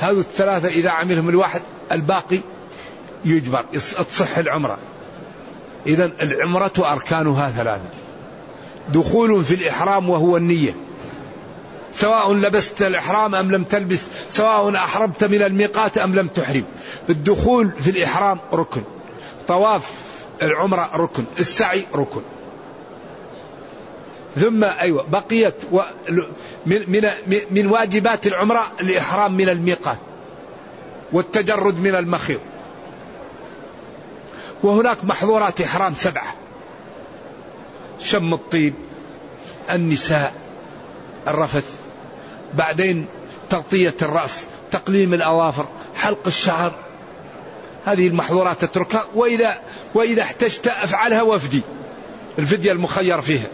هذه 0.00 0.18
الثلاثة 0.18 0.68
إذا 0.68 0.90
عملهم 0.90 1.28
الواحد 1.28 1.62
الباقي 1.92 2.40
يجبر 3.24 3.64
تصح 4.08 4.38
العمرة. 4.38 4.78
إذا 5.86 6.10
العمرة 6.22 6.72
أركانها 6.78 7.50
ثلاثة. 7.50 7.88
دخول 8.88 9.44
في 9.44 9.54
الإحرام 9.54 10.10
وهو 10.10 10.36
النية. 10.36 10.74
سواء 11.92 12.32
لبست 12.32 12.82
الإحرام 12.82 13.34
أم 13.34 13.50
لم 13.50 13.64
تلبس 13.64 14.02
سواء 14.30 14.74
أحرمت 14.74 15.24
من 15.24 15.42
الميقات 15.42 15.98
أم 15.98 16.14
لم 16.14 16.28
تحرم. 16.28 16.64
الدخول 17.08 17.72
في 17.78 17.90
الإحرام 17.90 18.38
ركن. 18.52 18.82
طواف 19.48 19.90
العمرة 20.42 20.90
ركن. 20.94 21.24
السعي 21.38 21.84
ركن. 21.94 22.20
ثم 24.36 24.64
أيوة 24.64 25.02
بقيت 25.02 25.54
و 25.72 25.80
من, 26.66 26.82
من, 27.26 27.40
من 27.50 27.66
واجبات 27.66 28.26
العمرة 28.26 28.62
الإحرام 28.80 29.36
من 29.36 29.48
الميقات. 29.48 29.98
والتجرد 31.12 31.78
من 31.78 31.94
المخيط. 31.94 32.40
وهناك 34.64 35.04
محظورات 35.04 35.60
إحرام 35.60 35.94
سبعة. 35.94 36.34
شم 38.00 38.34
الطيب 38.34 38.74
النساء 39.70 40.34
الرفث. 41.28 41.64
بعدين 42.54 43.06
تغطية 43.50 43.96
الرأس 44.02 44.46
تقليم 44.70 45.14
الأظافر 45.14 45.66
حلق 45.96 46.26
الشعر. 46.26 46.72
هذه 47.86 48.08
المحظورات 48.08 48.64
تتركها 48.64 49.04
وإذا 49.14 49.58
وإذا 49.94 50.22
احتجت 50.22 50.66
أفعلها 50.66 51.22
وفدي 51.22 51.62
الفدية 52.38 52.72
المخير 52.72 53.20
فيها. 53.20 53.46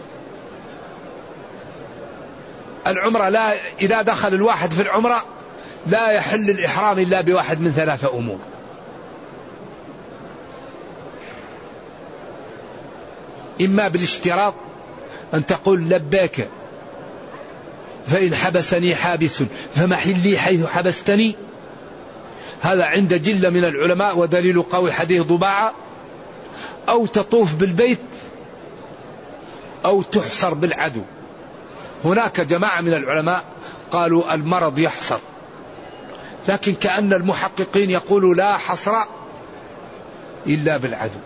العمرة 2.87 3.29
لا 3.29 3.55
إذا 3.81 4.01
دخل 4.01 4.33
الواحد 4.33 4.71
في 4.71 4.81
العمرة 4.81 5.25
لا 5.87 6.11
يحل 6.11 6.49
الإحرام 6.49 6.99
إلا 6.99 7.21
بواحد 7.21 7.61
من 7.61 7.71
ثلاثة 7.71 8.17
أمور. 8.17 8.39
إما 13.61 13.87
بالاشتراط 13.87 14.53
أن 15.33 15.45
تقول 15.45 15.89
لبيك 15.89 16.47
فإن 18.07 18.35
حبسني 18.35 18.95
حابس 18.95 19.43
فمحلي 19.75 20.37
حيث 20.37 20.65
حبستني. 20.65 21.35
هذا 22.61 22.85
عند 22.85 23.13
جلة 23.13 23.49
من 23.49 23.65
العلماء 23.65 24.17
ودليل 24.17 24.61
قوي 24.61 24.91
حديث 24.91 25.21
ضباعة 25.21 25.73
أو 26.89 27.05
تطوف 27.05 27.55
بالبيت 27.55 27.99
أو 29.85 30.01
تحصر 30.01 30.53
بالعدو. 30.53 31.01
هناك 32.05 32.41
جماعة 32.41 32.81
من 32.81 32.93
العلماء 32.93 33.43
قالوا 33.91 34.33
المرض 34.33 34.79
يحصر. 34.79 35.19
لكن 36.47 36.73
كأن 36.73 37.13
المحققين 37.13 37.89
يقولوا 37.89 38.35
لا 38.35 38.57
حصر 38.57 38.91
إلا 40.47 40.77
بالعدو. 40.77 41.19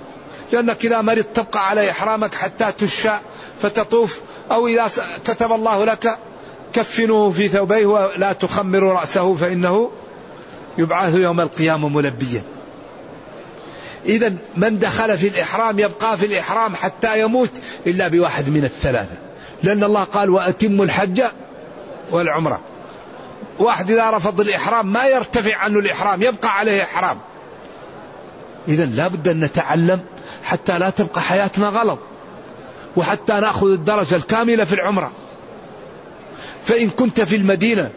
لأنك 0.55 0.85
إذا 0.85 1.01
مرض 1.01 1.23
تبقى 1.23 1.69
على 1.69 1.91
إحرامك 1.91 2.33
حتى 2.33 2.71
تشفى 2.71 3.19
فتطوف 3.61 4.21
أو 4.51 4.67
إذا 4.67 4.87
كتب 5.25 5.51
الله 5.51 5.85
لك 5.85 6.17
كفنوه 6.73 7.29
في 7.29 7.47
ثوبيه 7.47 7.85
ولا 7.85 8.33
تخمروا 8.33 8.93
رأسه 8.93 9.33
فإنه 9.33 9.91
يبعث 10.77 11.15
يوم 11.15 11.41
القيامة 11.41 11.87
ملبيا. 11.87 12.43
إذا 14.05 14.33
من 14.57 14.79
دخل 14.79 15.17
في 15.17 15.27
الإحرام 15.27 15.79
يبقى 15.79 16.17
في 16.17 16.25
الإحرام 16.25 16.75
حتى 16.75 17.21
يموت 17.21 17.51
إلا 17.87 18.07
بواحد 18.07 18.49
من 18.49 18.63
الثلاثة. 18.63 19.15
لأن 19.63 19.83
الله 19.83 20.03
قال 20.03 20.29
وأتموا 20.29 20.85
الحج 20.85 21.21
والعمرة. 22.11 22.61
واحد 23.59 23.91
إذا 23.91 24.09
رفض 24.09 24.39
الإحرام 24.39 24.93
ما 24.93 25.05
يرتفع 25.05 25.55
عنه 25.55 25.79
الإحرام 25.79 26.21
يبقى 26.21 26.57
عليه 26.57 26.83
إحرام. 26.83 27.17
إذا 28.67 28.85
لا 28.85 29.07
بد 29.07 29.27
أن 29.27 29.39
نتعلم 29.39 29.99
حتى 30.45 30.79
لا 30.79 30.89
تبقى 30.89 31.21
حياتنا 31.21 31.69
غلط. 31.69 31.99
وحتى 32.95 33.33
نأخذ 33.33 33.67
الدرجة 33.67 34.15
الكاملة 34.15 34.63
في 34.63 34.73
العمرة. 34.73 35.11
فإن 36.63 36.89
كنت 36.89 37.21
في 37.21 37.35
المدينة 37.35 37.91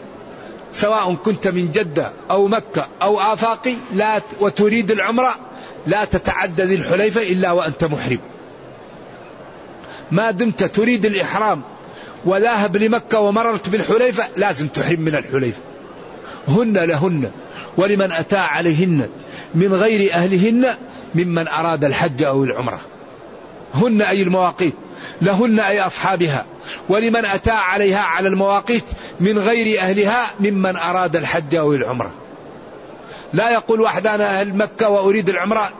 سواء 0.72 1.14
كنت 1.14 1.48
من 1.48 1.70
جدة 1.70 2.12
أو 2.30 2.48
مكة 2.48 2.86
أو 3.02 3.20
آفاقي 3.20 3.74
لا 3.92 4.22
وتريد 4.40 4.90
العمرة 4.90 5.34
لا 5.86 6.04
تتعدى 6.04 6.62
ذي 6.62 6.74
الحليفة 6.74 7.22
إلا 7.22 7.52
وأنت 7.52 7.84
محرم. 7.84 8.20
ما 10.10 10.30
دمت 10.30 10.64
تريد 10.64 11.06
الإحرام 11.06 11.62
وذاهب 12.24 12.76
لمكة 12.76 13.20
ومررت 13.20 13.68
بالحليفة 13.68 14.24
لازم 14.36 14.68
تحرم 14.68 15.00
من 15.00 15.14
الحليفة. 15.14 15.60
هن 16.48 16.78
لهن 16.78 17.30
ولمن 17.76 18.12
أتى 18.12 18.36
عليهن 18.36 19.08
من 19.54 19.74
غير 19.74 20.12
أهلهن 20.12 20.76
ممن 21.14 21.48
أراد 21.48 21.84
الحج 21.84 22.22
أو 22.22 22.44
العمرة. 22.44 22.80
هن 23.74 24.02
أي 24.02 24.22
المواقيت؟ 24.22 24.74
لهن 25.22 25.60
أي 25.60 25.80
أصحابها؟ 25.80 26.44
ولمن 26.88 27.24
أتى 27.24 27.50
عليها 27.50 28.00
على 28.00 28.28
المواقيت 28.28 28.84
من 29.20 29.38
غير 29.38 29.80
أهلها 29.80 30.30
ممن 30.40 30.76
أراد 30.76 31.16
الحج 31.16 31.54
أو 31.54 31.72
العمرة. 31.72 32.10
لا 33.32 33.50
يقول 33.50 33.80
واحد 33.80 34.06
أنا 34.06 34.40
أهل 34.40 34.56
مكة 34.56 34.88
وأريد 34.88 35.28
العمرة. 35.28 35.70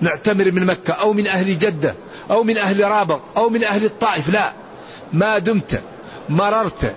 نعتمر 0.00 0.50
من 0.50 0.64
مكة 0.64 0.92
أو 0.92 1.12
من 1.12 1.26
أهل 1.26 1.58
جدة 1.58 1.94
أو 2.30 2.44
من 2.44 2.58
أهل 2.58 2.80
رابغ 2.90 3.18
أو 3.36 3.48
من 3.48 3.64
أهل 3.64 3.84
الطائف. 3.84 4.28
لا. 4.28 4.52
ما 5.12 5.38
دمت 5.38 5.82
مررت 6.28 6.94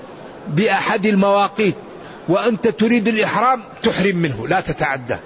بأحد 0.48 1.06
المواقيت. 1.06 1.76
وأنت 2.30 2.68
تريد 2.68 3.08
الإحرام 3.08 3.64
تحرم 3.84 4.16
منه 4.16 4.48
لا 4.48 4.62
تتعدى. 4.62 5.18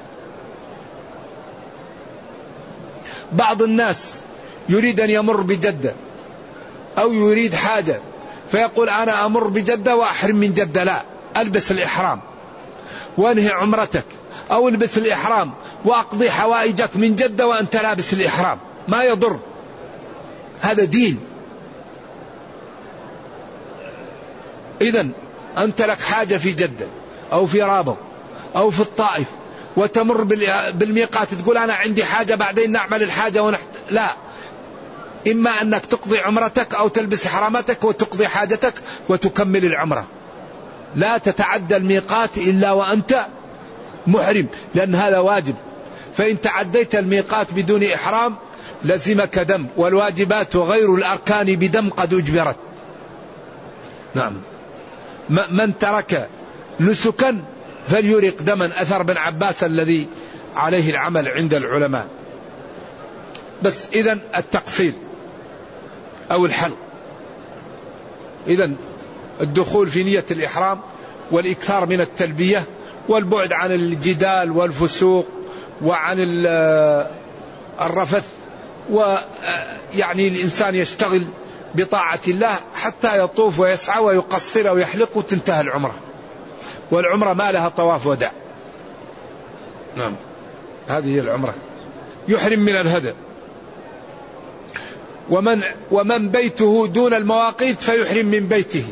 بعض 3.32 3.61
الناس 3.61 4.21
يريد 4.69 4.99
أن 4.99 5.09
يمر 5.09 5.41
بجدة 5.41 5.93
أو 6.97 7.13
يريد 7.13 7.55
حاجة 7.55 8.01
فيقول 8.51 8.89
أنا 8.89 9.25
أمر 9.25 9.47
بجدة 9.47 9.95
وأحرم 9.95 10.36
من 10.36 10.53
جدة 10.53 10.84
لا 10.84 11.03
ألبس 11.38 11.71
الإحرام 11.71 12.19
وأنهي 13.17 13.49
عمرتك 13.49 14.05
أو 14.51 14.67
ألبس 14.67 14.97
الإحرام 14.97 15.53
وأقضي 15.86 16.32
حوائجك 16.32 16.89
من 16.95 17.15
جدة 17.15 17.47
وأنت 17.47 17.75
لابس 17.75 18.13
الإحرام 18.13 18.59
ما 18.88 19.03
يضر. 19.03 19.39
هذا 20.61 20.84
دين. 20.84 21.19
إذا 24.82 25.07
أنت 25.57 25.82
لك 25.82 26.01
حاجة 26.01 26.38
في 26.38 26.51
جدة 26.51 26.88
أو 27.32 27.45
في 27.45 27.61
رابغ 27.61 27.95
أو 28.55 28.69
في 28.69 28.80
الطائف 28.80 29.28
وتمر 29.78 30.23
بالميقات 30.71 31.34
تقول 31.34 31.57
أنا 31.57 31.73
عندي 31.73 32.05
حاجة 32.05 32.36
بعدين 32.36 32.71
نعمل 32.71 33.03
الحاجة 33.03 33.43
ونحت... 33.43 33.67
لا. 33.91 34.07
إما 35.32 35.61
أنك 35.61 35.86
تقضي 35.86 36.19
عمرتك 36.19 36.75
أو 36.75 36.88
تلبس 36.88 37.28
حرامتك 37.28 37.84
وتقضي 37.84 38.28
حاجتك 38.28 38.73
وتكمل 39.09 39.65
العمرة. 39.65 40.07
لا 40.95 41.17
تتعدى 41.17 41.78
الميقات 41.78 42.38
إلا 42.38 42.71
وأنت 42.71 43.25
محرم 44.07 44.47
لأن 44.75 44.95
هذا 44.95 45.17
واجب. 45.17 45.55
فإن 46.17 46.41
تعديت 46.41 46.95
الميقات 46.95 47.53
بدون 47.53 47.84
إحرام 47.84 48.36
لزمك 48.84 49.39
دم 49.39 49.67
والواجبات 49.78 50.55
وغير 50.55 50.95
الأركان 50.95 51.55
بدم 51.55 51.89
قد 51.89 52.13
أجبرت. 52.13 52.55
نعم. 54.15 54.34
من 55.30 55.78
ترك 55.78 56.30
نسكا 56.80 57.41
فليرق 57.88 58.42
دما 58.42 58.82
أثر 58.82 59.04
بن 59.04 59.18
عباس 59.18 59.64
الذي 59.64 60.08
عليه 60.56 60.90
العمل 60.90 61.28
عند 61.28 61.54
العلماء. 61.54 62.08
بس 63.64 63.88
إذا 63.94 64.20
التقصير 64.38 64.94
أو 66.32 66.46
الحلق 66.46 66.78
إذا 68.48 68.72
الدخول 69.42 69.88
في 69.88 70.04
نية 70.04 70.26
الإحرام 70.32 70.80
والإكثار 71.32 71.86
من 71.86 72.02
التلبية 72.02 72.64
والبعد 73.10 73.54
عن 73.54 73.72
الجدال 73.72 74.52
والفسوق 74.52 75.28
وعن 75.82 76.18
الرفث 77.82 78.26
ويعني 78.90 80.28
الإنسان 80.28 80.76
يشتغل 80.76 81.28
بطاعة 81.76 82.20
الله 82.28 82.60
حتى 82.76 83.24
يطوف 83.24 83.60
ويسعى 83.60 84.04
ويقصر 84.04 84.74
ويحلق 84.74 85.18
وتنتهي 85.18 85.62
العمرة. 85.62 85.96
والعمرة 86.92 87.34
ما 87.34 87.52
لها 87.52 87.70
طواف 87.70 88.08
وداع. 88.08 88.32
نعم. 89.96 90.16
هذه 90.88 91.16
هي 91.16 91.20
العمرة. 91.20 91.56
يحرم 92.28 92.60
من 92.60 92.76
الهدى. 92.76 93.14
ومن 95.30 95.64
ومن 95.92 96.30
بيته 96.30 96.88
دون 96.88 97.14
المواقيت 97.14 97.82
فيحرم 97.82 98.26
من 98.26 98.48
بيته. 98.48 98.86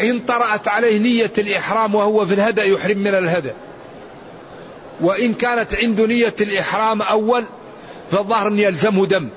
إن 0.00 0.20
طرأت 0.20 0.68
عليه 0.68 0.98
نية 0.98 1.32
الإحرام 1.38 1.94
وهو 1.94 2.26
في 2.26 2.34
الهدى 2.34 2.62
يحرم 2.72 2.98
من 2.98 3.14
الهدى. 3.14 3.52
وإن 5.00 5.34
كانت 5.34 5.74
عنده 5.74 6.06
نية 6.06 6.34
الإحرام 6.40 7.02
أول 7.02 7.44
فالظاهر 8.10 8.48
أن 8.48 8.58
يلزمه 8.58 9.06
دم. 9.06 9.28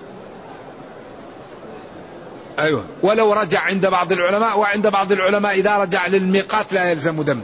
أيوة. 2.59 2.85
ولو 3.03 3.33
رجع 3.33 3.59
عند 3.59 3.85
بعض 3.85 4.11
العلماء 4.11 4.59
وعند 4.59 4.87
بعض 4.87 5.11
العلماء 5.11 5.53
إذا 5.53 5.77
رجع 5.77 6.07
للميقات 6.07 6.73
لا 6.73 6.91
يلزم 6.91 7.21
دم. 7.21 7.41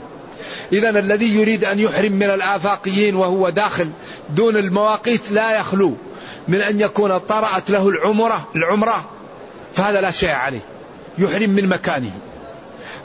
إذا 0.74 0.90
الذي 0.90 1.36
يريد 1.36 1.66
أن 1.66 1.80
يحرم 1.80 2.12
من 2.12 2.30
الآفاقيين 2.30 3.16
وهو 3.16 3.50
داخل 3.50 3.90
دون 4.30 4.58
المواقيت 4.58 5.32
لا 5.32 5.60
يخلو 5.60 5.96
من 6.48 6.62
أن 6.62 6.82
يكون 6.82 7.18
طرأت 7.18 7.70
له 7.70 7.90
العمرة 7.90 8.48
العمرة 8.56 9.10
فهذا 9.74 10.02
لا 10.02 10.12
شيء 10.12 10.32
عليه. 10.32 10.62
يحرم 11.18 11.50
من 11.50 11.70
مكانه. 11.70 12.12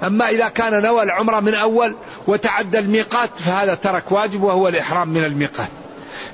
أما 0.04 0.28
إذا 0.28 0.48
كان 0.48 0.82
نوى 0.82 1.02
العمرة 1.02 1.40
من 1.40 1.54
أول 1.54 1.94
وتعدى 2.26 2.78
الميقات 2.78 3.30
فهذا 3.36 3.74
ترك 3.74 4.12
واجب 4.12 4.42
وهو 4.42 4.68
الإحرام 4.68 5.08
من 5.08 5.24
الميقات. 5.24 5.68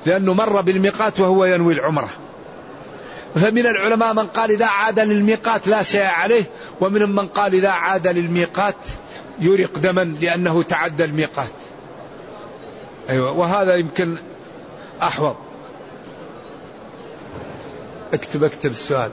لأنه 0.05 0.33
مر 0.33 0.61
بالميقات 0.61 1.19
وهو 1.19 1.45
ينوي 1.45 1.73
العمرة. 1.73 2.09
فمن 3.35 3.65
العلماء 3.65 4.13
من 4.13 4.27
قال 4.27 4.51
إذا 4.51 4.65
عاد 4.65 4.99
للميقات 4.99 5.67
لا 5.67 5.83
شيء 5.83 6.05
عليه 6.05 6.43
ومنهم 6.81 7.15
من 7.15 7.27
قال 7.27 7.55
إذا 7.55 7.69
عاد 7.69 8.07
للميقات 8.07 8.75
يرق 9.39 9.77
دما 9.77 10.01
لأنه 10.01 10.63
تعدى 10.63 11.05
الميقات. 11.05 11.51
أيوة 13.09 13.31
وهذا 13.31 13.75
يمكن 13.75 14.17
أحوط. 15.01 15.35
اكتب 18.13 18.43
اكتب 18.43 18.71
السؤال. 18.71 19.11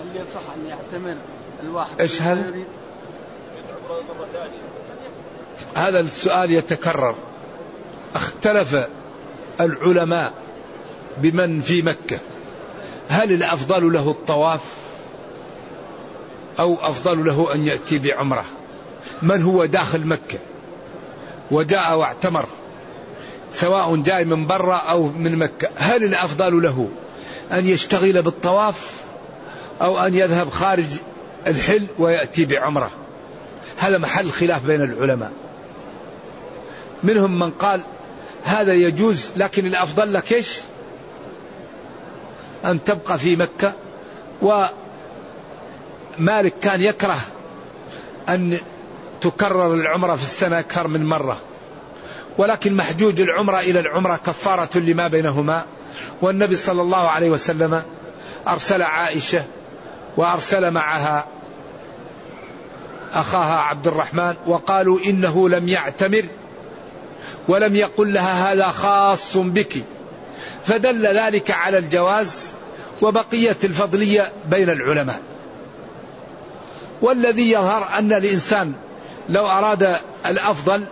هل 0.00 0.20
يصح 0.20 0.42
أن 0.56 0.66
يعتمر 0.68 1.16
الواحد 1.62 2.00
إيش 2.00 2.22
هذا؟ 2.22 2.52
هذا 5.74 6.00
السؤال 6.00 6.52
يتكرر. 6.52 7.14
اختلف 8.14 8.86
العلماء 9.60 10.43
بمن 11.18 11.60
في 11.60 11.82
مكة. 11.82 12.18
هل 13.08 13.32
الأفضل 13.32 13.92
له 13.92 14.10
الطواف 14.10 14.60
أو 16.58 16.78
أفضل 16.80 17.24
له 17.24 17.54
أن 17.54 17.66
يأتي 17.66 17.98
بعمرة؟ 17.98 18.44
من 19.22 19.42
هو 19.42 19.64
داخل 19.64 20.06
مكة؟ 20.06 20.38
وجاء 21.50 21.96
واعتمر 21.96 22.46
سواء 23.50 23.96
جاي 23.96 24.24
من 24.24 24.46
برا 24.46 24.76
أو 24.76 25.06
من 25.06 25.36
مكة. 25.36 25.68
هل 25.76 26.04
الأفضل 26.04 26.62
له 26.62 26.88
أن 27.52 27.66
يشتغل 27.66 28.22
بالطواف 28.22 28.90
أو 29.82 29.98
أن 29.98 30.14
يذهب 30.14 30.50
خارج 30.50 30.86
الحل 31.46 31.86
ويأتي 31.98 32.44
بعمرة؟ 32.44 32.90
هذا 33.76 33.98
محل 33.98 34.30
خلاف 34.30 34.64
بين 34.64 34.80
العلماء. 34.80 35.32
منهم 37.02 37.38
من 37.38 37.50
قال 37.50 37.80
هذا 38.44 38.72
يجوز 38.72 39.26
لكن 39.36 39.66
الأفضل 39.66 40.12
لك 40.12 40.32
إيش؟ 40.32 40.58
أن 42.64 42.84
تبقى 42.84 43.18
في 43.18 43.36
مكة 43.36 43.72
ومالك 46.18 46.54
كان 46.60 46.80
يكره 46.80 47.18
أن 48.28 48.58
تكرر 49.20 49.74
العمرة 49.74 50.16
في 50.16 50.22
السنة 50.22 50.58
أكثر 50.58 50.88
من 50.88 51.06
مرة. 51.06 51.38
ولكن 52.38 52.74
محجوج 52.76 53.20
العمرة 53.20 53.58
إلى 53.60 53.80
العمرة 53.80 54.16
كفارة 54.16 54.78
لما 54.78 55.08
بينهما. 55.08 55.64
والنبي 56.22 56.56
صلى 56.56 56.82
الله 56.82 57.08
عليه 57.08 57.30
وسلم 57.30 57.82
أرسل 58.48 58.82
عائشة 58.82 59.44
وأرسل 60.16 60.70
معها 60.70 61.26
أخاها 63.12 63.60
عبد 63.60 63.86
الرحمن 63.86 64.34
وقالوا 64.46 64.98
إنه 65.06 65.48
لم 65.48 65.68
يعتمر 65.68 66.24
ولم 67.48 67.76
يقل 67.76 68.12
لها 68.12 68.52
هذا 68.52 68.68
خاص 68.68 69.36
بك. 69.36 69.84
فدل 70.64 71.06
ذلك 71.06 71.50
على 71.50 71.78
الجواز 71.78 72.52
وبقية 73.02 73.56
الفضلية 73.64 74.32
بين 74.50 74.70
العلماء. 74.70 75.20
والذي 77.02 77.50
يظهر 77.50 77.98
أن 77.98 78.12
الإنسان 78.12 78.72
لو 79.28 79.46
أراد 79.46 79.96
الأفضل 80.26 80.84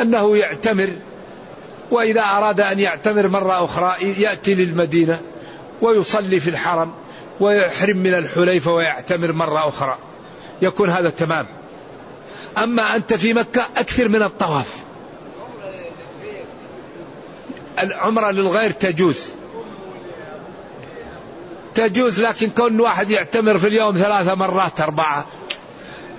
أنه 0.00 0.36
يعتمر 0.36 0.90
وإذا 1.90 2.22
أراد 2.22 2.60
أن 2.60 2.78
يعتمر 2.78 3.28
مرة 3.28 3.64
أخرى 3.64 3.94
يأتي 4.18 4.54
للمدينة 4.54 5.20
ويصلي 5.82 6.40
في 6.40 6.50
الحرم 6.50 6.92
ويحرم 7.40 7.96
من 7.96 8.14
الحليفة 8.14 8.72
ويعتمر 8.72 9.32
مرة 9.32 9.68
أخرى 9.68 9.98
يكون 10.62 10.90
هذا 10.90 11.10
تمام. 11.10 11.46
أما 12.58 12.96
أنت 12.96 13.14
في 13.14 13.32
مكة 13.32 13.66
أكثر 13.76 14.08
من 14.08 14.22
الطواف. 14.22 14.74
العمرة 17.82 18.30
للغير 18.30 18.70
تجوز. 18.70 19.18
تجوز 21.74 22.20
لكن 22.20 22.50
كون 22.50 22.80
واحد 22.80 23.10
يعتمر 23.10 23.58
في 23.58 23.66
اليوم 23.66 23.96
ثلاثة 23.96 24.34
مرات 24.34 24.80
أربعة. 24.80 25.26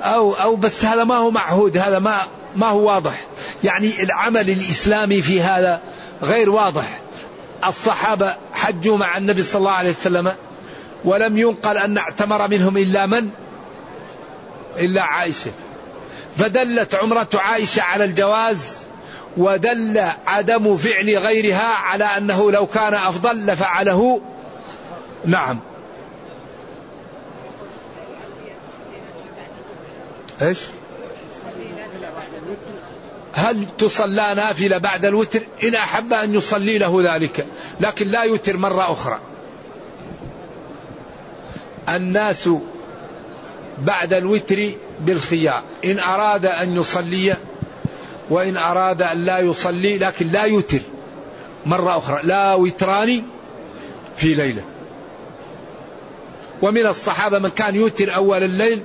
أو 0.02 0.34
أو 0.34 0.56
بس 0.56 0.86
هذا 0.86 1.04
ما 1.04 1.16
هو 1.16 1.32
معهود 1.32 1.78
هذا 1.78 2.00
ما 2.00 2.22
ما 2.56 2.68
هو 2.68 2.88
واضح. 2.88 3.22
يعني 3.64 4.04
العمل 4.04 4.50
الإسلامي 4.50 5.22
في 5.22 5.42
هذا 5.42 5.82
غير 6.24 6.50
واضح. 6.50 7.00
الصحابة 7.68 8.36
حجوا 8.54 8.98
مع 8.98 9.18
النبي 9.18 9.44
صلى 9.44 9.60
الله 9.60 9.72
عليه 9.72 9.90
وسلم 9.90 10.36
ولم 11.06 11.38
ينقل 11.38 11.78
أن 11.78 11.98
اعتمر 11.98 12.48
منهم 12.48 12.78
إلا 12.78 13.06
من؟ 13.06 13.30
إلا 14.78 15.04
عائشة. 15.04 15.52
فدلت 16.38 16.96
عمرة 16.96 17.30
عائشة 17.34 17.82
على 17.82 18.04
الجواز 18.04 18.89
ودل 19.40 20.12
عدم 20.28 20.78
فعل 20.78 21.18
غيرها 21.18 21.66
على 21.66 22.04
أنه 22.04 22.52
لو 22.52 22.68
كان 22.68 22.94
أفضل 22.94 23.46
لفعله. 23.46 24.22
نعم. 25.26 25.60
إيش؟ 30.42 30.60
هل 33.34 33.66
تصلى 33.78 34.34
نافلة 34.36 34.78
بعد 34.78 35.06
الوتر؟ 35.06 35.42
إن 35.64 35.76
أحب 35.76 36.14
أن 36.14 36.36
يصلي 36.36 36.78
له 36.78 37.16
ذلك 37.16 37.46
لكن 37.80 38.08
لا 38.08 38.24
يوتر 38.24 38.58
مرة 38.58 38.92
أخرى. 38.92 39.20
الناس 41.90 42.50
بعد 43.78 44.14
الوتر 44.14 44.72
بالخيار. 45.00 45.64
إن 45.86 46.00
أراد 46.00 46.46
أن 46.46 46.76
يصلي 46.76 47.36
وإن 48.30 48.58
أراد 48.58 49.02
أن 49.02 49.18
لا 49.18 49.40
يصلي 49.40 49.98
لكن 49.98 50.28
لا 50.28 50.44
يوتر. 50.44 50.80
مرة 51.66 51.98
أخرى 51.98 52.20
لا 52.24 52.54
وتران 52.54 53.24
في 54.16 54.34
ليلة. 54.34 54.64
ومن 56.62 56.88
الصحابة 56.88 57.40
من 57.40 57.50
كان 57.50 57.76
يوتر 57.76 58.16
أول 58.16 58.44
الليل 58.44 58.84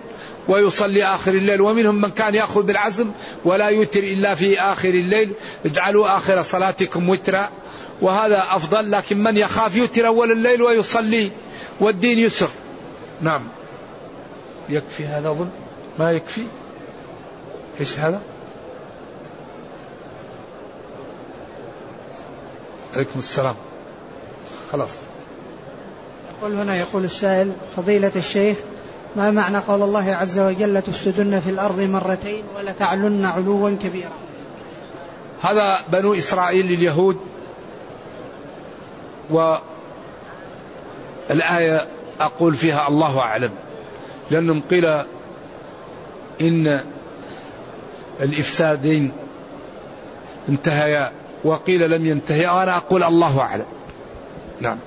ويصلي 0.48 1.04
آخر 1.04 1.30
الليل 1.30 1.60
ومنهم 1.60 2.00
من 2.00 2.10
كان 2.10 2.34
يأخذ 2.34 2.62
بالعزم 2.62 3.10
ولا 3.44 3.68
يوتر 3.68 4.00
إلا 4.00 4.34
في 4.34 4.60
آخر 4.60 4.88
الليل. 4.88 5.32
اجعلوا 5.66 6.16
آخر 6.16 6.42
صلاتكم 6.42 7.08
وترا. 7.08 7.50
وهذا 8.02 8.38
أفضل 8.50 8.90
لكن 8.90 9.22
من 9.22 9.36
يخاف 9.36 9.76
يوتر 9.76 10.06
أول 10.06 10.32
الليل 10.32 10.62
ويصلي 10.62 11.30
والدين 11.80 12.18
يسر. 12.18 12.50
نعم. 13.22 13.42
يكفي 14.68 15.06
هذا 15.06 15.30
أظن؟ 15.30 15.48
ما 15.98 16.12
يكفي؟ 16.12 16.42
إيش 17.80 17.98
هذا؟ 17.98 18.20
عليكم 22.94 23.18
السلام. 23.18 23.54
خلاص. 24.72 24.90
يقول 26.38 26.54
هنا 26.54 26.76
يقول 26.76 27.04
السائل 27.04 27.52
فضيلة 27.76 28.12
الشيخ 28.16 28.58
ما 29.16 29.30
معنى 29.30 29.58
قول 29.58 29.82
الله 29.82 30.14
عز 30.14 30.38
وجل 30.38 30.82
تفسدن 30.82 31.40
في 31.40 31.50
الأرض 31.50 31.80
مرتين 31.80 32.44
ولتعلن 32.56 33.24
علوا 33.24 33.70
كبيرا؟ 33.70 34.12
هذا 35.42 35.78
بنو 35.88 36.14
إسرائيل 36.14 36.66
اليهود 36.66 37.16
والآية 41.30 41.88
أقول 42.20 42.54
فيها 42.54 42.88
الله 42.88 43.18
أعلم 43.18 43.50
لأنهم 44.30 44.62
قيل 44.70 44.86
إن 46.40 46.84
الإفسادين 48.20 49.12
انتهيا. 50.48 51.23
وقيل 51.44 51.90
لم 51.90 52.06
ينتهيا 52.06 52.50
وأنا 52.50 52.76
أقول 52.76 53.02
الله 53.02 53.40
أعلم. 53.40 53.66
نعم. 54.60 54.78